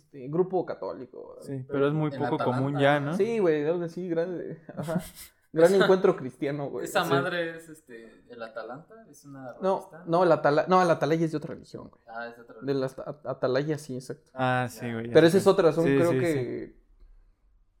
[0.00, 1.36] este, grupo católico.
[1.42, 2.44] Sí, pero es muy poco Atalanta.
[2.44, 3.14] común ya, ¿no?
[3.16, 4.58] Sí, güey, algo así, grande.
[4.76, 5.00] Ajá.
[5.52, 6.84] Gran encuentro cristiano, güey.
[6.84, 7.10] Esa Sí.
[7.10, 10.04] madre es este, el Atalanta, es una No, revista.
[10.06, 10.64] no, el Atala...
[10.68, 12.02] no, el Atalaya es de otra religión, güey.
[12.06, 14.30] Ah, es otra De las At- Atalaya, sí, exacto.
[14.32, 15.10] Ah, sí, güey.
[15.12, 16.76] Pero esa es otra, son Sí, creo sí, que.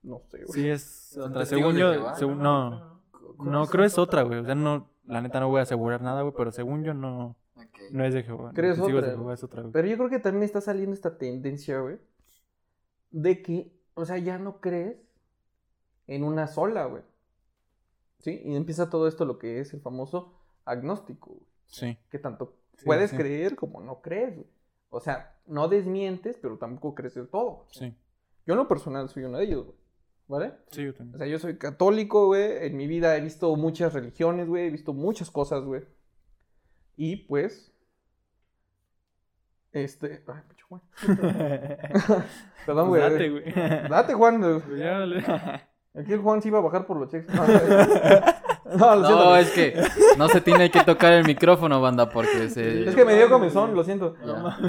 [0.02, 0.52] No sé, güey.
[0.52, 1.46] Sí, es otra.
[1.46, 3.00] Según yo, Jehová, según- no,
[3.38, 4.40] no, creo es otra, güey.
[4.40, 7.36] O sea, no, la neta no voy a asegurar nada, güey, pero según yo no,
[7.54, 7.78] Ok.
[7.92, 8.50] no es de Jehová.
[8.52, 9.72] Creo es Testigos otra, de Jehová es otra, güey.
[9.72, 11.98] Pero yo creo que también está saliendo esta tendencia, güey.
[13.10, 14.96] De que, o sea, ya no crees
[16.06, 17.02] en una sola, güey.
[18.18, 18.40] ¿Sí?
[18.44, 20.34] Y empieza todo esto lo que es el famoso
[20.64, 21.46] agnóstico, güey.
[21.66, 21.98] Sí.
[22.10, 23.16] Que tanto Sí, puedes sí.
[23.16, 24.46] creer como no crees, güey.
[24.90, 27.66] O sea, no desmientes, pero tampoco crees del todo.
[27.70, 27.94] Sí.
[28.46, 29.76] Yo en lo personal soy uno de ellos, güey.
[30.28, 30.54] ¿Vale?
[30.70, 31.18] Sí, yo O también.
[31.18, 32.66] sea, yo soy católico, güey.
[32.66, 34.66] En mi vida he visto muchas religiones, güey.
[34.66, 35.82] He visto muchas cosas, güey.
[36.96, 37.69] Y pues.
[39.72, 40.22] Este.
[40.26, 40.82] Ay, pinche Juan.
[42.66, 43.00] Perdón, güey.
[43.00, 43.44] Pues date, güey.
[43.88, 44.40] Date, Juan.
[44.40, 45.28] Pues.
[45.94, 47.34] Aquí el Juan sí iba a bajar por los cheques.
[48.72, 49.24] No, no, lo siento.
[49.24, 49.82] No, es que
[50.16, 52.88] no se tiene que tocar el micrófono, banda, porque se...
[52.88, 54.14] Es que me dio comezón, lo siento.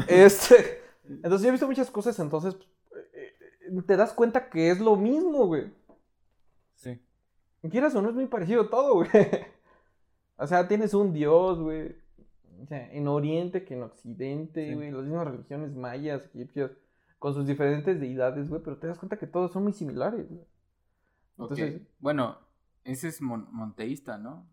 [0.08, 0.82] Este.
[1.08, 2.56] Entonces yo he visto muchas cosas, entonces.
[3.14, 3.34] eh,
[3.70, 5.72] eh, Te das cuenta que es lo mismo, güey.
[6.74, 6.99] Sí.
[7.70, 9.10] Quieras o no es muy parecido todo, güey.
[10.38, 11.95] O sea, tienes un dios, güey.
[12.62, 14.74] O sea, en Oriente que en Occidente, Sí.
[14.76, 14.91] güey.
[14.91, 16.72] Las mismas religiones mayas, egipcias,
[17.20, 18.62] con sus diferentes deidades, güey.
[18.64, 20.45] Pero te das cuenta que todos son muy similares, güey.
[21.38, 22.38] Entonces, Bueno,
[22.84, 24.47] ese es mon- monteísta, ¿no?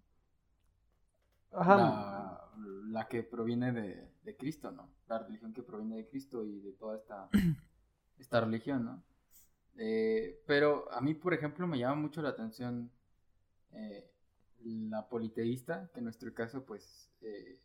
[1.52, 1.76] ajá.
[1.76, 2.44] La,
[2.90, 4.88] la que proviene de, de Cristo, ¿no?
[5.08, 7.28] La religión que proviene de Cristo y de toda esta,
[8.18, 9.02] esta religión, ¿no?
[9.76, 12.90] Eh, pero a mí, por ejemplo, me llama mucho la atención
[13.72, 14.10] eh,
[14.64, 17.60] la politeísta, que en nuestro caso, pues, eh,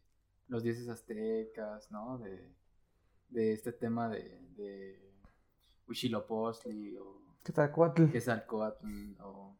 [0.54, 2.20] los dioses aztecas, ¿no?
[2.20, 2.54] De,
[3.30, 5.12] de este tema de, de
[5.88, 8.06] Huitzilopochtli o Quetzalcóatl.
[8.12, 9.58] Quetzalcóatl o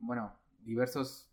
[0.00, 1.28] bueno, diversos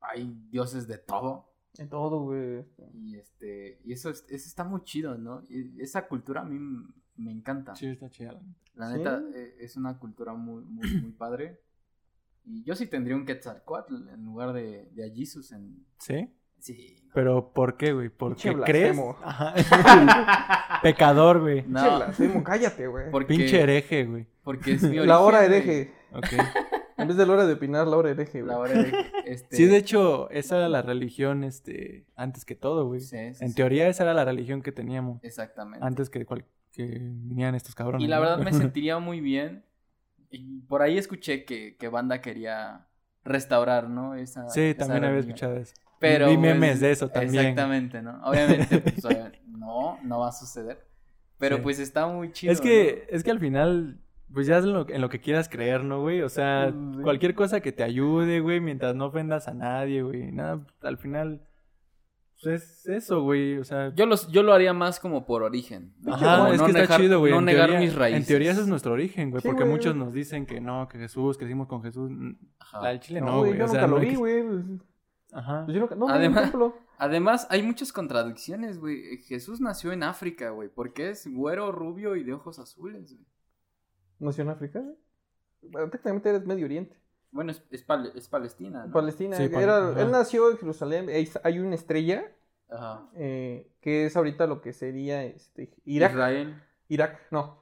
[0.00, 2.64] hay dioses de todo En todo, güey.
[2.94, 5.42] y este y eso es- eso está muy chido, ¿no?
[5.48, 6.58] Y esa cultura a mí
[7.16, 7.74] me encanta.
[7.74, 8.40] Sí, está chida.
[8.74, 8.98] La ¿Sí?
[8.98, 11.60] neta eh, es una cultura muy muy muy padre.
[12.46, 16.28] Y yo sí tendría un Quetzalcóatl en lugar de, de a Jesus en ¿Sí?
[16.64, 16.96] Sí.
[17.06, 17.10] no.
[17.14, 18.08] Pero ¿por qué, güey?
[18.08, 18.96] ¿Porque Pinche crees?
[18.96, 19.16] blasfemo.
[19.24, 19.54] Ajá.
[20.82, 21.62] Pecador, güey.
[21.66, 23.10] No, blasfemo, cállate, güey.
[23.10, 24.26] porque Pinche hereje, güey.
[24.42, 25.92] porque es mi La hora hereje.
[26.12, 26.26] Ok.
[26.96, 28.52] En vez de la hora de opinar, la hora hereje, güey.
[28.52, 32.86] La hora hereje, este Sí, de hecho, esa era la religión, este, antes que todo,
[32.86, 33.00] güey.
[33.00, 35.84] sí, sí, En sí, teoría esa era la religión que teníamos exactamente.
[35.84, 38.04] antes que, cual- que vinieran estos cabrones.
[38.04, 38.22] Y la ¿no?
[38.22, 39.64] verdad me sentiría muy bien.
[40.30, 42.86] Y por ahí escuché que, que banda quería
[43.24, 44.14] restaurar, ¿no?
[44.16, 45.34] Esa, Sí, esa también había religión.
[45.34, 45.74] escuchado eso.
[46.08, 47.46] Pero, Vi pues, memes de eso también.
[47.46, 48.20] Exactamente, ¿no?
[48.24, 49.04] Obviamente, pues,
[49.48, 50.86] no, no va a suceder.
[51.38, 51.62] Pero Sí.
[51.62, 52.52] pues está muy chido.
[52.52, 54.00] Es que, es que al final,
[54.32, 56.22] pues ya es en lo, en lo que quieras creer, ¿no, güey?
[56.22, 57.02] O sea, Sí.
[57.02, 60.30] cualquier cosa que te ayude, güey, mientras no ofendas a nadie, güey.
[60.32, 61.46] Nada, al final,
[62.42, 63.58] pues es eso, güey.
[63.58, 63.94] O sea, ¿no?
[63.94, 65.94] Yo, los, yo lo haría más como por origen.
[66.02, 66.14] ¿no?
[66.14, 67.32] Ajá, Como es no que está negar- chido, güey.
[67.32, 68.20] No En negar teoría- mis raíces.
[68.20, 69.40] En teoría ese es nuestro origen, güey.
[69.42, 69.72] Sí, porque güey.
[69.74, 72.10] muchos nos dicen que no, que Jesús, que crecimos con Jesús.
[72.60, 72.80] Ajá.
[72.80, 73.58] Al chile No, no, güey, güey.
[73.60, 74.84] yo o sea, nunca lo no vi, que-
[75.34, 75.66] Pues Ajá.
[75.66, 75.94] yo nunca...
[75.96, 76.76] No, no, Además- templo.
[76.96, 79.18] Además, hay muchas contradicciones, güey.
[79.24, 80.68] Jesús nació en África, güey.
[80.68, 83.26] Porque es güero, rubio y de ojos azules, güey.
[84.20, 84.82] Nació en África.
[85.60, 86.96] Bueno, técnicamente eres Medio Oriente.
[87.32, 88.92] Bueno, es, es, Pal- es Palestina, ¿no?
[88.92, 89.36] Palestina.
[89.36, 91.08] Sí, era, él nació en Jerusalén.
[91.08, 92.30] Hay, hay una estrella
[92.70, 93.08] Ajá.
[93.16, 96.12] eh, que es ahorita lo que sería este, Irak.
[96.12, 96.62] Israel.
[96.88, 97.58] Irak, no.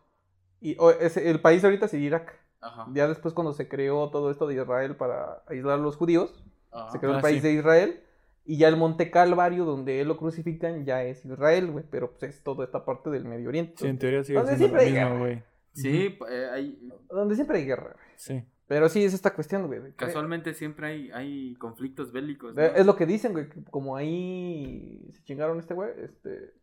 [0.60, 2.38] Y, o, es- el país ahorita sería Irak.
[2.60, 2.86] Ajá.
[2.92, 6.41] Ya después cuando se creó todo esto de Israel para aislar a los judíos,
[6.72, 6.90] Ajá.
[6.92, 7.48] se creó Ah, el país sí.
[7.48, 8.00] de Israel.
[8.44, 11.84] Y ya el Monte Calvario, donde él lo crucifican, ya es Israel, güey.
[11.90, 13.74] Pero pues es toda esta parte del Medio Oriente.
[13.76, 15.18] Sí, en teoría sigue Donde lo siempre hay mismo, guerra.
[15.20, 15.42] güey.
[15.74, 18.04] Sí, eh, hay, Donde siempre hay guerra, güey.
[18.16, 18.44] Sí.
[18.66, 19.92] Pero sí, es esta cuestión, güey.
[19.94, 22.54] casualmente siempre hay, hay conflictos bélicos.
[22.54, 22.62] ¿no?
[22.62, 26.54] Es lo que dicen, güey, que como ahí se chingaron este güey, este...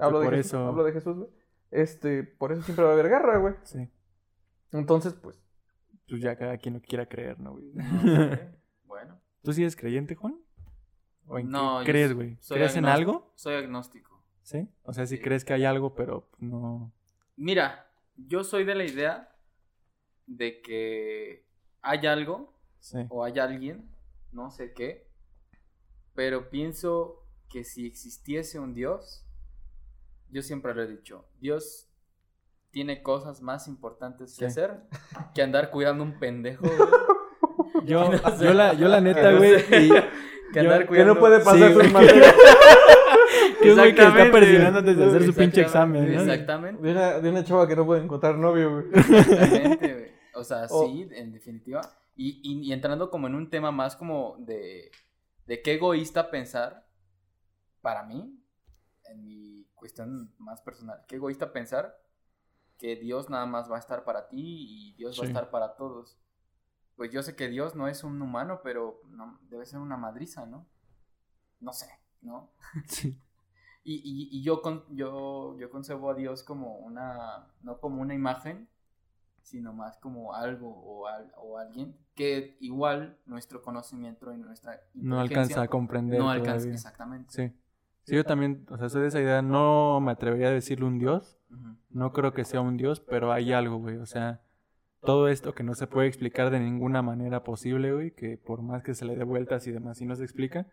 [0.00, 1.30] Hablo de, por Jesús, eso- hablo de Jesús, güey.
[1.70, 3.54] Este, por eso siempre va a haber guerra, güey.
[3.62, 3.88] Sí.
[4.72, 5.40] Entonces, pues...
[6.08, 7.70] Pues ya cada quien lo quiera creer, ¿no, güey?
[7.72, 8.38] Bueno,
[9.46, 10.36] ¿Tú sí eres creyente, Juan?
[11.28, 12.36] ¿O en No, qué crees, güey?
[12.48, 13.30] ¿Crees en algo?
[13.36, 14.20] soy agnóstico.
[14.42, 14.68] Sí.
[14.82, 15.22] O sea, si Sí.
[15.22, 16.92] crees que hay algo, pero no.
[17.36, 19.32] Mira, yo soy de la idea
[20.26, 21.46] de que
[21.80, 22.98] hay algo Sí.
[23.08, 23.88] o hay alguien,
[24.32, 25.06] no sé qué,
[26.12, 29.24] pero pienso que si existiese un Dios,
[30.28, 31.88] yo siempre lo he dicho, Dios
[32.72, 34.82] tiene cosas más importantes que hacer
[35.36, 36.62] que andar cuidando un pendejo.
[36.66, 37.15] güey.
[37.84, 38.44] Yo, No sé.
[38.44, 39.62] yo, la, yo la neta, güey.
[40.52, 42.34] que andar que Que no puede pasar Sí, sus materias.
[43.62, 46.20] que un güey que está presionando antes de hacer su pinche examen, ¿no?
[46.22, 46.82] Exactamente.
[46.82, 48.84] De una, de una chava que no puede encontrar novio, güey.
[48.94, 50.10] Exactamente, güey.
[50.34, 51.80] O sea, sí, en definitiva.
[52.14, 54.90] Y, y- y entrando como en un tema más como de,
[55.46, 56.86] de qué egoísta pensar,
[57.82, 58.38] para mí,
[59.10, 61.96] en mi cuestión más personal, qué egoísta pensar
[62.78, 65.76] que Dios nada más va a estar para ti y Dios va a estar para
[65.76, 66.18] todos.
[66.96, 70.46] Pues yo sé que Dios no es un humano, pero no- debe ser una madriza,
[70.46, 70.66] ¿no?
[71.60, 71.86] No sé,
[72.22, 72.50] ¿no?
[72.86, 73.20] Sí.
[73.88, 78.14] Y, y, y yo, con, yo, yo concebo a Dios como una, no como una
[78.14, 78.68] imagen,
[79.42, 85.20] sino más como algo o, al- o alguien que igual nuestro conocimiento y nuestra No
[85.20, 86.18] alcanza a comprender.
[86.18, 86.74] no alcanza todavía.
[86.74, 87.30] exactamente.
[87.32, 87.56] Sí.
[88.02, 89.42] Sí, yo también, o sea, soy de esa idea.
[89.42, 91.38] No me atrevería a decirle un dios.
[91.90, 93.96] No creo que sea un dios, pero hay algo, güey.
[93.98, 94.42] O sea,
[95.02, 98.82] todo esto que no se puede explicar de ninguna manera posible, güey, que por más
[98.82, 100.66] que se le dé vueltas y demás y no se explica,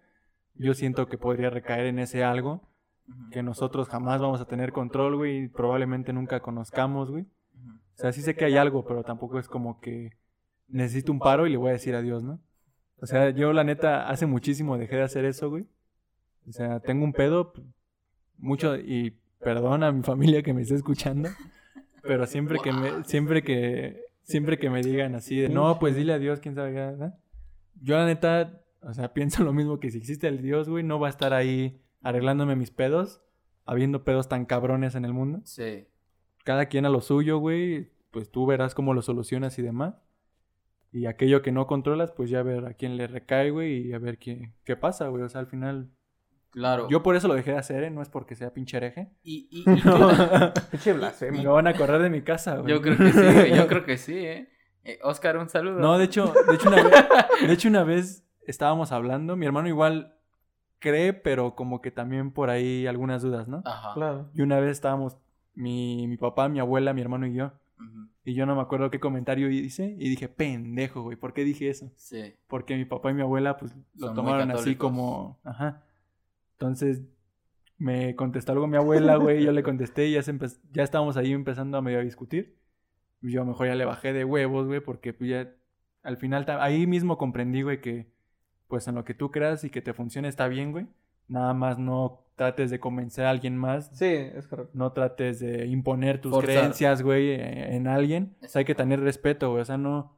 [0.55, 2.61] yo siento que podría recaer en ese algo
[3.31, 7.23] que nosotros jamás vamos a tener control, güey, y probablemente nunca conozcamos, güey.
[7.23, 10.11] O sea, sí sé que hay algo, pero tampoco es como que
[10.67, 12.39] necesito un paro y le voy a decir adiós, ¿no?
[12.99, 15.67] O sea, yo la neta hace muchísimo dejé de hacer eso, güey.
[16.47, 17.53] O sea, tengo un pedo
[18.37, 21.29] mucho y perdona a mi familia que me esté escuchando,
[22.01, 26.13] pero siempre que me siempre que siempre que me digan así de, "No, pues dile
[26.13, 27.11] adiós, quién sabe qué".
[27.81, 30.99] Yo la neta, o sea, pienso lo mismo que si existe el Dios, güey, no
[30.99, 33.21] va a estar ahí arreglándome mis pedos,
[33.65, 35.85] habiendo pedos tan cabrones en el mundo Sí.
[36.43, 37.91] cada quien a lo suyo, güey.
[38.11, 39.95] Pues tú verás cómo lo solucionas y demás.
[40.91, 43.97] Y aquello que no controlas, pues ya ver a quién le recae, güey, y a
[43.99, 45.23] ver qué, qué pasa, güey.
[45.23, 45.89] O sea, al final.
[46.53, 46.87] Claro.
[46.89, 47.89] Yo por eso lo dejé de hacer, ¿eh?
[47.89, 49.09] No es porque sea pinche hereje.
[49.23, 49.89] Y, y- y tú-
[50.71, 51.43] Pinche Me blasfemo.
[51.43, 52.69] lo van a correr de mi casa, güey.
[52.73, 54.49] yo creo que sí, güey, yo creo que sí, ¿eh?
[54.85, 55.79] Eh, Oscar, un saludo.
[55.79, 56.93] No, de hecho, de hecho, una vez,
[57.47, 59.35] de hecho, una vez estábamos hablando.
[59.35, 60.15] Mi hermano igual
[60.79, 63.61] cree, pero como que también por ahí algunas dudas, ¿no?
[63.65, 63.93] Ajá.
[63.93, 64.29] Claro.
[64.33, 65.17] Y una vez estábamos
[65.55, 67.51] mi, mi papá, mi abuela, mi hermano y yo.
[68.25, 69.95] Y yo no me acuerdo qué comentario hice.
[69.99, 71.17] Y dije, pendejo, güey.
[71.17, 71.91] ¿Por qué dije eso?
[71.97, 72.33] Sí.
[72.47, 75.81] porque mi papá y mi abuela pues lo Son tomaron así como, ajá.
[76.53, 77.01] Entonces
[77.77, 81.17] me contestó algo mi abuela, güey, yo le contesté y ya, se empe- ya estábamos
[81.17, 82.55] ahí empezando a medio a discutir.
[83.21, 85.49] Y yo a lo mejor ya le bajé de huevos, güey, porque pues ya
[86.03, 88.07] al final ahí mismo comprendí, güey, que
[88.67, 90.87] pues en lo que tú creas y que te funcione está bien, güey.
[91.27, 93.91] Nada más no trates de convencer a alguien más.
[93.93, 94.71] Sí, es correcto.
[94.73, 96.55] No trates de imponer tus Forzar.
[96.55, 98.35] creencias, güey, eh, en alguien.
[98.43, 99.61] O sea, hay que tener respeto, güey.
[99.61, 100.15] O sea, no...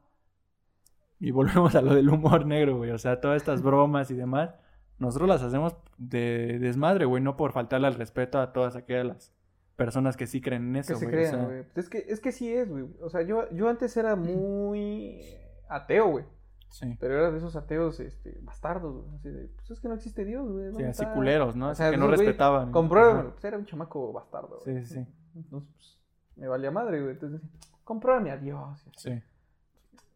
[1.20, 2.90] Y volvemos a lo del humor negro, güey.
[2.90, 4.54] O sea, todas estas bromas y demás,
[4.98, 7.22] nosotros las hacemos de desmadre, güey.
[7.22, 9.32] No por faltarle al respeto a todas aquellas
[9.76, 11.14] personas que sí creen en eso, Que se güey.
[11.14, 11.62] o crean, sea, güey.
[11.64, 12.86] Pues es, que, es que sí es, güey.
[13.02, 15.20] O sea, yo, yo antes era muy
[15.68, 16.24] ateo, güey.
[16.70, 16.96] sí.
[16.98, 19.14] Pero era de esos ateos este, bastardos, güey.
[19.16, 20.66] Así de, pues es que no existe Dios, güey.
[20.66, 21.66] Sí, ¿dónde así culeros, ¿no?
[21.66, 22.72] O Así sea, que no güey, respetaban.
[22.72, 23.32] Compruébamelo.
[23.32, 24.78] Pues era un chamaco bastardo, güey.
[24.82, 25.06] Sí, sí, sí.
[25.34, 25.98] Entonces, pues,
[26.36, 27.12] me valía madre, güey.
[27.12, 27.42] Entonces,
[27.84, 28.82] compruébame a Dios.
[28.96, 29.22] Sí.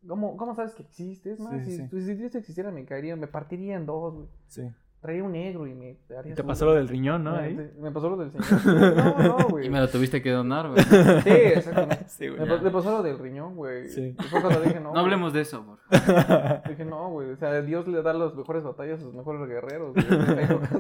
[0.07, 1.33] ¿Cómo, ¿Cómo sabes que existe?
[1.33, 1.83] Es más, Sí, si, sí.
[1.91, 4.27] pues, si Dios existiera, me caería, me partiría en dos, güey.
[4.47, 4.63] sí.
[5.01, 7.33] Traería un negro y me haría te pasó lo del riñón, ¿no?
[7.33, 7.71] Me- Ahí.
[7.81, 8.67] Me pasó lo del señor.
[8.95, 9.65] No, no, güey.
[9.67, 10.83] Y me lo tuviste que donar, güey.
[10.83, 12.05] Sí, exactamente.
[12.07, 12.39] sí, güey.
[12.41, 13.89] Me, pa- me pasó lo del riñón, güey.
[13.89, 14.15] Sí.
[14.31, 14.81] Cuando dije, no.
[14.83, 15.03] No güey.
[15.05, 16.63] hablemos de eso, por favor.
[16.69, 17.31] Dije, no, güey.
[17.31, 19.95] O sea, Dios le da las mejores batallas a sus mejores guerreros.
[19.95, 20.07] güey.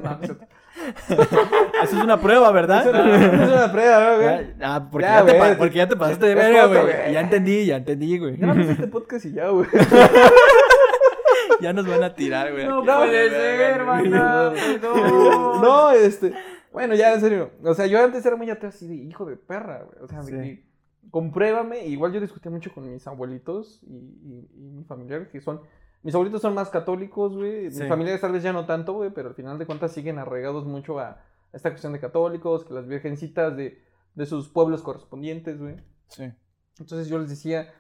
[0.02, 0.18] No.
[1.09, 2.80] Eso es una prueba, ¿verdad?
[2.86, 4.47] Es una, es una prueba, güey.
[4.61, 6.97] Ah, porque, Ya, ya te güey, pa- porque ya te pasaste de verga, foto, güey.
[6.97, 7.12] güey.
[7.12, 8.36] Ya entendí, ya entendí, güey.
[8.36, 9.66] Grabamos este podcast y ya, güey.
[11.61, 12.66] ya nos van a tirar, güey.
[12.66, 12.86] No aquí.
[12.86, 14.53] puede ser, banda.
[14.82, 15.61] No.
[15.62, 16.32] No, este.
[16.72, 17.51] Bueno, ya, en serio.
[17.64, 20.05] O sea, yo antes era muy ateo así de hijo de perra, güey.
[20.05, 20.32] O sea, Sí.
[20.32, 20.64] que
[21.11, 21.86] compruébame.
[21.86, 25.61] Igual yo discutí mucho con mis abuelitos y, y, y mi familiar, que son...
[26.03, 27.70] Mis abuelitos son más católicos, güey.
[27.70, 27.80] Sí.
[27.80, 30.64] Mis familiares tal vez ya no tanto, güey, pero al final de cuentas siguen arraigados
[30.66, 31.22] mucho a
[31.53, 33.82] esta cuestión de católicos, que las virgencitas de,
[34.14, 35.76] de sus pueblos correspondientes, güey.
[36.09, 36.32] Sí.
[36.78, 37.72] Entonces yo les decía,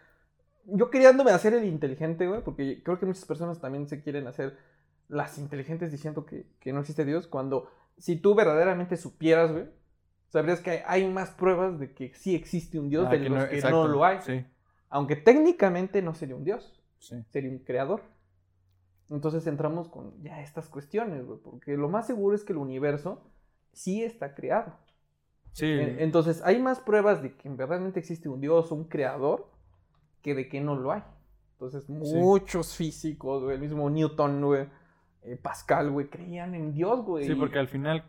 [0.66, 4.56] yo queriéndome hacer el inteligente, güey, porque creo que muchas personas también se quieren hacer
[5.08, 9.64] las inteligentes diciendo que, que no existe Dios, cuando si tú verdaderamente supieras, güey,
[10.28, 13.38] sabrías que hay, más pruebas de que sí existe un Dios Ah, de que los
[13.42, 13.86] no- que exacto.
[13.86, 14.20] no lo hay.
[14.22, 14.44] Sí,
[14.90, 17.16] Aunque técnicamente no sería un Dios, sí.
[17.30, 18.00] sería un creador.
[19.10, 23.20] Entonces entramos con ya estas cuestiones, güey, porque lo más seguro es que el universo
[23.72, 24.72] sí está creado.
[25.52, 29.50] Sí, En- Entonces, hay más pruebas de que verdaderamente existe un Dios, un creador,
[30.22, 31.02] que de que no lo hay.
[31.54, 34.68] Entonces, muchos físicos, güey, el mismo Newton, güey,
[35.22, 37.24] eh, Pascal, güey, creían en Dios, güey.
[37.26, 38.04] sí, porque al final,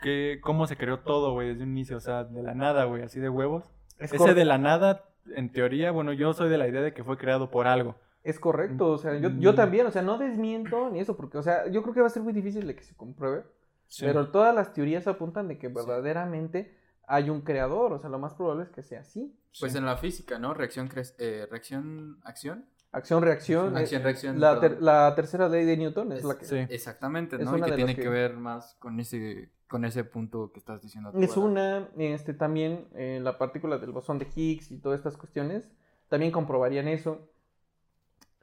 [0.00, 1.48] ¿qué, ¿cómo se creó todo, güey?
[1.48, 3.64] Desde un inicio, o sea, de la nada, güey, así de huevos.
[3.98, 5.04] es, Ese de la nada,
[5.36, 7.96] en teoría, bueno, yo soy de la idea de que fue creado por algo.
[8.24, 11.42] Es correcto, o sea, yo, yo también, o sea, no desmiento ni eso, porque, o
[11.42, 13.44] sea, yo creo que va a ser muy difícil de que se compruebe,
[13.86, 14.04] Sí.
[14.04, 18.34] pero todas las teorías apuntan de que verdaderamente hay un creador, o sea, lo más
[18.34, 19.34] probable es que sea así.
[19.58, 19.78] Pues Sí.
[19.78, 20.52] en la física, ¿no?
[20.52, 22.66] Reacción, cre- eh, reacción, acción.
[22.92, 23.76] Acción-reacción.
[23.76, 24.40] eh, Acción, reacción.
[24.40, 26.44] La, ter- la tercera ley de Newton es, Es- la que...
[26.44, 26.56] sí.
[26.68, 27.52] Exactamente, Es ¿no?
[27.52, 28.02] Y una que tiene que...
[28.02, 31.12] que- ver más con ese, con ese punto que estás diciendo.
[31.12, 35.16] tú, Es una, este, también eh, la partícula del bosón de Higgs y todas estas
[35.16, 35.70] cuestiones
[36.08, 37.28] también comprobarían eso.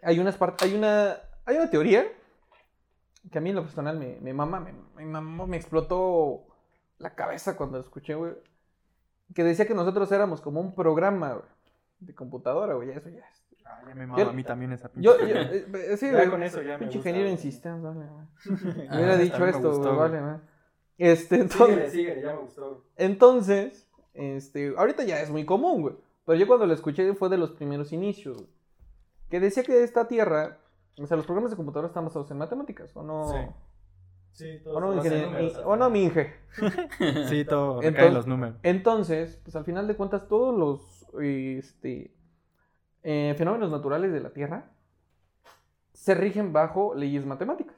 [0.06, 2.06] Hay unas hay una, hay una teoría
[3.32, 6.46] que a mí en lo personal me, me mama, me, me mamó, me explotó
[7.00, 8.34] la cabeza cuando lo escuché, güey.
[9.34, 11.46] Que decía que nosotros éramos como un programa, güey,
[12.00, 13.44] de computadora, güey, eso ya es.
[13.66, 16.06] Ah, ya me mama Yo- a mí también esa pinche Yo, yo, eh, eh, sí,
[16.06, 18.86] Ya güey, con eso ya me pinche ingeniero en sistemas, vale, güey.
[18.90, 20.36] Ah, Hubiera dicho esto, gustó, güey, vale, güey.
[21.00, 21.92] Este, entonces...
[21.92, 22.86] síguele, ya me gustó.
[22.96, 25.96] Entonces, este, ahorita ya es muy común, güey.
[26.26, 28.50] Pero yo cuando lo escuché fue de los primeros inicios, güey.
[29.30, 30.60] Que decía que esta tierra,
[31.02, 33.28] o sea, los programas de computadora están basados en matemáticas, ¿o no?
[33.32, 33.38] Sí.
[34.32, 35.32] Sí, ¿O no, ingeniero?
[35.66, 36.34] ¿O no, mi Inge?
[37.30, 38.58] Sí, todo Entonces- los números.
[38.64, 42.14] Entonces, pues al final de cuentas, todos los este,
[43.04, 44.72] eh, fenómenos naturales de la Tierra
[45.94, 47.78] se rigen bajo leyes matemáticas.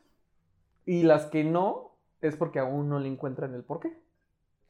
[0.86, 1.92] Y las que no,
[2.22, 3.96] es porque aún no le encuentran el porqué.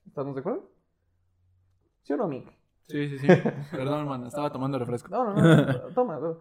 [0.05, 0.69] ¿Estamos de acuerdo?
[2.03, 2.57] ¿Sí o no, mi Inge?
[2.81, 3.27] Sí, sí, sí.
[3.71, 5.07] Perdón, man, estaba tomando refresco.
[5.09, 6.37] No, no, no, toma, toma.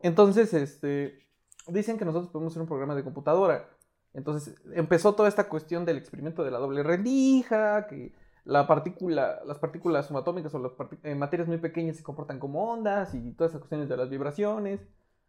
[0.00, 1.26] Entonces, este,
[1.66, 3.68] dicen que nosotros podemos hacer un programa de computadora.
[4.12, 8.12] Entonces, empezó toda esta cuestión del experimento de la doble rendija, que
[8.44, 10.72] la partícula, las partículas subatómicas o las
[11.02, 14.80] eh, materias muy pequeñas se comportan como ondas y todas esas cuestiones de las vibraciones.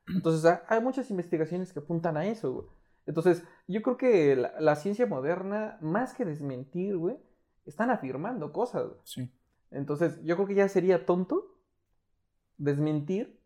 [0.08, 2.68] Entonces, ha- hay muchas investigaciones que apuntan a eso, güey.
[3.06, 7.18] Entonces, yo creo que la, la ciencia moderna, más que desmentir, güey,
[7.66, 8.86] están afirmando cosas.
[8.88, 9.00] güey.
[9.04, 9.32] Sí.
[9.70, 11.56] Entonces, yo creo que ya sería tonto
[12.58, 13.40] desmentir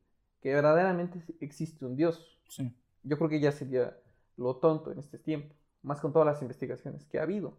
[0.45, 2.37] que verdaderamente existe un Dios.
[2.49, 2.71] Sí.
[3.01, 3.97] Yo creo que ya sería
[4.37, 7.57] lo tonto en este tiempo, más con todas las investigaciones que ha habido.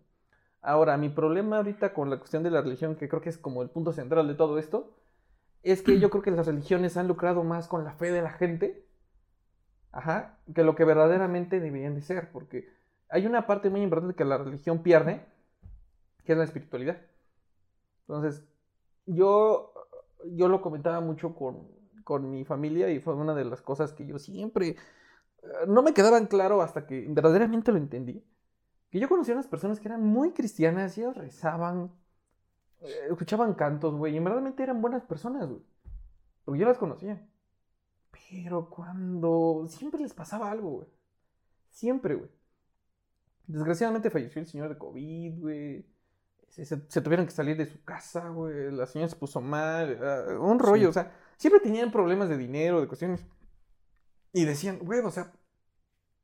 [0.63, 3.63] Ahora, mi problema ahorita con la cuestión de la religión, que creo que es como
[3.63, 4.95] el punto central de todo esto,
[5.65, 8.31] es que yo creo que las religiones han lucrado más con la fe de la
[8.31, 8.87] gente,
[9.91, 12.69] ajá, que lo que verdaderamente deberían de ser, porque
[13.09, 15.27] hay una parte muy importante que la religión pierde,
[16.25, 16.99] que es la espiritualidad.
[18.03, 18.47] Entonces,
[19.07, 19.73] yo,
[20.25, 21.75] yo lo comentaba mucho con,
[22.07, 24.69] con mi familia y fue una de las cosas que yo siempre
[25.43, 28.25] eh, no me quedaban claro hasta que verdaderamente lo entendí.
[28.91, 31.91] Que yo conocí a unas personas que eran muy cristianas y ellos rezaban,
[32.81, 35.63] eh, escuchaban cantos, güey, y en verdaderamente eran buenas personas, güey.
[36.45, 37.27] Porque yo las conocía.
[38.31, 40.89] Pero cuando siempre les pasaba algo, güey.
[41.71, 42.31] Siempre, güey.
[43.49, 45.87] Desgraciadamente falleció el señor de COVID, güey.
[46.49, 48.71] Se, se- se tuvieron que salir de su casa, güey.
[48.71, 49.99] La señora se puso mal.
[50.03, 50.87] ah, un rollo, Sí.
[50.87, 53.25] o sea, siempre tenían problemas de dinero, de cuestiones.
[54.33, 55.33] Y decían, güey, o sea,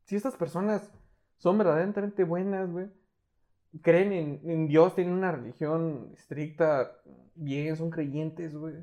[0.05, 0.91] si estas personas
[1.39, 2.89] son verdaderamente buenas, güey,
[3.81, 6.99] creen en, en Dios, tienen una religión estricta,
[7.35, 8.75] bien, son creyentes, güey.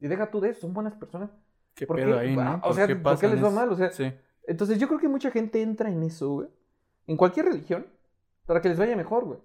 [0.00, 1.30] Y deja tú de eso, son buenas personas.
[1.74, 2.18] ¿Qué ¿Por pedo qué?
[2.18, 2.68] ahí, Ah, no?
[2.68, 3.70] o sea, ¿por qué les va mal?
[3.70, 4.12] O sea, Sí.
[4.46, 6.48] Entonces yo creo que mucha gente entra en eso, güey.
[7.06, 7.86] En cualquier religión,
[8.46, 9.38] para que les vaya mejor, güey.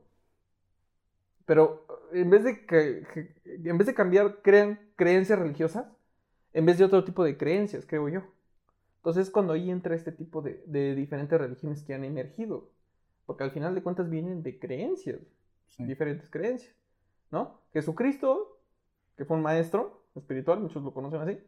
[1.45, 3.35] Pero en vez de que, que-
[3.69, 5.85] en vez de cambiar crean creencias religiosas,
[6.53, 8.21] en vez de otro tipo de creencias, creo yo.
[8.97, 12.71] Entonces es cuando ahí entra este tipo de, de diferentes religiones que han emergido.
[13.25, 15.19] Porque al final de cuentas vienen de creencias,
[15.67, 15.83] sí.
[15.85, 16.75] diferentes creencias.
[17.31, 17.59] ¿No?
[17.73, 18.59] Jesucristo,
[19.17, 21.39] que fue un maestro espiritual, muchos lo conocen así,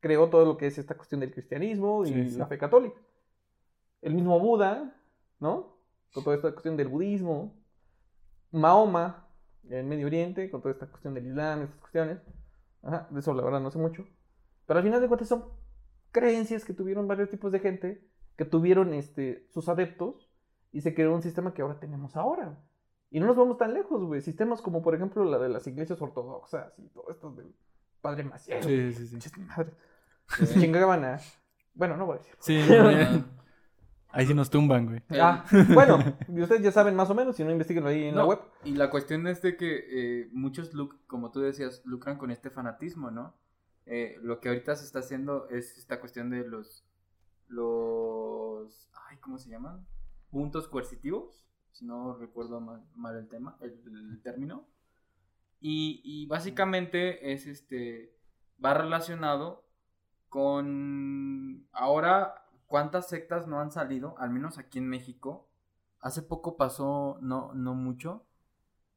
[0.00, 2.38] creó todo lo que es esta cuestión del cristianismo y Sí, sí.
[2.38, 2.98] la fe católica.
[4.00, 4.96] El mismo Buda,
[5.40, 5.76] ¿no?
[6.14, 7.54] Con toda esta cuestión del budismo.
[8.50, 9.28] Mahoma,
[9.68, 12.18] en Medio Oriente, con toda esta cuestión del Islam, estas cuestiones.
[12.82, 14.06] Ajá, de eso la verdad no sé mucho.
[14.68, 15.46] Pero al final de cuentas son
[16.12, 18.06] creencias que tuvieron varios tipos de gente,
[18.36, 20.30] que tuvieron este, sus adeptos,
[20.70, 22.56] y se creó un sistema que ahora tenemos ahora.
[23.10, 24.20] Y no nos vamos tan lejos, güey.
[24.20, 27.54] Sistemas como, por ejemplo, la de las iglesias ortodoxas y todo esto del
[28.02, 28.62] Padre Maciel.
[28.62, 29.30] Sí, sí, sí.
[30.38, 31.18] Que se chingaban a...
[31.74, 32.34] Bueno, no voy a decir.
[32.38, 32.60] Sí,
[34.10, 35.02] Ah, ahí sí nos tumban, güey.
[35.20, 35.44] Ah,
[35.74, 35.98] bueno,
[36.28, 38.38] y ustedes ya saben más o menos, si no investiguen ahí en la web.
[38.64, 39.84] Y la cuestión es de que
[40.22, 43.34] eh, muchos, luc- como tú decías, lucran con este fanatismo, ¿no?
[43.90, 46.86] Eh, lo que ahorita se está haciendo es esta cuestión de los,
[47.48, 49.86] los, ay, ¿cómo se llaman?
[50.30, 54.68] Puntos coercitivos, si no recuerdo mal, mal el tema, el, término.
[55.60, 58.14] Y, y básicamente es este,
[58.62, 59.64] va relacionado
[60.28, 64.16] con, ahora, ¿cuántas sectas no han salido?
[64.18, 65.48] Al menos aquí en México,
[66.00, 68.26] hace poco pasó, no, no mucho,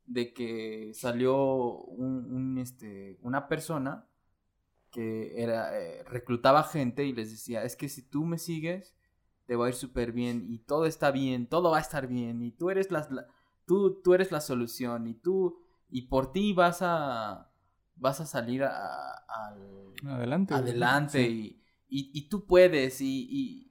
[0.05, 4.07] de que salió un, este, una persona
[4.91, 8.95] que era, eh, reclutaba gente y les decía, es que si tú me sigues,
[9.45, 12.41] te va a ir súper bien y todo está bien, todo va a estar bien
[12.41, 13.27] y tú eres la, la-
[13.65, 17.49] tú, tú eres la solución y tú, y por ti vas a,
[17.95, 20.53] vas a salir a- al, Adelante.
[20.53, 21.61] adelante Sí.
[21.89, 23.67] y, y, y tú puedes y, y-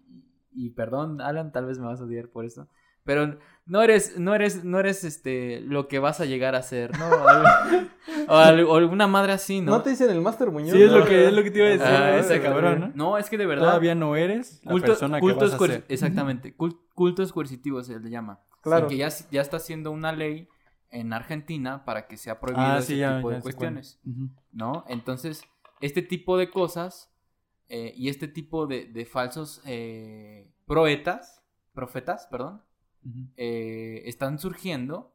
[0.53, 2.69] y perdón Alan tal vez me vas a odiar por eso
[3.05, 3.39] pero
[3.71, 7.09] no eres no eres no eres este lo que vas a llegar a ser no
[7.11, 7.89] o, algo-
[8.29, 9.73] o algo- o alguna madre así ¿No?
[9.73, 10.73] no te dicen el Master Muñoz?
[10.73, 10.99] Sí, es ¿no?
[10.99, 12.93] lo que, es lo que te iba a decir, Ah, ese ese cabrón, ¿no?
[12.95, 15.65] no es que de verdad Todavía no eres la culto- persona que cultos vas a
[15.65, 15.85] coer- ser.
[15.89, 18.87] exactamente cul- cultos coercitivos se le llama Claro.
[18.87, 20.49] Y que ya ya está haciendo una ley
[20.91, 24.01] en Argentina para que sea prohibido Ah, ese sí, ya, tipo ya de cuestiones.
[24.53, 24.85] ¿no?
[24.89, 25.45] Entonces,
[25.81, 27.11] este tipo de cosas
[27.69, 31.43] eh, y este tipo de, de falsos eh, proetas,
[31.73, 32.63] profetas, perdón,
[33.37, 35.15] Eh, están surgiendo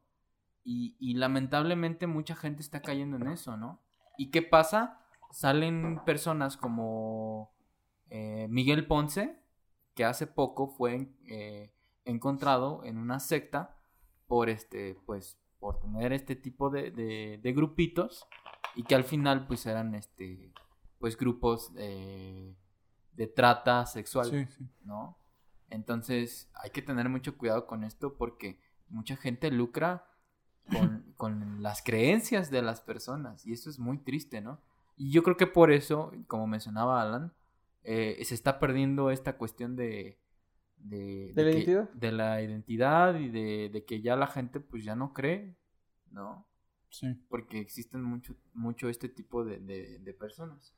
[0.64, 3.80] y, y lamentablemente mucha gente está cayendo en eso, ¿no?
[4.18, 5.00] ¿Y qué pasa?
[5.30, 7.52] Salen personas como
[8.10, 9.38] eh, Miguel Ponce,
[9.94, 11.72] que hace poco fue eh,
[12.04, 13.76] encontrado en una secta
[14.26, 18.26] por este, pues, por tener este tipo de, de- de grupitos
[18.74, 20.52] y que al final, pues, eran este,
[20.98, 22.56] pues, grupos de
[23.34, 24.26] trata sexual.
[24.30, 24.68] Sí, sí.
[24.84, 25.16] ¿no?
[25.70, 28.58] Entonces hay que tener mucho cuidado con esto porque
[28.88, 30.06] mucha gente lucra
[30.70, 34.60] con, con las creencias de las personas y eso es muy triste, ¿no?
[34.96, 37.32] Y yo creo que por eso, como mencionaba Alan,
[37.84, 40.18] eh, se está perdiendo esta cuestión de...
[40.78, 41.90] De, ¿De la que- identidad?
[41.94, 45.56] de la identidad y de, de que ya la gente pues ya no cree,
[46.10, 46.46] ¿no?
[46.90, 47.14] Sí.
[47.28, 50.74] Porque existen mucho, mucho este tipo de personas.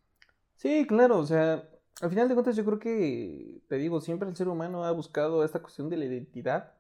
[0.57, 1.69] Sí, claro, o sea,
[2.01, 5.45] al final de cuentas yo creo que, te digo, siempre el ser humano ha buscado
[5.45, 6.73] esta cuestión de la identidad.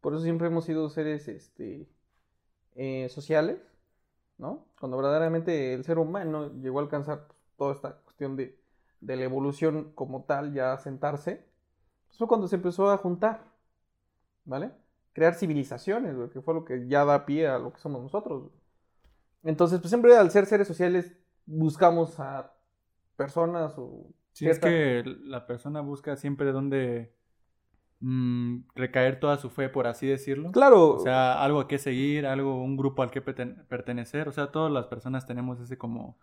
[0.00, 1.88] Por eso siempre hemos sido seres este,
[2.74, 3.60] eh, sociales,
[4.38, 4.66] ¿no?
[4.78, 8.58] Cuando verdaderamente el ser humano llegó a alcanzar toda esta cuestión de,
[9.00, 11.44] de la evolución como tal, ya a sentarse,
[12.06, 13.44] pues fue cuando se empezó a juntar,
[14.44, 14.72] ¿vale?
[15.12, 18.50] Crear civilizaciones, que fue lo que ya da pie a lo que somos nosotros.
[19.42, 21.12] Entonces, pues siempre al ser seres sociales
[21.46, 22.52] buscamos a
[23.16, 24.06] personas o...
[24.32, 27.12] Sí, es que la persona busca siempre donde
[28.00, 30.50] mm, recaer toda su fe, por así decirlo.
[30.52, 34.28] Claro, O sea, algo a qué seguir, algo, un grupo al que perten- pertenecer.
[34.28, 36.16] O sea, todas las personas tenemos ese como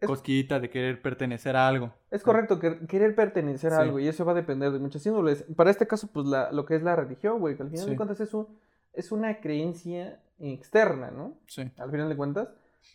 [0.00, 1.92] es, cosquillita de querer pertenecer a algo.
[2.10, 3.82] es correcto que, querer pertenecer a Sí.
[3.82, 5.44] algo y eso va a depender de muchas índoles.
[5.56, 7.90] Para este caso, pues la, lo que es la religión, güey, que al final Sí.
[7.90, 8.46] de cuentas es, un,
[8.92, 11.36] es una creencia externa, ¿no?
[11.48, 11.62] Sí.
[11.78, 12.48] Al final de cuentas,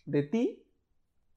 [0.06, 0.64] de ti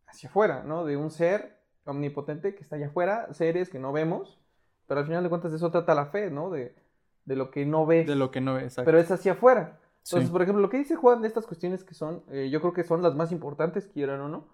[0.06, 0.84] hacia afuera, ¿no?
[0.84, 1.55] De un ser
[1.86, 4.38] omnipotente que está allá afuera, seres que no vemos,
[4.86, 6.50] pero al final de cuentas de eso trata la fe, ¿no?
[6.50, 6.74] De,
[7.24, 8.76] de lo que no ves, De lo que no es.
[8.84, 9.78] pero es hacia afuera.
[10.04, 10.32] Entonces, Sí.
[10.32, 12.84] por ejemplo, lo que dice Juan de estas cuestiones que son, eh, yo creo que
[12.84, 14.46] son las más importantes, quieran o no,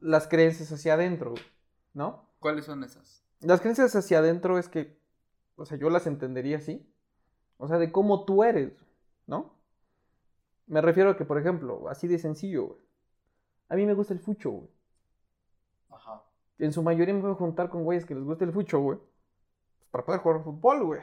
[0.00, 1.34] las creencias hacia adentro,
[1.92, 2.24] ¿no?
[2.40, 3.22] ¿Cuáles son esas?
[3.40, 4.98] Las creencias hacia adentro es que,
[5.56, 6.90] o sea, yo las entendería así,
[7.58, 8.72] o sea, de cómo tú eres,
[9.26, 9.54] ¿no?
[10.66, 12.80] Me refiero a que, por ejemplo, así de sencillo, güey.
[13.68, 14.68] A mí me gusta el fucho, güey.
[16.58, 18.98] En su mayoría me voy a juntar con güeyes que les gusta el fucho, güey.
[18.98, 21.00] pues, para poder jugar fútbol, güey.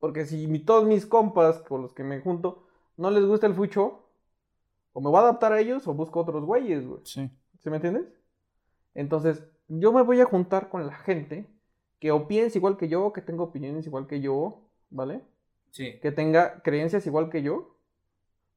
[0.00, 2.66] Porque si mi- todos mis compas con los que me junto
[2.96, 4.04] no les gusta el fucho,
[4.92, 7.00] o me voy a adaptar a ellos o busco otros güeyes, güey.
[7.04, 7.30] Sí.
[7.58, 8.06] ¿Sí me entiendes?
[8.94, 11.46] Entonces, yo me voy a juntar con la gente
[11.98, 15.22] que o piensa igual que yo, que tenga opiniones igual que yo, ¿vale?
[15.70, 15.98] Sí.
[16.00, 17.76] Que tenga creencias igual que yo,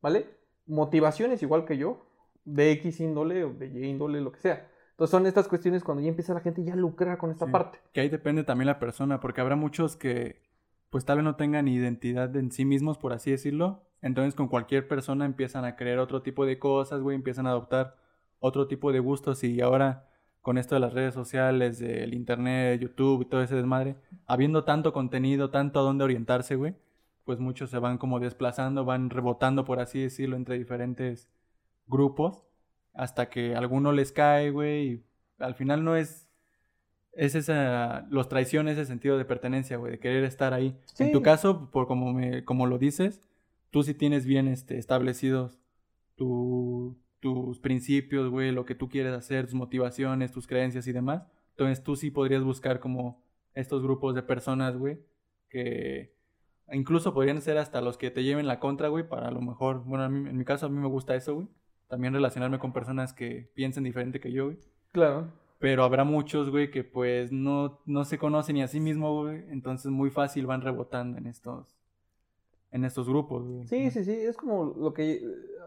[0.01, 0.29] ¿vale?
[0.67, 2.05] Motivaciones igual que yo,
[2.45, 4.69] de X índole o de Y índole, lo que sea.
[4.97, 7.51] Entonces son estas cuestiones cuando ya empieza la gente ya a lucrar con esta Sí.
[7.51, 7.77] parte.
[7.93, 10.41] Que ahí depende también la persona, porque habrá muchos que
[10.89, 13.83] pues tal vez no tengan identidad en sí mismos, por así decirlo.
[14.01, 17.95] Entonces con cualquier persona empiezan a creer otro tipo de cosas, güey, empiezan a adoptar
[18.39, 20.07] otro tipo de gustos y ahora
[20.41, 24.93] con esto de las redes sociales, del internet, YouTube y todo ese desmadre, habiendo tanto
[24.93, 26.73] contenido, tanto a dónde orientarse, güey,
[27.25, 31.27] pues muchos se van como desplazando, van rebotando, por así decirlo, entre diferentes
[31.85, 32.45] grupos,
[32.97, 35.03] hasta que alguno les cae, güey, y
[35.39, 36.27] al final no es,
[37.13, 40.75] es esa, los traiciona ese sentido de pertenencia, güey, de querer estar ahí.
[41.05, 43.21] En tu caso, por como, me, como lo dices,
[43.71, 45.59] tú sí tienes bien este, establecidos
[46.15, 51.23] tu- tus principios, güey, lo que tú quieres hacer, tus motivaciones, tus creencias y demás.
[51.51, 53.23] Entonces tú sí podrías buscar como
[53.55, 54.99] estos grupos de personas, güey,
[55.49, 56.13] que
[56.71, 59.83] incluso podrían ser hasta los que te lleven la contra, güey, para a lo mejor,
[59.83, 61.47] bueno, mí- en mi caso a mí me gusta eso, güey.
[61.87, 64.59] También relacionarme con personas que piensen diferente que yo, güey.
[64.91, 65.31] Claro.
[65.59, 69.45] Pero habrá muchos, güey, que pues no, no se conocen ni a sí mismos, güey.
[69.49, 71.77] Entonces muy fácil van rebotando en estos,
[72.71, 73.67] en estos grupos, güey.
[73.67, 74.11] Sí, sí, sí.
[74.11, 75.21] Es como lo que eh,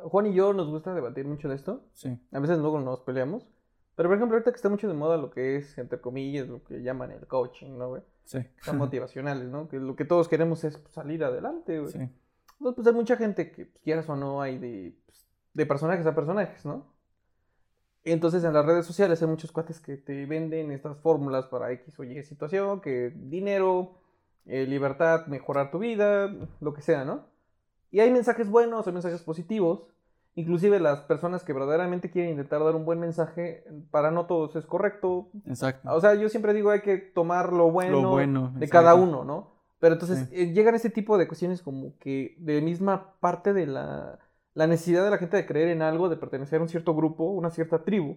[0.04, 1.84] Juan y yo nos gusta debatir mucho de esto.
[1.92, 3.48] Sí, A veces luego nos peleamos.
[3.96, 6.62] Pero por ejemplo, ahorita que está mucho de moda lo que es, entre comillas, lo
[6.62, 8.02] que llaman el coaching, ¿no, güey?
[8.24, 8.38] sí.
[8.62, 9.68] Son motivacionales, ¿no?
[9.68, 11.92] Que lo que todos queremos es pues, salir adelante, güey.
[11.92, 15.66] Sí, Entonces, pues hay mucha gente que, pues, quieras o no, hay de, pues, de
[15.66, 16.86] personajes a personajes, ¿no?
[18.04, 21.98] Entonces en las redes sociales hay muchos cuates que te venden estas fórmulas para X
[21.98, 23.98] o Y situación, que dinero,
[24.46, 27.26] eh, libertad, mejorar tu vida, lo que sea, ¿no?
[27.90, 29.82] Y hay mensajes buenos, hay mensajes positivos.
[30.36, 34.64] Inclusive las personas que verdaderamente quieren intentar dar un buen mensaje, para no todos es
[34.64, 35.28] correcto.
[35.44, 35.92] exacto.
[35.92, 39.24] O sea, yo siempre digo hay que tomar lo bueno, Lo bueno, de cada uno,
[39.24, 39.50] ¿no?
[39.80, 40.28] Pero entonces Sí.
[40.32, 44.18] eh, llegan ese tipo de cuestiones como que de misma parte de la,
[44.54, 47.24] la necesidad de la gente de creer en algo, de pertenecer a un cierto grupo,
[47.24, 48.16] una cierta tribu.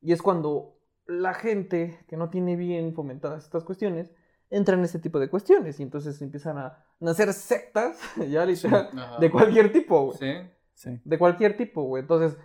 [0.00, 4.12] Y es cuando la gente que no tiene bien fomentadas estas cuestiones
[4.50, 7.98] entra en este tipo de cuestiones y entonces empiezan a nacer sectas,
[8.30, 9.18] ya literal, Ajá.
[9.18, 10.18] de cualquier tipo, güey.
[10.18, 10.50] Sí.
[10.74, 12.00] Sí, De cualquier tipo, güey.
[12.02, 12.36] Entonces,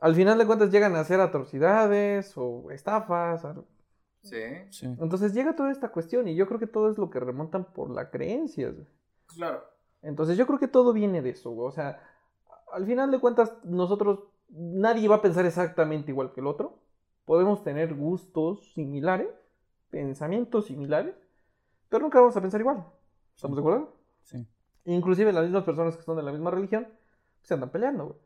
[0.00, 3.44] al final de cuentas llegan a hacer atrocidades o estafas,
[4.22, 4.38] Sí.
[4.70, 4.86] sí.
[5.00, 7.90] entonces llega toda esta cuestión y yo creo que todo es lo que remontan por
[7.90, 8.70] la creencia.
[8.70, 8.86] güey.
[9.26, 9.64] Claro.
[10.00, 11.68] Entonces yo creo que todo viene de eso, güey.
[11.68, 12.00] O sea,
[12.72, 16.78] al final de cuentas nosotros, nadie va a pensar exactamente igual que el otro.
[17.24, 19.28] Podemos tener gustos similares,
[19.90, 21.14] pensamientos similares,
[21.88, 22.84] pero nunca vamos a pensar igual.
[23.34, 23.96] ¿Estamos de acuerdo?
[24.22, 24.46] Sí,
[24.84, 26.88] Inclusive las mismas personas que son de la misma religión
[27.42, 28.18] se andan peleando, güey.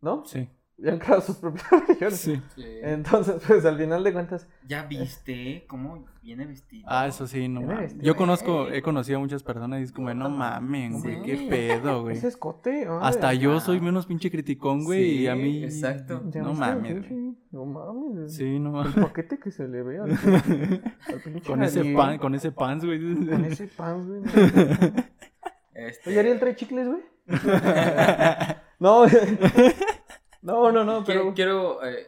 [0.00, 0.24] ¿No?
[0.24, 0.48] sí,
[0.84, 2.18] Y han creado sus propias religiones.
[2.18, 2.42] sí.
[2.56, 2.64] Sí.
[2.82, 6.84] Entonces, pues al final de cuentas, ¿Ya viste cómo viene vestido?
[6.88, 7.96] Ah, eso sí, no mames.
[7.98, 11.22] Yo conozco, he conocido a muchas personas y es como, no mamen, güey, Sí.
[11.24, 12.16] qué pedo, güey.
[12.16, 12.88] ese escote.
[13.00, 15.62] Hasta yo soy menos pinche criticón, güey, y a mí...
[15.62, 16.22] exacto.
[16.30, 17.32] ya No mames, güey.
[17.52, 18.34] No mames.
[18.34, 18.94] Sí, no El mames.
[19.06, 20.10] paquete que se le ve al,
[21.06, 22.98] al pinche Con ese pan, con ese pants, güey.
[23.26, 24.22] Con ese pan, güey.
[25.74, 26.10] Este...
[26.10, 27.00] Oye, Ariel trae chicles, güey.
[28.80, 29.04] No,
[30.42, 31.34] no, no, no, Quiero, pero.
[31.34, 32.06] quiero, eh,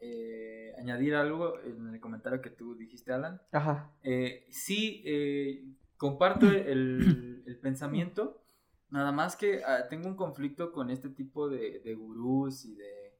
[0.00, 3.40] eh, añadir algo en el comentario que tú dijiste, Alan.
[3.52, 3.92] Ajá.
[4.02, 5.64] Eh, sí, eh,
[5.96, 8.42] comparto el, el pensamiento,
[8.90, 13.18] nada más que ah, tengo un conflicto con este tipo de, de gurús y de,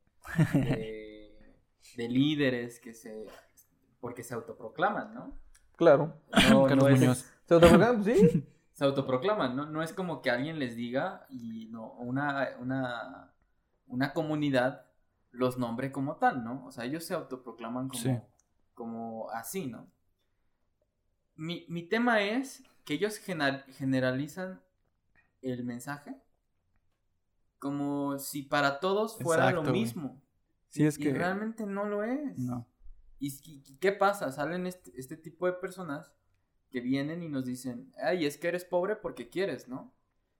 [0.54, 1.54] de,
[1.96, 3.26] de líderes que se...
[4.00, 5.38] porque se autoproclaman, ¿no?
[5.76, 6.14] Claro.
[6.50, 7.18] No, Carlos no es- Muñoz.
[7.46, 8.04] ¿Se autoproclaman?
[8.04, 8.44] Sí.
[8.72, 9.66] se autoproclaman, ¿no?
[9.66, 13.31] No es como que alguien les diga y no, una, una,
[13.92, 14.86] una comunidad
[15.30, 16.64] los nombre como tal, ¿no?
[16.66, 18.18] O sea, ellos se autoproclaman como, Sí.
[18.74, 19.86] como así, ¿no?
[21.36, 24.60] Mi, mi tema es que ellos gener- generalizan
[25.40, 26.16] el mensaje
[27.58, 30.20] como si para todos fuera Exacto, lo mismo.
[30.68, 31.12] Sí, es Y que...
[31.14, 32.36] realmente no lo es.
[32.38, 32.66] No.
[33.18, 34.32] ¿Y y- y qué pasa?
[34.32, 36.12] Salen este, este tipo de personas
[36.70, 39.92] que vienen y nos dicen, ay, es que eres pobre porque quieres, ¿no?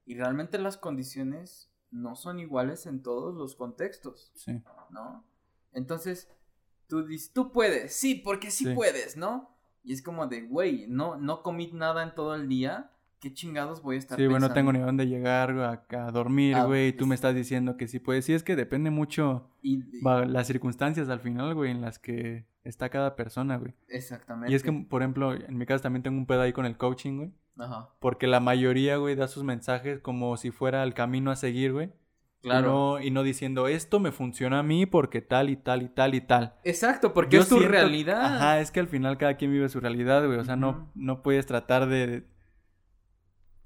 [0.04, 4.60] Y realmente las condiciones no son iguales en todos los contextos, Sí.
[4.90, 5.24] ¿no?
[5.72, 6.28] Entonces,
[6.88, 8.74] tú dices, tú puedes, sí, porque sí, Sí.
[8.74, 9.50] puedes, ¿no?
[9.84, 12.90] Y es como de, güey, no, no comí nada en todo el día,
[13.20, 14.52] ¿qué chingados voy a estar Sí, pensando?
[14.52, 16.88] tengo ni dónde llegar a, a dormir, Ah, güey.
[16.88, 18.24] y tú es- me estás diciendo que sí puedes.
[18.24, 22.88] Sí, es que depende mucho Y- las circunstancias al final, güey, en las que está
[22.90, 23.74] cada persona, güey.
[23.88, 24.52] Exactamente.
[24.52, 26.76] Y es que, por ejemplo, en mi caso también tengo un pedo ahí con el
[26.76, 27.32] coaching, güey.
[27.58, 31.72] Ajá, Porque la mayoría, güey, da sus mensajes como si fuera el camino a seguir,
[31.72, 31.90] güey.
[32.40, 32.66] claro.
[32.66, 35.88] Y no, y no diciendo, esto me funciona a mí porque tal y tal y
[35.88, 36.54] tal y tal.
[36.64, 38.36] Exacto, porque Yo es tu siento- realidad.
[38.36, 40.38] Ajá, es que al final cada quien vive su realidad, güey.
[40.38, 42.26] O sea, no, no puedes tratar de...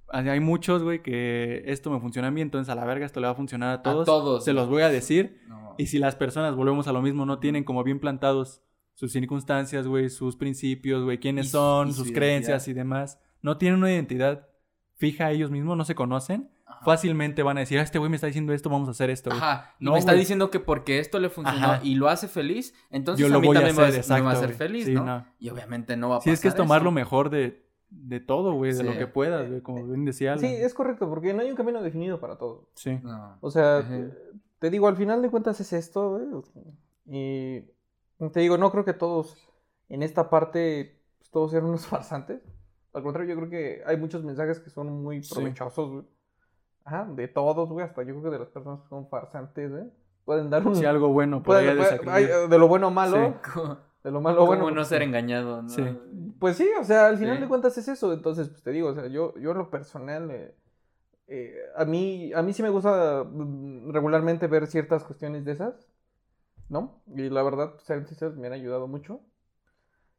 [0.09, 3.19] Hay hay muchos, güey, que esto me funciona a mí, entonces a la verga esto
[3.21, 4.07] le va a funcionar a todos.
[4.07, 4.45] todos.
[4.45, 5.41] Se los voy a decir.
[5.49, 5.75] No.
[5.79, 8.63] Y si las personas, volvemos a lo mismo, no tienen como bien plantados
[8.95, 13.59] sus circunstancias, güey, sus principios, güey, quiénes Y son, y sus creencias y demás, no
[13.59, 14.49] tienen una identidad
[14.95, 16.85] fija ellos mismos, no se conocen, Ajá.
[16.85, 19.31] fácilmente van a decir, ah, este güey me está diciendo esto, vamos a hacer esto,
[19.31, 19.43] güey.
[19.43, 20.21] Ajá, y No, me está güey.
[20.21, 21.81] diciendo que porque esto le funcionó Ajá.
[21.85, 24.13] y lo hace feliz, entonces Yo a lo mí voy a también me va hacer,
[24.13, 25.05] a- me va a exacto, hacer feliz, Sí, ¿no?
[25.05, 25.27] no.
[25.39, 28.21] Y obviamente no va a Sí, pasar es que es tomar lo mejor de, de
[28.21, 28.83] todo, güey, de Sí.
[28.85, 30.37] lo que puedas, güey, como bien decía.
[30.39, 30.61] Sí, Alan.
[30.63, 32.71] es correcto, porque no hay un camino definido para todo.
[32.75, 32.99] Sí.
[33.03, 33.37] No.
[33.43, 34.11] O sea, te,
[34.59, 36.25] te digo, al final de cuentas es esto, güey.
[37.05, 37.61] Y
[38.33, 39.37] te digo, no creo que todos
[39.89, 42.41] en esta parte, pues, todos sean unos farsantes.
[42.97, 46.05] Al contrario, yo creo que hay muchos mensajes que son muy provechosos, güey.
[46.85, 49.85] Ajá, de todos, güey, hasta yo creo que de las personas que son farsantes, güey.
[50.25, 50.75] Pueden dar un...
[50.75, 51.79] Sí, algo bueno por puede-
[52.11, 54.71] hay, eh, de lo bueno a malo, ¿Cómo, de lo malo bueno.
[54.71, 55.63] no pues, ser engañado?
[55.63, 55.69] ¿no?
[55.69, 55.85] Sí.
[56.41, 57.43] Pues sí, o sea, al final Sí.
[57.43, 58.13] de cuentas es eso.
[58.15, 60.57] Entonces, pues te digo, o sea, yo, yo en lo personal, eh,
[61.27, 65.87] eh, a, mí, a mí sí me gusta mm, regularmente ver ciertas cuestiones de esas,
[66.71, 67.03] ¿no?
[67.15, 69.21] Y la verdad, pues, ser sinceros, me han ayudado mucho.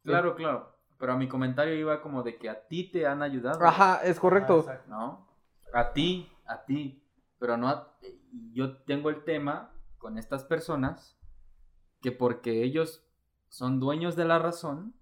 [0.04, 0.77] Claro, claro.
[0.98, 3.64] Pero a mi comentario iba como de que a ti te han ayudado.
[3.64, 4.66] Ajá, es correcto.
[4.68, 4.82] Ah.
[4.88, 5.28] ¿No?
[5.74, 7.04] A ti, a ti.
[7.40, 7.98] Pero no a...
[8.54, 11.18] Yo tengo el tema con estas personas
[12.02, 13.04] que porque ellos
[13.50, 14.94] son dueños de la razón,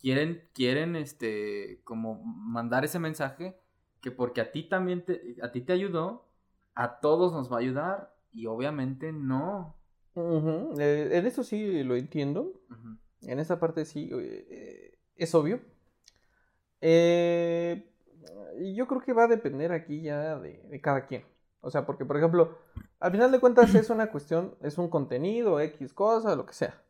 [0.00, 3.60] quieren, quieren, este, como mandar ese mensaje
[4.00, 6.28] que porque a ti también te, a ti te ayudó,
[6.74, 9.76] a todos nos va a ayudar y obviamente no.
[10.14, 12.52] Eh, en eso sí lo entiendo.
[13.26, 15.60] En esa parte sí, eh, eh, es obvio.
[16.80, 17.90] Eh,
[18.74, 21.24] yo creo que va a depender aquí ya de, cada quien.
[21.60, 22.58] O sea, porque, por ejemplo,
[23.00, 26.82] al final de cuentas es una cuestión, es un contenido, X cosa, lo que sea.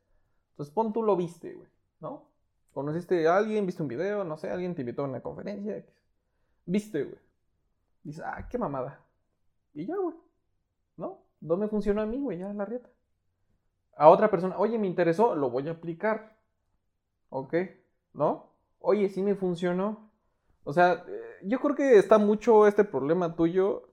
[0.50, 1.68] Entonces, pon tú lo viste, güey,
[2.00, 2.28] ¿no?
[2.72, 5.84] Conociste a alguien, viste un video, no sé, alguien te invitó a una conferencia.
[6.66, 7.18] Viste, güey.
[8.02, 9.00] Dices, ah, qué mamada.
[9.74, 10.16] Y ya, güey.
[10.96, 11.22] ¿No?
[11.40, 12.88] No me funcionó a mí, güey, ya la rieta.
[13.96, 16.36] A otra persona, oye, me interesó, lo voy a aplicar.
[17.30, 17.54] ¿Ok?
[18.12, 18.50] ¿No?
[18.80, 20.10] Oye, sí me funcionó.
[20.64, 23.88] O sea, eh, yo creo que está mucho este problema tuyo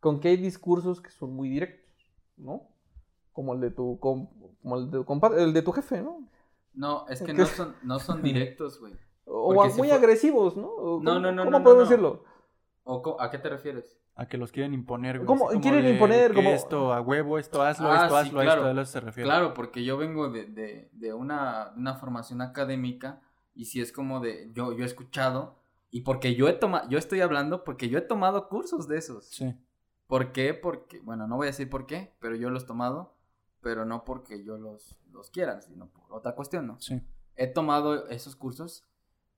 [0.00, 1.94] con que hay discursos que son muy directos,
[2.36, 2.68] ¿no?
[3.32, 4.28] Como el de tu, com-
[4.62, 6.28] como el de tu compadre, el de tu jefe, ¿no?
[6.74, 7.34] No, es que ¿Qué?
[7.34, 8.92] no son, no son directos, güey.
[9.26, 10.68] O muy fue- agresivos, ¿no?
[10.68, 11.90] O No, ¿cómo- no, no, ¿Cómo no, no, podemos no.
[11.90, 12.24] decirlo?
[12.84, 13.98] ¿O co- ¿A qué te refieres?
[14.16, 15.26] A que los quieren imponer, güey.
[15.26, 15.46] ¿Cómo?
[15.48, 18.40] como Quieren de imponer, que como- Esto a huevo, esto hazlo, Ah, esto sí, hazlo,
[18.42, 18.68] claro.
[18.68, 19.26] esto, a eso se refiere.
[19.28, 23.20] Claro, porque yo vengo de, de, de una, de una formación académica
[23.54, 25.56] y si es como de, yo, yo he escuchado
[25.90, 29.24] y porque yo he tomado, yo estoy hablando porque yo he tomado cursos de esos.
[29.26, 29.54] Sí.
[30.06, 30.52] ¿Por qué?
[30.54, 33.14] Porque, bueno, no voy a decir por qué, pero yo los he tomado,
[33.62, 36.78] pero no porque yo los, los quiera, sino por otra cuestión, ¿no?
[36.80, 37.00] Sí.
[37.36, 38.84] he tomado esos cursos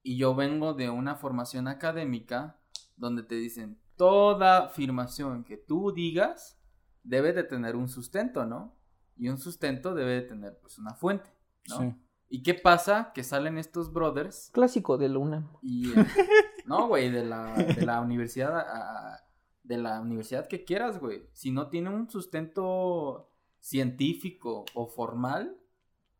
[0.03, 2.57] y yo vengo de una formación académica
[2.97, 6.59] donde te dicen toda afirmación que tú digas
[7.03, 8.74] debe de tener un sustento, ¿no?
[9.16, 11.30] Y un sustento debe de tener pues una fuente,
[11.68, 11.78] ¿no?
[11.80, 11.94] Sí.
[12.28, 13.12] ¿Y qué pasa?
[13.14, 15.49] Que salen estos brothers Clásico de Luna.
[15.62, 15.90] y...
[15.92, 15.94] eh,
[16.66, 19.22] no, güey, de la, de la universidad a-
[19.62, 21.28] de la universidad que quieras, güey.
[21.32, 25.57] Si no tiene un sustento científico o formal,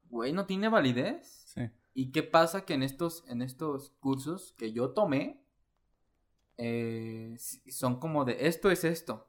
[0.09, 1.45] güey, no tiene validez.
[1.55, 1.63] Sí.
[1.95, 2.65] ¿Y qué pasa?
[2.65, 5.46] Que en estos, en estos cursos que yo tomé,
[6.59, 9.29] eh, son como de esto es esto.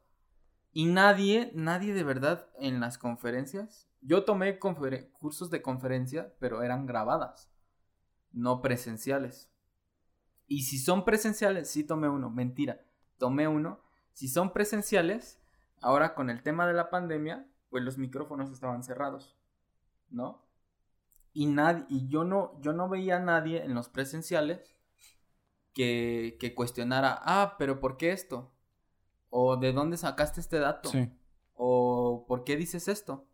[0.71, 3.89] Y nadie, nadie de verdad en las conferencias.
[4.01, 7.51] Yo tomé cursos de conferencia, pero eran grabadas,
[8.31, 9.51] no presenciales.
[10.47, 12.85] Y si son presenciales, sí tomé uno, mentira,
[13.17, 13.81] tomé uno.
[14.13, 15.41] Si son presenciales,
[15.81, 19.35] ahora con el tema de la pandemia, pues los micrófonos estaban cerrados,
[20.09, 20.47] ¿no?
[21.37, 24.75] y nadie y yo no yo no veía a nadie en los presenciales
[25.77, 28.51] que, que cuestionara ah pero por qué esto
[29.29, 31.07] o de dónde sacaste este dato Sí.
[31.53, 33.27] o por qué dices esto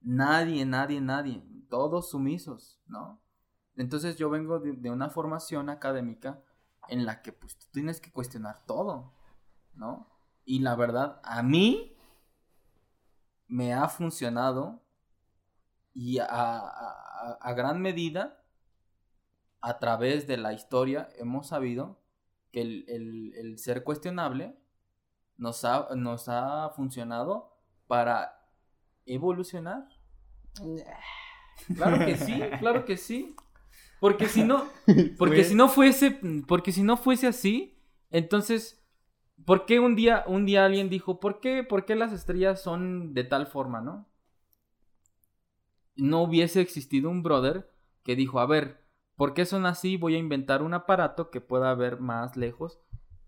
[0.00, 3.20] nadie nadie nadie todos sumisos no
[3.76, 6.42] entonces yo vengo de, de una formación académica
[6.88, 9.12] en la que pues tú tienes que cuestionar todo
[9.74, 10.08] no
[10.44, 11.94] y la verdad a mí
[13.46, 14.82] me ha funcionado
[15.94, 18.44] y a, a- a- a gran medida,
[19.60, 22.00] a través de la historia, hemos sabido
[22.52, 24.56] que el, el- el ser cuestionable
[25.38, 27.56] nos ha, nos ha funcionado
[27.88, 28.48] para
[29.06, 29.88] evolucionar.
[31.74, 33.36] Claro que sí, claro que sí.
[34.00, 34.72] Porque si no,
[35.16, 35.44] porque Güey.
[35.44, 37.78] si no fuese, porque si no fuese así,
[38.10, 38.84] entonces,
[39.46, 43.14] ¿por qué un día, un día alguien dijo, ¿por qué, por qué las estrellas son
[43.14, 44.08] de tal forma, no?
[45.96, 47.70] No hubiese existido un brother
[48.02, 48.87] que dijo, a ver,
[49.18, 49.98] ¿por qué son así?
[49.98, 52.80] Voy a inventar un aparato que pueda ver más lejos.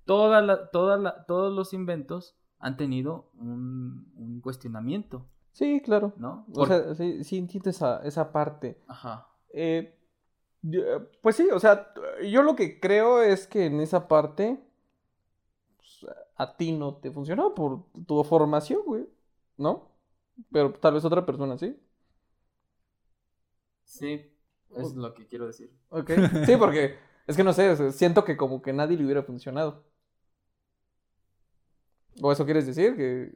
[0.07, 6.15] Toda la- toda la- todos los inventos han tenido un, un cuestionamiento, Sí, claro.
[6.17, 6.47] ¿no?
[6.55, 8.81] O sea, sí, sí entiendo esa, esa parte.
[8.87, 9.29] Ajá.
[9.53, 9.95] Eh,
[11.23, 11.93] pues sí, o sea,
[12.31, 14.63] yo lo que creo es que en esa parte,
[15.77, 19.09] pues, a ti no te funcionó por tu formación, güey,
[19.57, 19.91] ¿no?
[20.53, 21.77] Pero tal vez otra persona sí.
[23.85, 24.33] Sí,
[24.77, 25.73] es lo que quiero decir.
[25.89, 26.11] Ok.
[26.47, 26.97] Sí, porque
[27.27, 29.85] es que no sé, siento que como que nadie le hubiera funcionado.
[32.21, 32.97] ¿O eso quieres decir?
[32.97, 33.33] Que...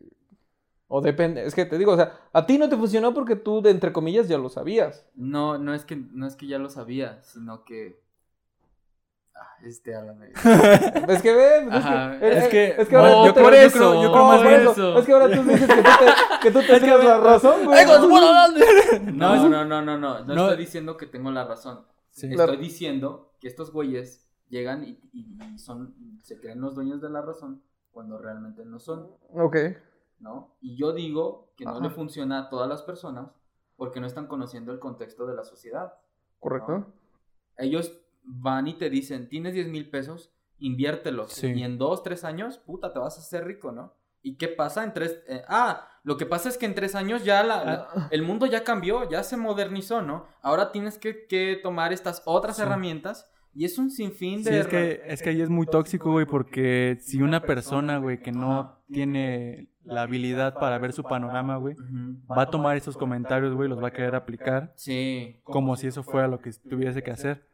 [0.87, 3.63] O depende, es que te digo, o sea, a ti no te funcionó porque tú,
[3.63, 5.07] de entre comillas, ya lo sabías.
[5.15, 8.04] No, no es que, no es que ya lo sabía, sino que.
[9.37, 10.29] Ah, este háblame.
[11.09, 14.03] Es que ve, es que, es que- es que ahora no, yo yo eso, creo-
[14.03, 14.71] yo creo más bien eso.
[14.73, 14.99] eso.
[14.99, 17.85] Es que ahora tú dices que tú te, que tú te tienes la razón, güey.
[19.13, 20.33] No, no, no, no, no, no.
[20.51, 21.85] Estoy diciendo que tengo la razón.
[22.11, 22.29] Sí.
[22.31, 22.53] Claro.
[22.53, 25.01] Estoy diciendo que estos güeyes llegan y,
[25.59, 29.57] son, se creen los dueños de la razón cuando realmente no son, Ok.
[30.21, 30.55] ¿no?
[30.61, 33.31] Y yo digo que no le funciona a todas las personas
[33.77, 35.95] porque no están conociendo el contexto de la sociedad.
[36.39, 36.87] Correcto.
[37.57, 41.33] Ellos van y te dicen, tienes 10 mil pesos, inviértelos.
[41.33, 41.49] Sí.
[41.53, 43.95] Y en dos, tres años, puta, te vas a hacer rico, ¿no?
[44.23, 45.21] ¿Y qué pasa en tres?
[45.29, 48.23] eh, ah, lo que pasa es que en tres años ya la, la- Ah, el
[48.23, 50.27] mundo ya cambió, ya se modernizó, ¿no?
[50.43, 52.63] Ahora tienes que, que tomar estas otras Sí.
[52.63, 54.51] herramientas y es un sinfín de...
[54.51, 58.21] Sí, es que, es que ahí es muy tóxico, güey, porque si una persona, güey,
[58.21, 61.77] que no tiene la habilidad para ver su panorama, güey,
[62.31, 65.41] va a tomar esos comentarios, güey, los va a querer aplicar Sí.
[65.45, 67.47] como si eso fuera lo que tuviese que hacer.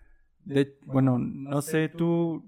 [0.55, 2.45] De, bueno, no sé, tú,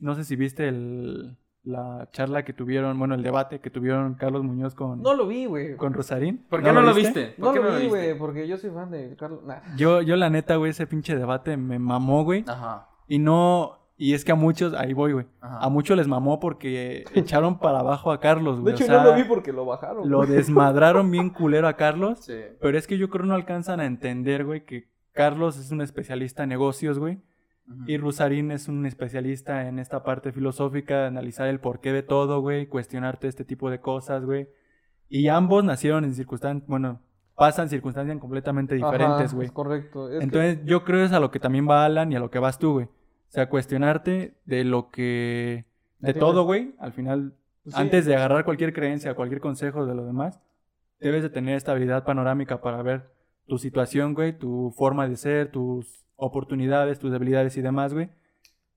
[0.00, 4.42] no sé si viste el, la charla que tuvieron, bueno, el debate que tuvieron Carlos
[4.44, 5.76] Muñoz con, No lo vi, güey.
[5.76, 6.38] con Rosarín.
[6.48, 7.34] ¿Por qué no, lo viste?
[7.38, 9.44] ¿Por No lo vi, güey, porque yo soy fan de Carlos.
[9.44, 9.76] Nah.
[9.76, 12.44] Yo, yo la neta, güey, ese pinche debate me mamó, güey.
[12.46, 12.88] Ajá.
[13.08, 15.26] Y no, y es que a muchos, ahí voy, güey.
[15.40, 18.74] A muchos les mamó porque echaron para abajo a Carlos, De güey.
[18.74, 20.08] hecho, o sea, no lo vi porque lo bajaron.
[20.08, 22.20] lo desmadraron bien culero a Carlos.
[22.20, 22.40] Sí.
[22.60, 25.80] Pero es que yo creo que no alcanzan a entender, güey, que Carlos es un
[25.80, 27.18] especialista en negocios, güey.
[27.88, 32.40] Y Rusarín es un especialista en esta parte filosófica, de analizar el porqué de todo,
[32.40, 34.46] güey, cuestionarte este tipo de cosas, güey.
[35.08, 37.00] Y ambos nacieron en circunstancias, bueno,
[37.34, 39.48] pasan circunstancias completamente diferentes, güey.
[39.48, 40.08] correcto.
[40.10, 42.30] Es que- Entonces, yo creo es a lo que también va Alan y a lo
[42.30, 42.84] que vas tú, güey.
[42.86, 45.64] O sea, cuestionarte de lo que...
[45.98, 46.74] De todo, güey.
[46.78, 47.72] Al final, Sí.
[47.74, 50.40] antes de agarrar cualquier creencia, cualquier consejo de lo demás,
[51.00, 53.10] debes de tener estabilidad panorámica para ver
[53.46, 58.10] tu situación, güey, tu forma de ser, tus oportunidades, tus debilidades y demás, güey.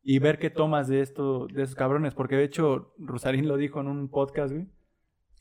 [0.02, 2.14] Y ver qué tomas de esto, de esos cabrones.
[2.14, 4.68] Porque de hecho, Rosarín lo dijo en un podcast, güey.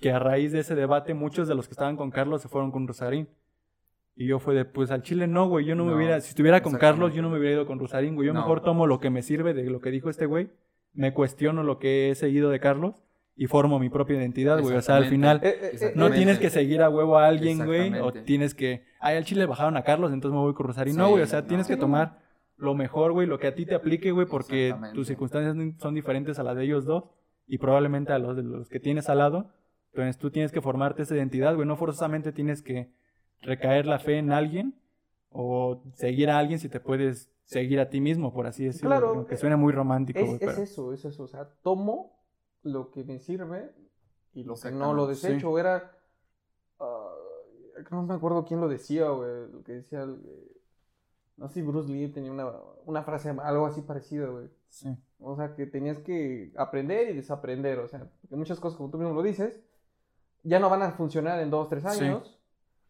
[0.01, 2.71] Que a raíz de ese debate, muchos de los que estaban con Carlos se fueron
[2.71, 3.29] con Rosarín.
[4.15, 5.65] Y yo fue de, pues al chile no, güey.
[5.65, 6.75] Yo no, me hubiera, si estuviera con.
[6.75, 8.27] Carlos, yo no me hubiera ido con Rosarín, güey.
[8.27, 8.41] Yo No.
[8.41, 10.51] mejor tomo lo que me sirve de lo que dijo este güey.
[10.93, 12.97] Me cuestiono lo que he seguido de Carlos
[13.41, 14.77] y formo mi propia identidad, güey.
[14.77, 15.41] O sea, al final.
[15.45, 17.95] Eh, eh, eh, no tienes que seguir a huevo a alguien, güey.
[18.01, 20.97] O tienes que, ay, al chile bajaron a Carlos, entonces me voy con Rosarín.
[20.97, 21.23] no, Sí, güey.
[21.23, 21.47] O sea, no.
[21.47, 21.81] tienes que no.
[21.81, 22.19] tomar
[22.57, 26.39] lo mejor, güey, lo que a ti te aplique, güey, porque tus circunstancias son diferentes
[26.41, 27.05] a las de ellos dos
[27.47, 29.53] y probablemente a los de los que tienes al lado.
[29.93, 31.67] Entonces tú tienes que formarte esa identidad, güey.
[31.67, 32.91] No forzosamente tienes que
[33.43, 34.75] recaer la fe en alguien
[35.31, 38.91] o seguir a alguien si te puedes seguir a ti mismo, por así decirlo.
[38.91, 39.09] Claro.
[39.11, 40.39] Aunque suene muy romántico, Es, güey.
[40.41, 41.23] es pero- eso, es eso.
[41.23, 42.18] O sea, tomo
[42.73, 43.71] lo que me sirve
[44.35, 45.59] y lo que no lo desecho.
[45.59, 45.93] Era.
[46.81, 47.15] ah,
[47.91, 49.51] no me acuerdo quién lo decía, güey.
[49.53, 50.03] Lo que decía.
[50.03, 50.23] el-
[51.37, 52.51] no sé si Bruce Lee tenía una,
[52.85, 54.51] una frase, algo así parecido, güey.
[54.69, 54.97] Sí.
[55.21, 57.79] O sea, que tenías que aprender y desaprender.
[57.79, 59.61] O sea, porque muchas cosas, como tú mismo lo dices,
[60.43, 62.05] ya no van a funcionar en dos, tres Sí.
[62.05, 62.37] años.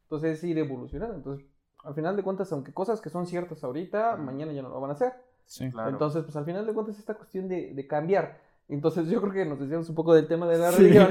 [0.05, 1.15] Entonces, es ir evolucionando.
[1.17, 1.47] Entonces,
[1.85, 4.91] al final de cuentas, aunque cosas que son ciertas ahorita, mañana ya no lo van
[4.91, 5.13] a hacer.
[5.45, 5.71] Sí.
[5.71, 5.91] Claro.
[5.91, 8.41] Entonces, pues al final de cuentas, esta cuestión de, de cambiar.
[8.69, 10.83] Entonces, yo creo que nos desviamos un poco del tema de la Sí.
[10.83, 11.09] religión.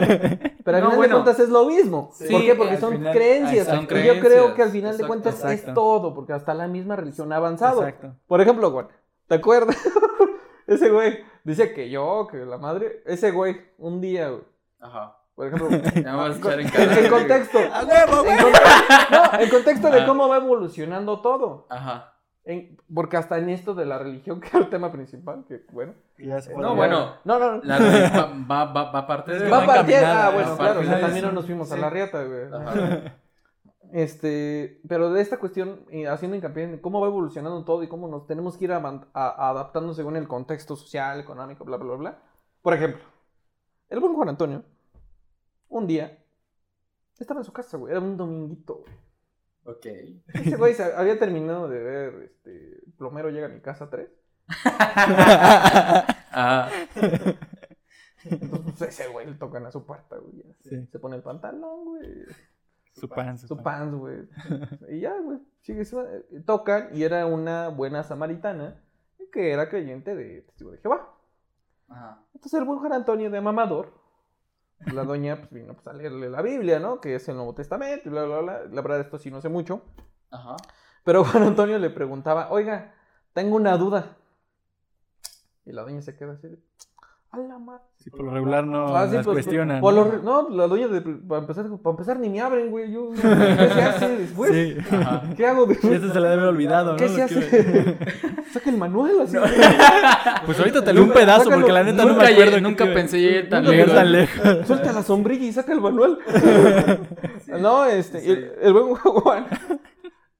[0.63, 1.01] Pero al No, final bueno.
[1.17, 2.09] de cuentas es lo mismo.
[2.13, 2.55] Sí, ¿Por qué?
[2.55, 3.67] Porque son final- creencias.
[3.67, 6.95] y yo creo que al final de exacto, cuentas es todo, porque hasta la misma
[6.95, 7.81] religión ha avanzado.
[7.87, 8.15] Exacto.
[8.27, 8.85] Por ejemplo, güey,
[9.27, 9.75] ¿te acuerdas?
[10.67, 14.43] ese güey dice que yo, que la madre, ese güey, un día, güey,
[14.79, 15.17] Ajá.
[15.33, 16.99] por ejemplo, Ya me vas a echar en en, cara.
[16.99, 18.37] en contexto, ¡A huevo, güey!
[18.37, 18.45] en,
[19.11, 20.05] no, en contexto de Ah.
[20.05, 21.65] cómo va evolucionando todo.
[21.69, 22.13] Ajá.
[22.49, 25.93] En- porque hasta en esto de la religión, que es el tema principal, que bueno.
[26.15, 27.15] Fue No, bueno.
[27.25, 27.61] No, no, no.
[27.63, 29.49] La religión va, va, va, va aparte de...
[29.49, 29.95] Va va a partir.
[29.97, 30.73] Ah, bueno, va claro.
[30.75, 32.45] partir o sea, de también no nos fuimos a la riata, güey.
[32.53, 33.13] Ajá.
[33.93, 38.07] Este, pero de esta cuestión, eh, haciendo hincapié en cómo va evolucionando todo y cómo
[38.07, 38.79] nos tenemos que ir a-
[39.13, 42.19] adaptando según el contexto social, económico, bla, bla, bla, bla.
[42.61, 43.01] Por ejemplo,
[43.89, 44.63] el buen Juan Antonio,
[45.69, 46.17] un día,
[47.17, 47.91] estaba en su casa, güey.
[47.91, 48.91] Era un dominguito, güey.
[49.67, 49.85] Ok.
[50.33, 54.09] Ese güey se había terminado de ver, este, Plomero llega a mi casa 3.
[56.39, 56.69] Ah,
[58.23, 60.43] Entonces, pues, ese güey le tocan a su puerta, güey.
[60.61, 60.85] Sí.
[60.91, 62.25] Se pone el pantalón, güey.
[62.93, 64.27] Su pan, Su pants, güey.
[64.89, 65.39] Y ya, güey.
[65.67, 68.79] Eh, tocan y era una buena samaritana
[69.31, 71.11] que era creyente de testigo de Jehová.
[71.89, 72.21] Ajá.
[72.35, 73.93] Entonces el buen Juan Antonio de mamador,
[74.85, 77.01] la doña pues vino pues, a leerle la Biblia, ¿no?
[77.01, 78.63] Que es el Nuevo Testamento y bla, bla, bla.
[78.71, 79.81] La verdad esto sí no sé mucho.
[80.31, 80.55] Ajá.
[81.03, 82.93] Pero Juan Antonio le preguntaba, oiga,
[83.33, 84.17] tengo una duda.
[85.65, 86.59] Y la doña se queda así de,
[87.31, 87.81] a la madre.
[87.97, 89.81] Sí, por lo regular no Ah, sí, las pues, cuestionan.
[89.81, 90.05] por ¿no?
[90.05, 92.91] lo no, la doña, de, para, empezar, para empezar ni me abren, güey.
[92.91, 94.51] Yo, ¿Qué se hace después?
[94.51, 94.77] Sí.
[95.35, 95.65] ¿Qué hago?
[95.65, 95.73] De...
[95.73, 95.83] Eso
[96.13, 96.97] se le debe haber olvidado, ¿no?
[96.97, 97.97] ¿Qué se hace?
[98.53, 99.35] Saca el manual así.
[100.45, 101.57] Pues ahorita te leo un pedazo Sácalo.
[101.57, 102.51] porque la neta no Nunca, me acuerdo.
[102.57, 103.93] llegué- nunca pensé llegar tan lejos.
[103.93, 104.67] tan lejos.
[104.67, 106.19] Suelta la sombrilla y saca el manual.
[107.59, 108.29] No, este, Sí.
[108.31, 109.45] el, el buen Juan,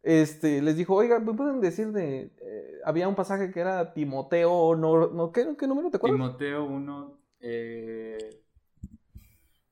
[0.08, 4.74] este, les dijo, oiga, ¿me pueden decir de, eh, había un pasaje que era Timoteo,
[4.78, 6.18] no, no ¿qué, qué número te acuerdas?
[6.18, 7.18] Timoteo 1.
[7.42, 8.44] Eh...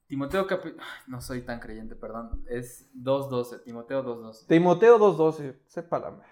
[0.08, 0.46] Timoteo.
[0.50, 0.76] Ay,
[1.08, 2.44] No soy tan creyente, perdón.
[2.50, 3.64] Es 2.12.
[3.64, 4.48] Timoteo 2.12.
[4.48, 6.28] Timoteo 2.12, sepa la madre.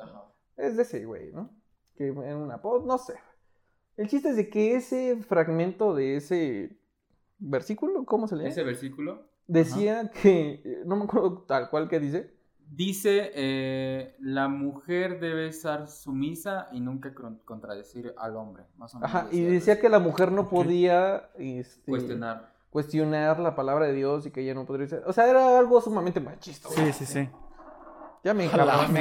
[0.00, 0.24] Ajá.
[0.56, 1.48] Es de ese güey, ¿no?
[1.94, 3.14] Que en una, no sé.
[3.96, 6.76] El chiste es de que ese fragmento de ese
[7.38, 8.46] versículo, ¿cómo se lee?
[8.46, 12.33] Ese versículo Decía que, no me acuerdo tal cual que dice,
[12.70, 18.64] dice: eh, La mujer debe estar sumisa y nunca con- contradecir al hombre.
[18.76, 19.14] Más o menos.
[19.14, 22.52] ajá, y decía que la mujer no podía, este, Cuestionar.
[22.70, 25.02] cuestionar la palabra de Dios y que ella no podría ser.
[25.06, 26.68] O sea, era algo sumamente machista.
[26.68, 26.92] güey.
[26.92, 27.28] Sí, sí, sí.
[28.24, 29.00] Ya me A la encargó, me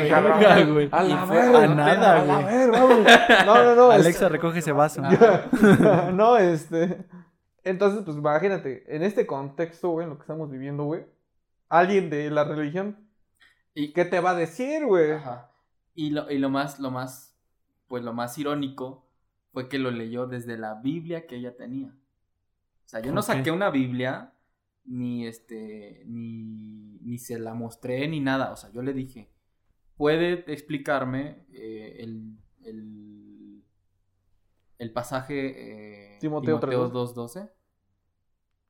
[0.73, 0.89] güey.
[0.91, 2.43] A la verga, a nada, a güey.
[2.45, 3.07] verga, vámonos.
[3.45, 3.93] No, no, no.
[3.93, 5.01] es- Alexa, recoge ese vaso.
[5.03, 6.11] Ah.
[6.13, 7.05] no, este.
[7.63, 11.05] Entonces, pues imagínate, en este contexto, güey, en lo que estamos viviendo, güey,
[11.69, 12.97] alguien de la religión,
[13.75, 15.11] Y, ¿qué te va a decir, güey?
[15.11, 15.51] Ajá.
[15.95, 17.35] Y lo, y lo más, lo más,
[17.87, 19.07] pues lo más irónico
[19.51, 21.89] fue que lo leyó desde la Biblia que ella tenía.
[21.89, 24.33] O sea, yo no saqué una Biblia,
[24.85, 26.43] ni este, ni,
[27.01, 28.51] ni se la mostré, ni nada.
[28.51, 29.31] O sea, yo le dije,
[29.95, 33.63] ¿puede explicarme eh, el, el,
[34.79, 37.51] el pasaje eh, Timoteo Timoteo 2.12?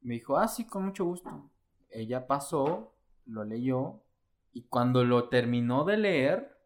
[0.01, 1.49] Me dijo, ah, sí, con mucho gusto.
[1.89, 2.93] Ella pasó,
[3.25, 4.02] lo leyó,
[4.53, 6.57] y cuando lo terminó de leer,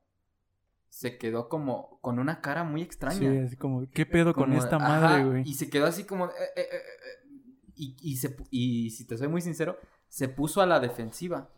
[0.89, 3.19] se quedó como con una cara muy extraña.
[3.19, 5.43] Sí, así como, ¿qué pedo con esta madre, güey?
[5.45, 6.25] Y se quedó así como...
[6.25, 7.29] eh, eh, eh, eh,
[7.75, 9.77] y, y, se, y si te soy muy sincero,
[10.09, 11.49] se puso a la defensiva.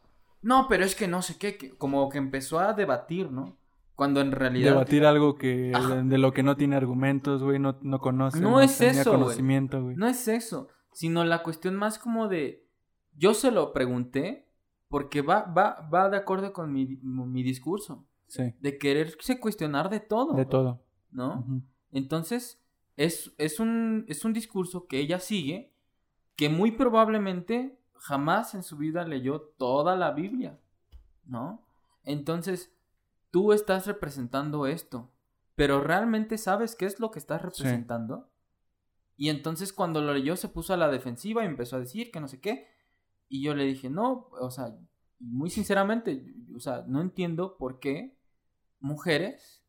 [0.42, 3.58] No, pero es que no sé qué, que- como que empezó a debatir, ¿no?
[3.96, 4.72] Cuando en realidad...
[4.72, 6.02] Debatir algo que Ajá.
[6.04, 8.40] de, lo que no tiene argumentos, güey, no, no conoce.
[8.40, 9.96] No es tenía eso, conocimiento, güey.
[9.96, 12.68] No es eso, sino la cuestión más como de...
[13.16, 14.49] Yo se lo pregunté
[14.90, 18.06] porque va, va, va de acuerdo con mi, mi discurso.
[18.28, 20.34] Sí, De quererse cuestionar de todo.
[20.34, 20.84] de todo.
[21.12, 21.46] ¿No?
[21.92, 22.62] Entonces,
[22.98, 25.74] es, es, un, es un discurso que ella sigue,
[26.36, 30.60] que muy probablemente jamás en su vida leyó toda la Biblia,
[31.26, 31.64] ¿no?
[32.04, 32.72] Entonces,
[33.32, 35.12] tú estás representando esto,
[35.56, 38.30] pero realmente sabes qué es lo que estás representando.
[39.18, 42.22] Y entonces cuando lo leyó se puso a la defensiva y empezó a decir que
[42.22, 42.68] no sé qué.
[43.30, 44.76] Y yo le dije, no, o sea,
[45.20, 46.26] muy sinceramente,
[46.56, 48.18] o sea, no entiendo por qué
[48.80, 49.64] mujeres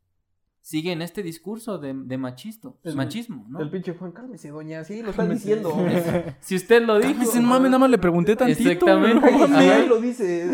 [0.62, 3.60] siguen este discurso de, de machisto, El- machismo, ¿no?
[3.60, 5.74] El pinche Juan, cálmese, doña, sí, lo están diciendo.
[6.40, 7.12] Si usted lo dijo.
[7.12, 8.70] Cálmese, no mames, nada más le pregunté tantito.
[8.70, 9.30] Exactamente.
[9.48, 10.48] no ahí lo dice.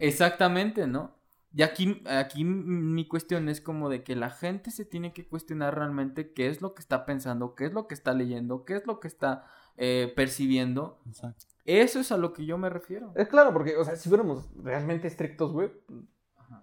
[0.00, 1.16] Exactamente, ¿no?
[1.52, 5.74] Y aquí, aquí mi cuestión es como de que la gente se tiene que cuestionar
[5.74, 8.86] realmente qué es lo que está pensando, qué es lo que está leyendo, qué es
[8.86, 9.46] lo que está
[9.78, 11.00] eh, percibiendo.
[11.06, 11.46] Exacto.
[11.66, 13.12] Eso es a lo que yo me refiero.
[13.16, 15.70] Es claro, porque, o sea, si fuéramos realmente estrictos, güey,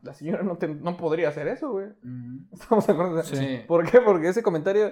[0.01, 1.87] la señora no, te- no podría hacer eso, güey.
[2.53, 3.21] ¿Estamos de acuerdo?
[3.23, 3.61] Sí.
[3.67, 3.99] ¿Por qué?
[4.01, 4.91] Porque ese comentario,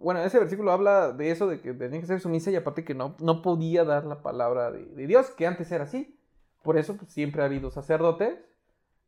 [0.00, 2.94] bueno, ese versículo habla de eso, de que tenía que ser sumisa y aparte que
[2.94, 6.18] no, no podía dar la palabra de, de Dios, que antes era así.
[6.62, 8.38] Por eso pues, siempre ha habido sacerdotes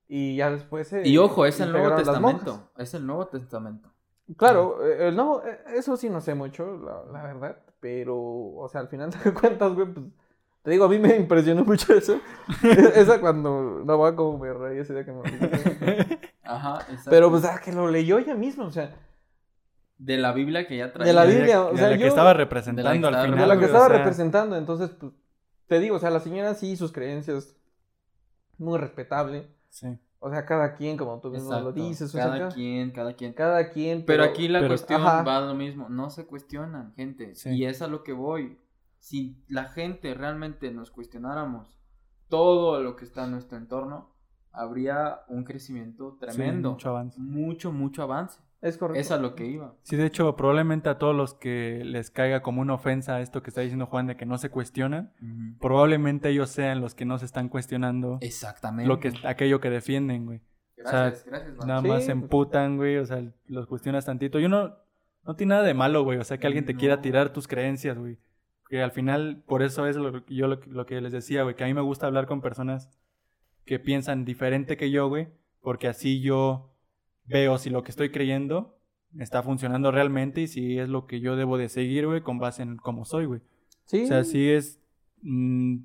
[0.09, 1.95] y ya después se Y ojo, es el Nuevo.
[1.97, 2.71] Testamento.
[2.77, 3.91] Es el Nuevo Testamento.
[4.37, 8.67] Claro, eh, el nuevo, eh, eso sí no sé mucho, la, la verdad, pero, o
[8.71, 10.07] sea, al final de cuentas, güey, pues,
[10.65, 12.19] te digo, a mí me impresionó mucho eso.
[12.97, 15.21] Esa cuando, no va como me reí ese día que me
[16.43, 17.11] Ajá, exacto.
[17.11, 18.95] Pero pues, ah, que lo leyó ella misma, o sea,
[19.99, 21.07] De la Biblia que ya traía.
[21.09, 23.15] De la De Biblia, de o sea, la yo- que estaba de la representando que
[23.15, 23.39] al final.
[23.41, 25.13] de la que o estaba sea, representando, entonces, pues,
[25.67, 27.55] te digo, o sea, la señora sí, sus creencias,
[28.59, 29.49] muy respetable.
[29.71, 29.99] Sí.
[30.19, 31.65] O sea, cada quien, como tú mismo Exacto.
[31.69, 33.33] lo dices, o sea, cada cada, quien, cada quien.
[33.35, 34.05] cada quien.
[34.07, 35.23] Pero aquí la pero- cuestión ajá.
[35.23, 37.35] va a lo mismo, no se cuestionan, gente.
[37.35, 37.51] Sí.
[37.51, 38.59] Y es a lo que voy.
[39.05, 41.79] Si la gente realmente nos cuestionáramos
[42.29, 44.15] todo lo que está en nuestro entorno,
[44.51, 46.71] habría un crecimiento tremendo.
[46.71, 47.21] mucho avance.
[47.21, 48.41] Mucho, mucho avance.
[48.63, 48.99] Es correcto.
[49.03, 49.75] Es a lo que iba.
[49.83, 53.51] Sí, de hecho, probablemente a todos los que les caiga como una ofensa esto que
[53.51, 55.13] está diciendo Juan de que no se cuestionan,
[55.61, 58.89] probablemente ellos sean los que no se están cuestionando Exactamente.
[58.89, 60.41] lo que sea, que defienden, güey.
[60.79, 61.67] Gracias, o sea, gracias, Max.
[61.67, 62.23] Nada Sí, más se pues.
[62.23, 64.39] emputan, güey, o sea, los cuestionas tantito.
[64.39, 64.75] Yo no,
[65.25, 66.17] no tiene nada de malo, güey.
[66.17, 68.19] O sea, que alguien te quiera tirar tus creencias, güey.
[68.69, 71.65] Que al final, por eso es lo, yo lo, lo que les decía, güey, que
[71.65, 72.91] a mí me gusta hablar con personas
[73.65, 75.29] que piensan diferente que yo, güey,
[75.61, 76.75] porque así yo
[77.27, 78.79] veo si lo que estoy creyendo
[79.19, 82.63] está funcionando realmente y si es lo que yo debo de seguir, güey, con base
[82.63, 83.41] en cómo soy, güey.
[83.85, 84.05] Sí.
[84.05, 84.81] O sea, sí es...
[85.23, 85.77] mm,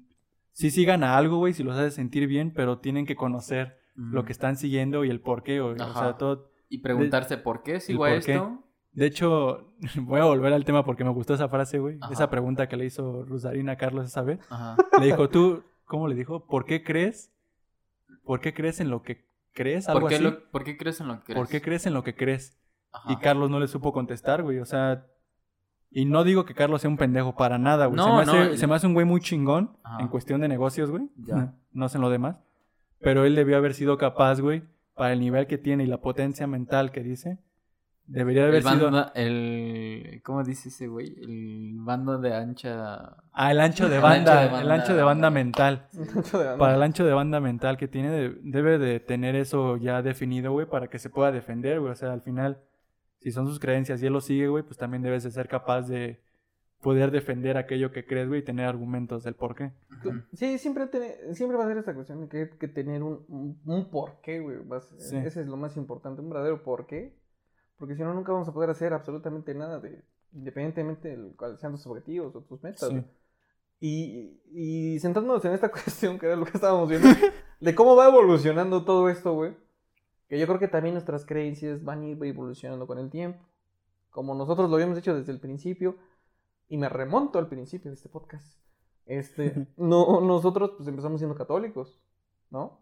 [0.51, 4.23] sí sigan a algo, güey, si los hace sentir bien, pero tienen que conocer lo
[4.23, 5.73] que están siguiendo y el por qué, güey.
[5.73, 6.51] O sea, todo...
[6.69, 8.63] Y preguntarse por qué sigo a esto.
[8.91, 9.71] De hecho,
[10.01, 11.97] voy a volver al tema porque me gustó esa frase, güey.
[12.01, 12.11] Ajá.
[12.13, 14.39] Esa pregunta que le hizo Rosarina a Carlos esa vez.
[14.49, 14.75] Ajá.
[14.99, 16.45] Le dijo, tú, ¿cómo le dijo?
[16.47, 17.31] ¿Por qué crees?
[18.23, 19.87] ¿Por qué crees en lo que crees?
[19.89, 20.23] Algo ¿Por qué, así.
[20.23, 21.37] lo- ¿Por qué crees en lo que crees?
[21.39, 22.57] ¿Por qué crees en lo que crees?
[22.91, 23.11] Ajá.
[23.13, 24.59] Y Carlos no le supo contestar, güey.
[24.59, 25.05] O sea,
[25.91, 27.99] y no digo que Carlos sea un pendejo para nada, güey.
[27.99, 30.01] se, me no, hace, el- se me hace un güey muy chingón Ajá.
[30.01, 31.09] en cuestión de negocios, güey.
[31.17, 31.55] Ya.
[31.71, 32.37] No sé en lo demás.
[32.99, 34.63] Pero él debió haber sido capaz, güey,
[34.95, 37.39] para el nivel que tiene y la potencia mental que dice.
[38.11, 38.91] Debería de haber el sido...
[38.91, 41.15] bando, el ¿cómo dice ese güey?
[41.21, 45.03] El bando de ancha Ah, el ancho de El banda, ancho de el ancho de
[45.03, 45.87] banda mental.
[45.93, 46.57] Mucho de banda.
[46.57, 50.51] Para el ancho de banda mental que tiene, de- debe de tener eso ya definido,
[50.51, 51.91] güey, para que se pueda defender, güey.
[51.91, 52.59] O sea, al final,
[53.19, 55.83] si son sus creencias y él lo sigue, güey, pues también debes de ser capaz
[55.87, 56.19] de
[56.81, 59.71] poder defender aquello que crees, güey, y tener argumentos del por qué.
[60.33, 60.87] Sí, siempre,
[61.33, 64.39] siempre va a ser esta cuestión de que hay que tener un, un, un porqué,
[64.39, 64.57] güey.
[64.97, 65.17] Sí.
[65.17, 67.18] Ese es lo más importante, un verdadero porqué.
[67.79, 70.03] Porque si no, nunca vamos a poder hacer absolutamente nada, de,
[70.33, 72.89] independientemente de cuáles sean tus objetivos o tus metas.
[72.89, 73.03] Sí.
[73.79, 77.07] Y, y centrándonos en esta cuestión, que era lo que estábamos viendo,
[77.59, 79.55] de cómo va evolucionando todo esto, güey.
[80.27, 83.39] Que yo creo que también nuestras creencias van a ir evolucionando con el tiempo.
[84.11, 85.95] Como nosotros lo habíamos hecho desde el principio.
[86.67, 88.59] Y me remonto al principio de este podcast.
[89.07, 91.99] Este, no, nosotros pues empezamos siendo católicos,
[92.51, 92.79] ¿no?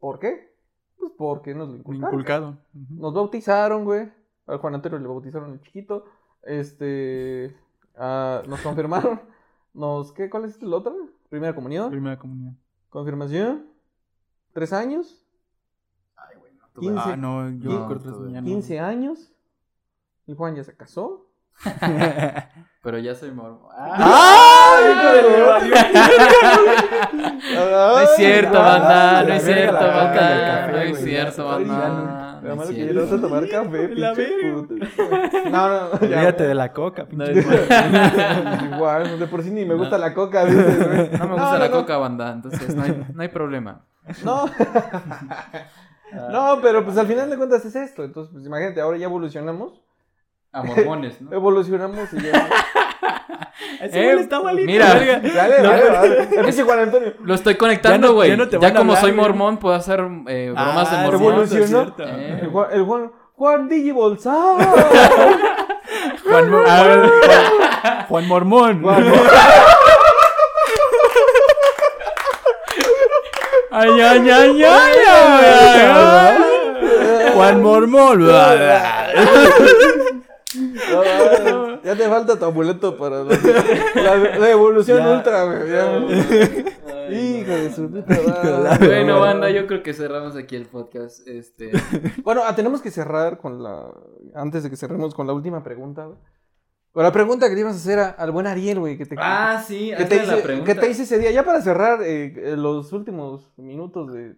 [0.00, 0.52] ¿Por qué?
[0.98, 2.14] Pues porque nos lo inculcaron.
[2.14, 2.58] Inculcado.
[2.74, 2.94] Ujú.
[3.00, 4.10] Nos bautizaron, güey.
[4.48, 6.04] Al Juan Antonio le bautizaron el chiquito.
[6.42, 7.56] Este.
[7.96, 9.20] ah, nos confirmaron.
[9.74, 10.28] Nos, ¿qué?
[10.28, 10.92] ¿Cuál es el otro?
[11.28, 11.90] Primera comunión.
[11.90, 12.58] Primera comunión.
[12.88, 13.66] Confirmación.
[14.52, 15.24] ¿Tres años?
[16.16, 16.98] Ay, güey, no 15.
[17.04, 18.46] Ah, no, yo No, creo que tuve- ya no.
[18.46, 19.30] 15 años.
[20.26, 21.30] El Juan ya se casó.
[22.88, 23.68] Pero ya soy mormón.
[23.76, 24.78] ¡Ah!
[24.80, 25.22] hijo de
[27.60, 32.40] la- No es cierto, banda, no es cierto, banda, no es cierto, banda.
[32.56, 32.86] más es que cierto.
[32.86, 34.74] ya no vas a tomar café, pinche puto.
[35.50, 35.90] No, no, no.
[36.00, 37.40] Olvídate de la coca, No, pinche.
[37.40, 37.46] es-
[38.72, 40.04] Igual, de por sí ni me gusta No.
[40.06, 40.44] la coca.
[40.46, 40.50] No
[41.26, 41.70] me gusta la no.
[41.70, 43.84] coca, banda, entonces no hay, no hay problema.
[44.24, 44.46] No.
[46.30, 48.02] no, pero pues al final de cuentas es esto.
[48.02, 49.82] Entonces, pues imagínate, ahora ya evolucionamos.
[50.50, 51.30] A mormones, ¿no?
[51.30, 52.48] Evolucionamos y ya.
[53.80, 54.94] Ese Eh, está malito, mira.
[54.94, 55.20] verga.
[55.20, 56.48] Dale, dale, dale.
[56.48, 57.12] Es Juan Antonio.
[57.22, 58.30] Lo estoy conectando, güey.
[58.30, 58.48] ya no
[58.78, 59.22] como hablar, soy güey.
[59.22, 61.32] mormón, puedo hacer eh, bromas Ah, de mormón.
[61.34, 61.94] evolucionó.
[61.98, 62.38] Eh.
[62.42, 63.68] El Juan, el Juan, Juan.
[66.24, 68.84] Juan, Mor- a ver, Juan- Juan Mormón.
[73.70, 74.64] Ay, ay, ay, ay,
[75.06, 77.32] ay, ay.
[77.34, 78.18] Juan Mormón.
[81.84, 83.36] Ya te falta tu amuleto para la,
[83.94, 85.12] la- la evolución Ya.
[85.16, 85.70] ultra, güey.
[85.70, 85.98] ya.
[87.10, 88.86] Hijo de su puta madre.
[88.86, 91.26] Bueno, banda, yo creo que cerramos aquí el podcast.
[91.26, 91.70] Este,
[92.24, 93.86] Bueno, ah, tenemos que cerrar con la.
[94.34, 96.18] Antes de que cerremos con la última pregunta, güey.
[96.92, 98.98] Con la pregunta que le ibas a hacer a- al buen Ariel, güey.
[98.98, 100.74] Que te, ah, sí, que, te hazle la hice, pregunta.
[100.74, 101.30] que te hice ese día.
[101.30, 104.36] Ya para cerrar eh, eh, los últimos minutos de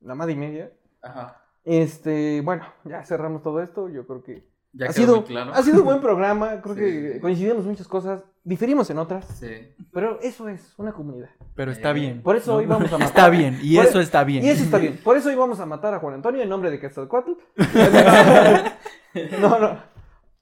[0.00, 0.72] la madre y media.
[1.02, 1.42] Ajá.
[1.64, 3.88] Este, bueno, ya cerramos todo esto.
[3.88, 5.52] Yo creo que Ya ha sido, claro.
[5.54, 6.60] ha sido un buen programa.
[6.60, 6.80] Creo Sí.
[6.80, 8.22] que coincidimos en muchas cosas.
[8.44, 9.26] Diferimos en otras.
[9.38, 9.74] Sí.
[9.92, 11.30] Pero eso es una comunidad.
[11.54, 12.22] Pero está bien.
[12.22, 13.06] Por eso hoy vamos a matar.
[13.08, 14.44] Está bien, y Por- eso está bien.
[14.44, 14.98] Y eso está bien.
[15.04, 17.32] Por eso hoy vamos a matar a Juan Antonio en nombre de Quetzalcoatl.
[19.40, 19.82] No, no.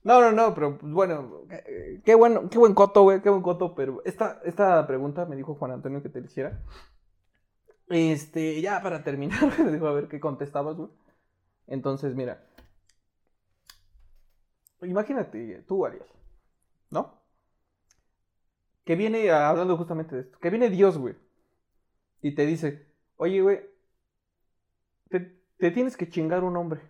[0.03, 3.41] No, no, no, pero pues, bueno, eh, qué bueno, qué buen coto, güey, qué buen
[3.41, 6.59] coto, pero esta, esta pregunta me dijo Juan Antonio que te la hiciera.
[7.89, 10.89] Este, ya para terminar, me dijo a ver qué contestabas, güey.
[11.67, 12.41] Entonces, mira.
[14.81, 16.05] Imagínate tú, Ariel,
[16.91, 17.19] ¿no?
[18.85, 21.15] Que viene, hablando justamente de esto, que viene Dios, güey,
[22.21, 22.87] y te dice,
[23.17, 23.59] oye, güey,
[25.09, 25.19] te,
[25.57, 26.81] te tienes que chingar un hombre.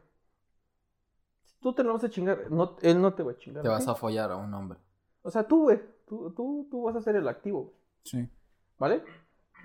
[1.45, 3.63] Si tú te lo vas a chingar, no, él no te va a chingar.
[3.63, 4.79] Te vas a follar a un hombre.
[5.23, 8.29] O sea, tú, güey, tú, tú, tú vas a ser el activo, güey, Sí.
[8.77, 9.03] ¿vale?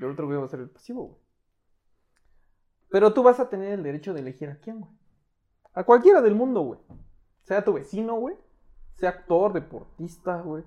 [0.01, 1.21] Y el otro güey va a ser el pasivo, güey.
[2.89, 4.93] Pero tú vas a tener el derecho de elegir a quién, güey.
[5.75, 6.81] A cualquiera del mundo, güey.
[7.43, 8.37] Sea tu vecino, güey.
[8.97, 10.65] Sea actor, deportista, güey.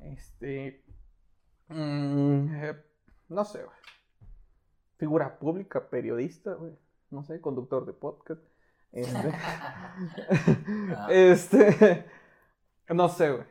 [0.00, 0.82] Este.
[1.68, 2.82] mm, eh,
[3.28, 3.76] no sé, güey.
[4.96, 6.72] Figura pública, periodista, güey.
[7.10, 8.42] No sé, conductor de podcast.
[8.92, 9.32] Este.
[11.10, 12.06] este.
[12.88, 13.44] No sé, güey.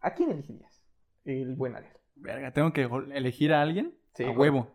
[0.00, 0.82] ¿A quién elegirías?
[1.24, 1.92] El buen Ariel.
[2.16, 2.82] Verga, tengo que
[3.14, 3.94] elegir a alguien.
[4.14, 4.70] Sí, a huevo.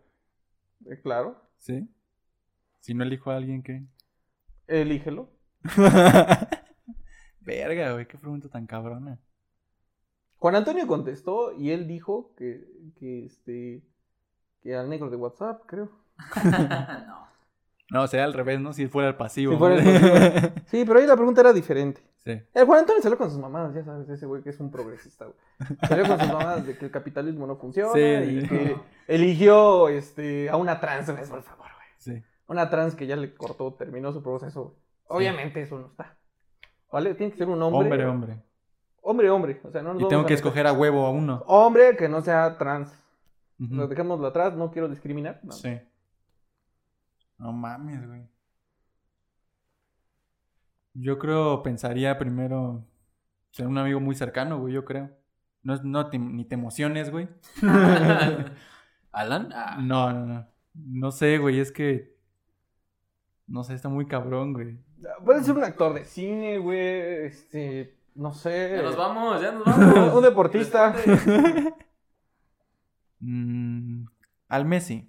[0.86, 1.40] Eh, claro.
[1.58, 1.88] ¿Sí?
[2.80, 3.84] Si no elijo a alguien, ¿qué?
[4.66, 5.30] Elígelo.
[7.46, 9.18] Verga, güey, qué pregunta tan cabrona.
[10.38, 12.66] Juan Antonio contestó y él dijo que,
[12.98, 13.82] que este
[14.62, 15.88] que al negro de WhatsApp, creo.
[17.06, 17.26] no.
[17.88, 18.72] No, sería al revés, ¿no?
[18.72, 19.52] Si fuera el pasivo.
[19.52, 20.10] Si fuera el ¿no?
[20.10, 20.54] pasivo.
[20.66, 22.02] Sí, pero ahí la pregunta era diferente.
[22.24, 22.42] sí.
[22.52, 25.26] El Juan Antonio salió con sus mamadas, ya sabes, ese güey que es un progresista,
[25.26, 25.78] güey.
[25.88, 30.50] Salió con sus mamadas de que el capitalismo no funciona Sí, y que eligió este,
[30.50, 31.88] a una trans, por favor, güey.
[31.98, 32.24] Sí.
[32.48, 34.76] Una trans que ya le cortó, terminó su proceso, güey.
[35.08, 36.16] Obviamente eso no está.
[36.90, 37.14] ¿Vale?
[37.14, 37.82] Tiene que ser un hombre.
[37.90, 38.42] Hombre, hombre.
[39.02, 39.60] Hombre, hombre.
[39.64, 41.42] O sea, no nos Y tengo que meter- escoger a huevo a uno.
[41.46, 42.88] Hombre que no sea trans.
[43.60, 43.74] Ujú.
[43.74, 45.40] Lo dejémoslo atrás, no quiero discriminar.
[45.42, 45.52] no.
[45.52, 45.78] Sí.
[47.38, 48.22] No mames, güey.
[50.94, 52.82] Yo creo, pensaría primero
[53.50, 55.10] ser un amigo muy cercano, güey, yo creo.
[55.62, 57.28] No, no te- ni te emociones, güey.
[59.12, 59.50] ¿Alan?
[59.54, 60.46] Ah, No, no, no.
[60.74, 62.16] No sé, güey, es que...
[63.46, 64.78] No sé, está muy cabrón, güey.
[65.24, 67.26] Puede ser un actor de cine, güey.
[67.26, 68.72] Este, no sé.
[68.76, 70.14] Ya nos vamos, ya nos vamos.
[70.14, 70.94] Un deportista.
[73.20, 74.06] Mm,
[74.48, 75.08] al Messi.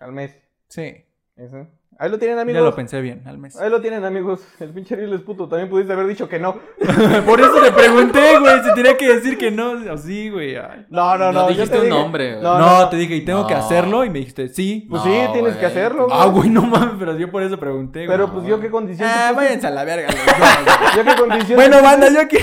[0.00, 0.38] Al Messi.
[0.68, 1.04] Sí.
[1.36, 1.68] Ese.
[1.98, 2.62] Ahí lo tienen, Ya amigos.
[2.62, 3.58] lo pensé bien, al Messi.
[3.62, 4.40] Ahí lo tienen, amigos.
[4.60, 5.48] El pinche Ariel es puto.
[5.48, 6.56] También pudiste haber dicho que no.
[7.26, 8.62] Por eso te pregunté, güey.
[8.64, 9.72] Se tenía que decir que no.
[9.92, 10.56] O sí, güey.
[10.56, 10.86] ay.
[10.90, 11.48] No, no, No no.
[11.48, 12.42] dijiste te un dije- nombre, güey.
[12.42, 12.88] No, No, no, no.
[12.88, 14.04] te dije, y tengo que hacerlo.
[14.04, 14.86] Y me dijiste, sí.
[14.90, 15.70] Pues No, sí, tienes que güey.
[15.70, 16.08] hacerlo.
[16.10, 16.34] Ah, güey.
[16.34, 18.08] güey, no mames, pero yo por eso pregunté, güey.
[18.18, 19.08] Pero pues yo qué condición.
[19.10, 20.08] Ah, váyanse a la verga.
[20.08, 20.24] güey.
[20.96, 21.56] Yo qué condición.
[21.56, 22.38] bueno, banda, yo aquí.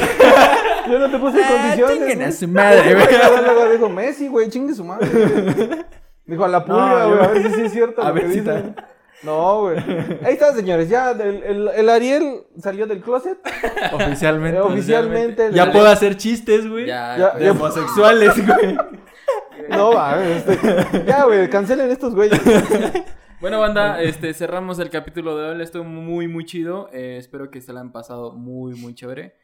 [0.89, 1.97] Yo no te puse Ah, condiciones.
[1.97, 2.31] chinguen a güey.
[2.37, 3.07] su madre, güey.
[3.45, 5.07] Luego, dijo Messi, güey, chingue su madre.
[5.09, 5.69] güey.
[6.25, 8.01] Dijo a la pulga, No, güey, a ver si sí es cierto.
[8.01, 8.63] A lo ver que si está-
[9.23, 9.77] No, güey.
[10.23, 10.89] Ahí está, señores.
[10.89, 13.37] Ya, el, el, el Ariel salió del closet.
[13.93, 14.57] Oficialmente.
[14.57, 16.87] Eh, oficialmente, Ya puedo hacer chistes, güey.
[16.87, 18.77] Ya, Ya- De ya- homosexuales, güey.
[19.69, 20.57] No, va, este,
[21.05, 22.39] Ya, güey, cancelen estos güeyes.
[23.39, 25.61] Bueno, banda, este, cerramos el capítulo de hoy.
[25.61, 26.89] Estuvo muy, muy chido.
[26.91, 29.35] Eh, espero que se la han pasado muy, muy chévere.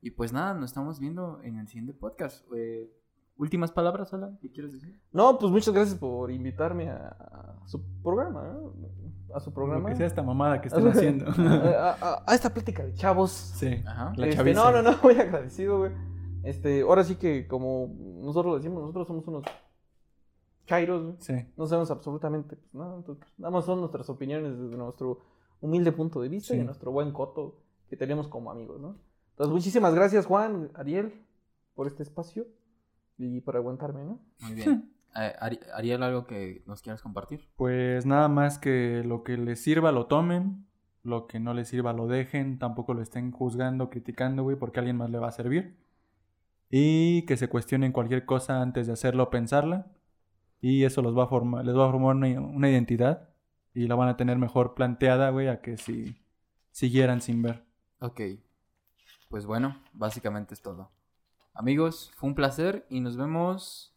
[0.00, 2.44] Y pues nada, nos estamos viendo en el siguiente podcast.
[2.56, 2.90] Eh,
[3.38, 5.00] Últimas palabras, Alan, ¿qué quieres decir?
[5.10, 8.74] No, pues muchas gracias por invitarme a, a su programa, ¿no?
[9.34, 9.88] A su Lo programa.
[9.88, 11.26] que sea esta mamada que están haciendo.
[11.30, 13.30] a, a- a esta plática de chavos.
[13.30, 13.82] Sí.
[13.86, 14.12] Ajá.
[14.16, 14.70] La Este, chaviza.
[14.72, 15.92] no, no, no, muy agradecido, güey.
[16.42, 17.88] Este, ahora sí que como
[18.20, 19.44] nosotros lo decimos, nosotros somos unos
[20.66, 21.16] chairos, güey.
[21.20, 21.34] Sí.
[21.56, 22.96] No sabemos absolutamente pues, nada.
[22.96, 25.20] Entonces, nada más son nuestras opiniones desde nuestro
[25.60, 26.60] humilde punto de vista Sí.
[26.60, 28.96] y nuestro buen coto que tenemos como amigos, ¿no?
[29.30, 31.14] Entonces, muchísimas gracias, Juan, Ariel,
[31.74, 32.46] por este espacio
[33.18, 34.18] y por aguantarme, ¿no?
[34.40, 34.92] Muy bien.
[35.14, 37.48] Eh, Ari- Ariel, ¿algo que nos quieras compartir?
[37.56, 40.66] Pues nada más que lo que les sirva lo tomen,
[41.02, 44.82] lo que no les sirva lo dejen, tampoco lo estén juzgando, criticando, güey, porque a
[44.82, 45.76] alguien más le va a servir.
[46.70, 49.92] Y que se cuestionen cualquier cosa antes de hacerlo o pensarla.
[50.60, 53.28] Y eso los va a formar, les va a formar una, una identidad
[53.74, 56.16] y la van a tener mejor planteada, güey, a que si
[56.70, 57.64] siguieran sin ver.
[57.98, 58.20] Ok.
[59.28, 60.90] Pues bueno, básicamente es todo.
[61.52, 63.91] Amigos, fue un placer y nos vemos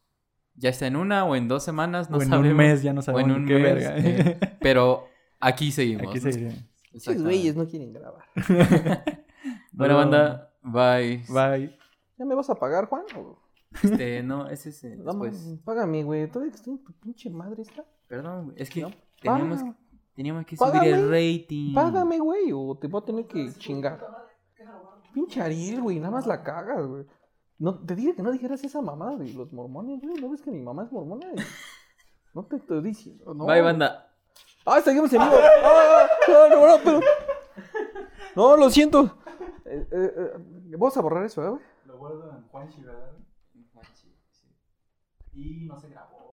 [0.56, 2.52] ya está en una o en dos semanas, no o en sabemos.
[2.52, 3.98] un mes ya no o sabemos en un qué mes, verga.
[3.98, 5.06] eh, pero
[5.40, 6.08] aquí seguimos.
[6.10, 6.32] Aquí ¿no?
[6.32, 6.66] seguiremos.
[6.94, 8.24] Esos güeyes no quieren grabar.
[9.74, 10.00] Bueno, No.
[10.00, 11.24] banda, bye.
[11.30, 11.78] Bye.
[12.18, 13.04] ¿Ya me vas a pagar, Juan?
[13.18, 13.38] o-
[13.84, 15.16] Este, no, ese es el después.
[15.44, 16.28] mames, págame, güey.
[16.32, 17.84] Todavía que estoy en tu pinche madre esta.
[18.08, 18.92] Perdón, güey, es que No.
[19.22, 19.76] teníamos, Págame.
[20.16, 21.74] teníamos que subir el rating.
[21.74, 24.00] Págame, güey, o te voy a tener que chingar.
[25.14, 27.06] Pinche Ariel, güey, nada más la cagas, güey.
[27.58, 30.16] No, te dije que no dijeras esa mamada de los mormones, güey.
[30.22, 31.28] ¿No ves que mi mamá es mormona?
[31.34, 31.40] Y-
[32.34, 33.46] No te estoy diciendo, no.
[33.46, 34.12] Bye, banda.
[34.66, 35.36] ¡Ah, seguimos en vivo!
[35.64, 37.00] ¡Ah, no, no, no, pero...
[38.36, 39.18] No, lo siento.
[39.66, 40.32] Eh, eh, eh,
[40.78, 41.62] vamos a borrar eso, ¿eh, güey?
[41.86, 43.12] Lo guardo en Juanchi, ¿verdad?
[45.34, 46.16] Y no se grabó.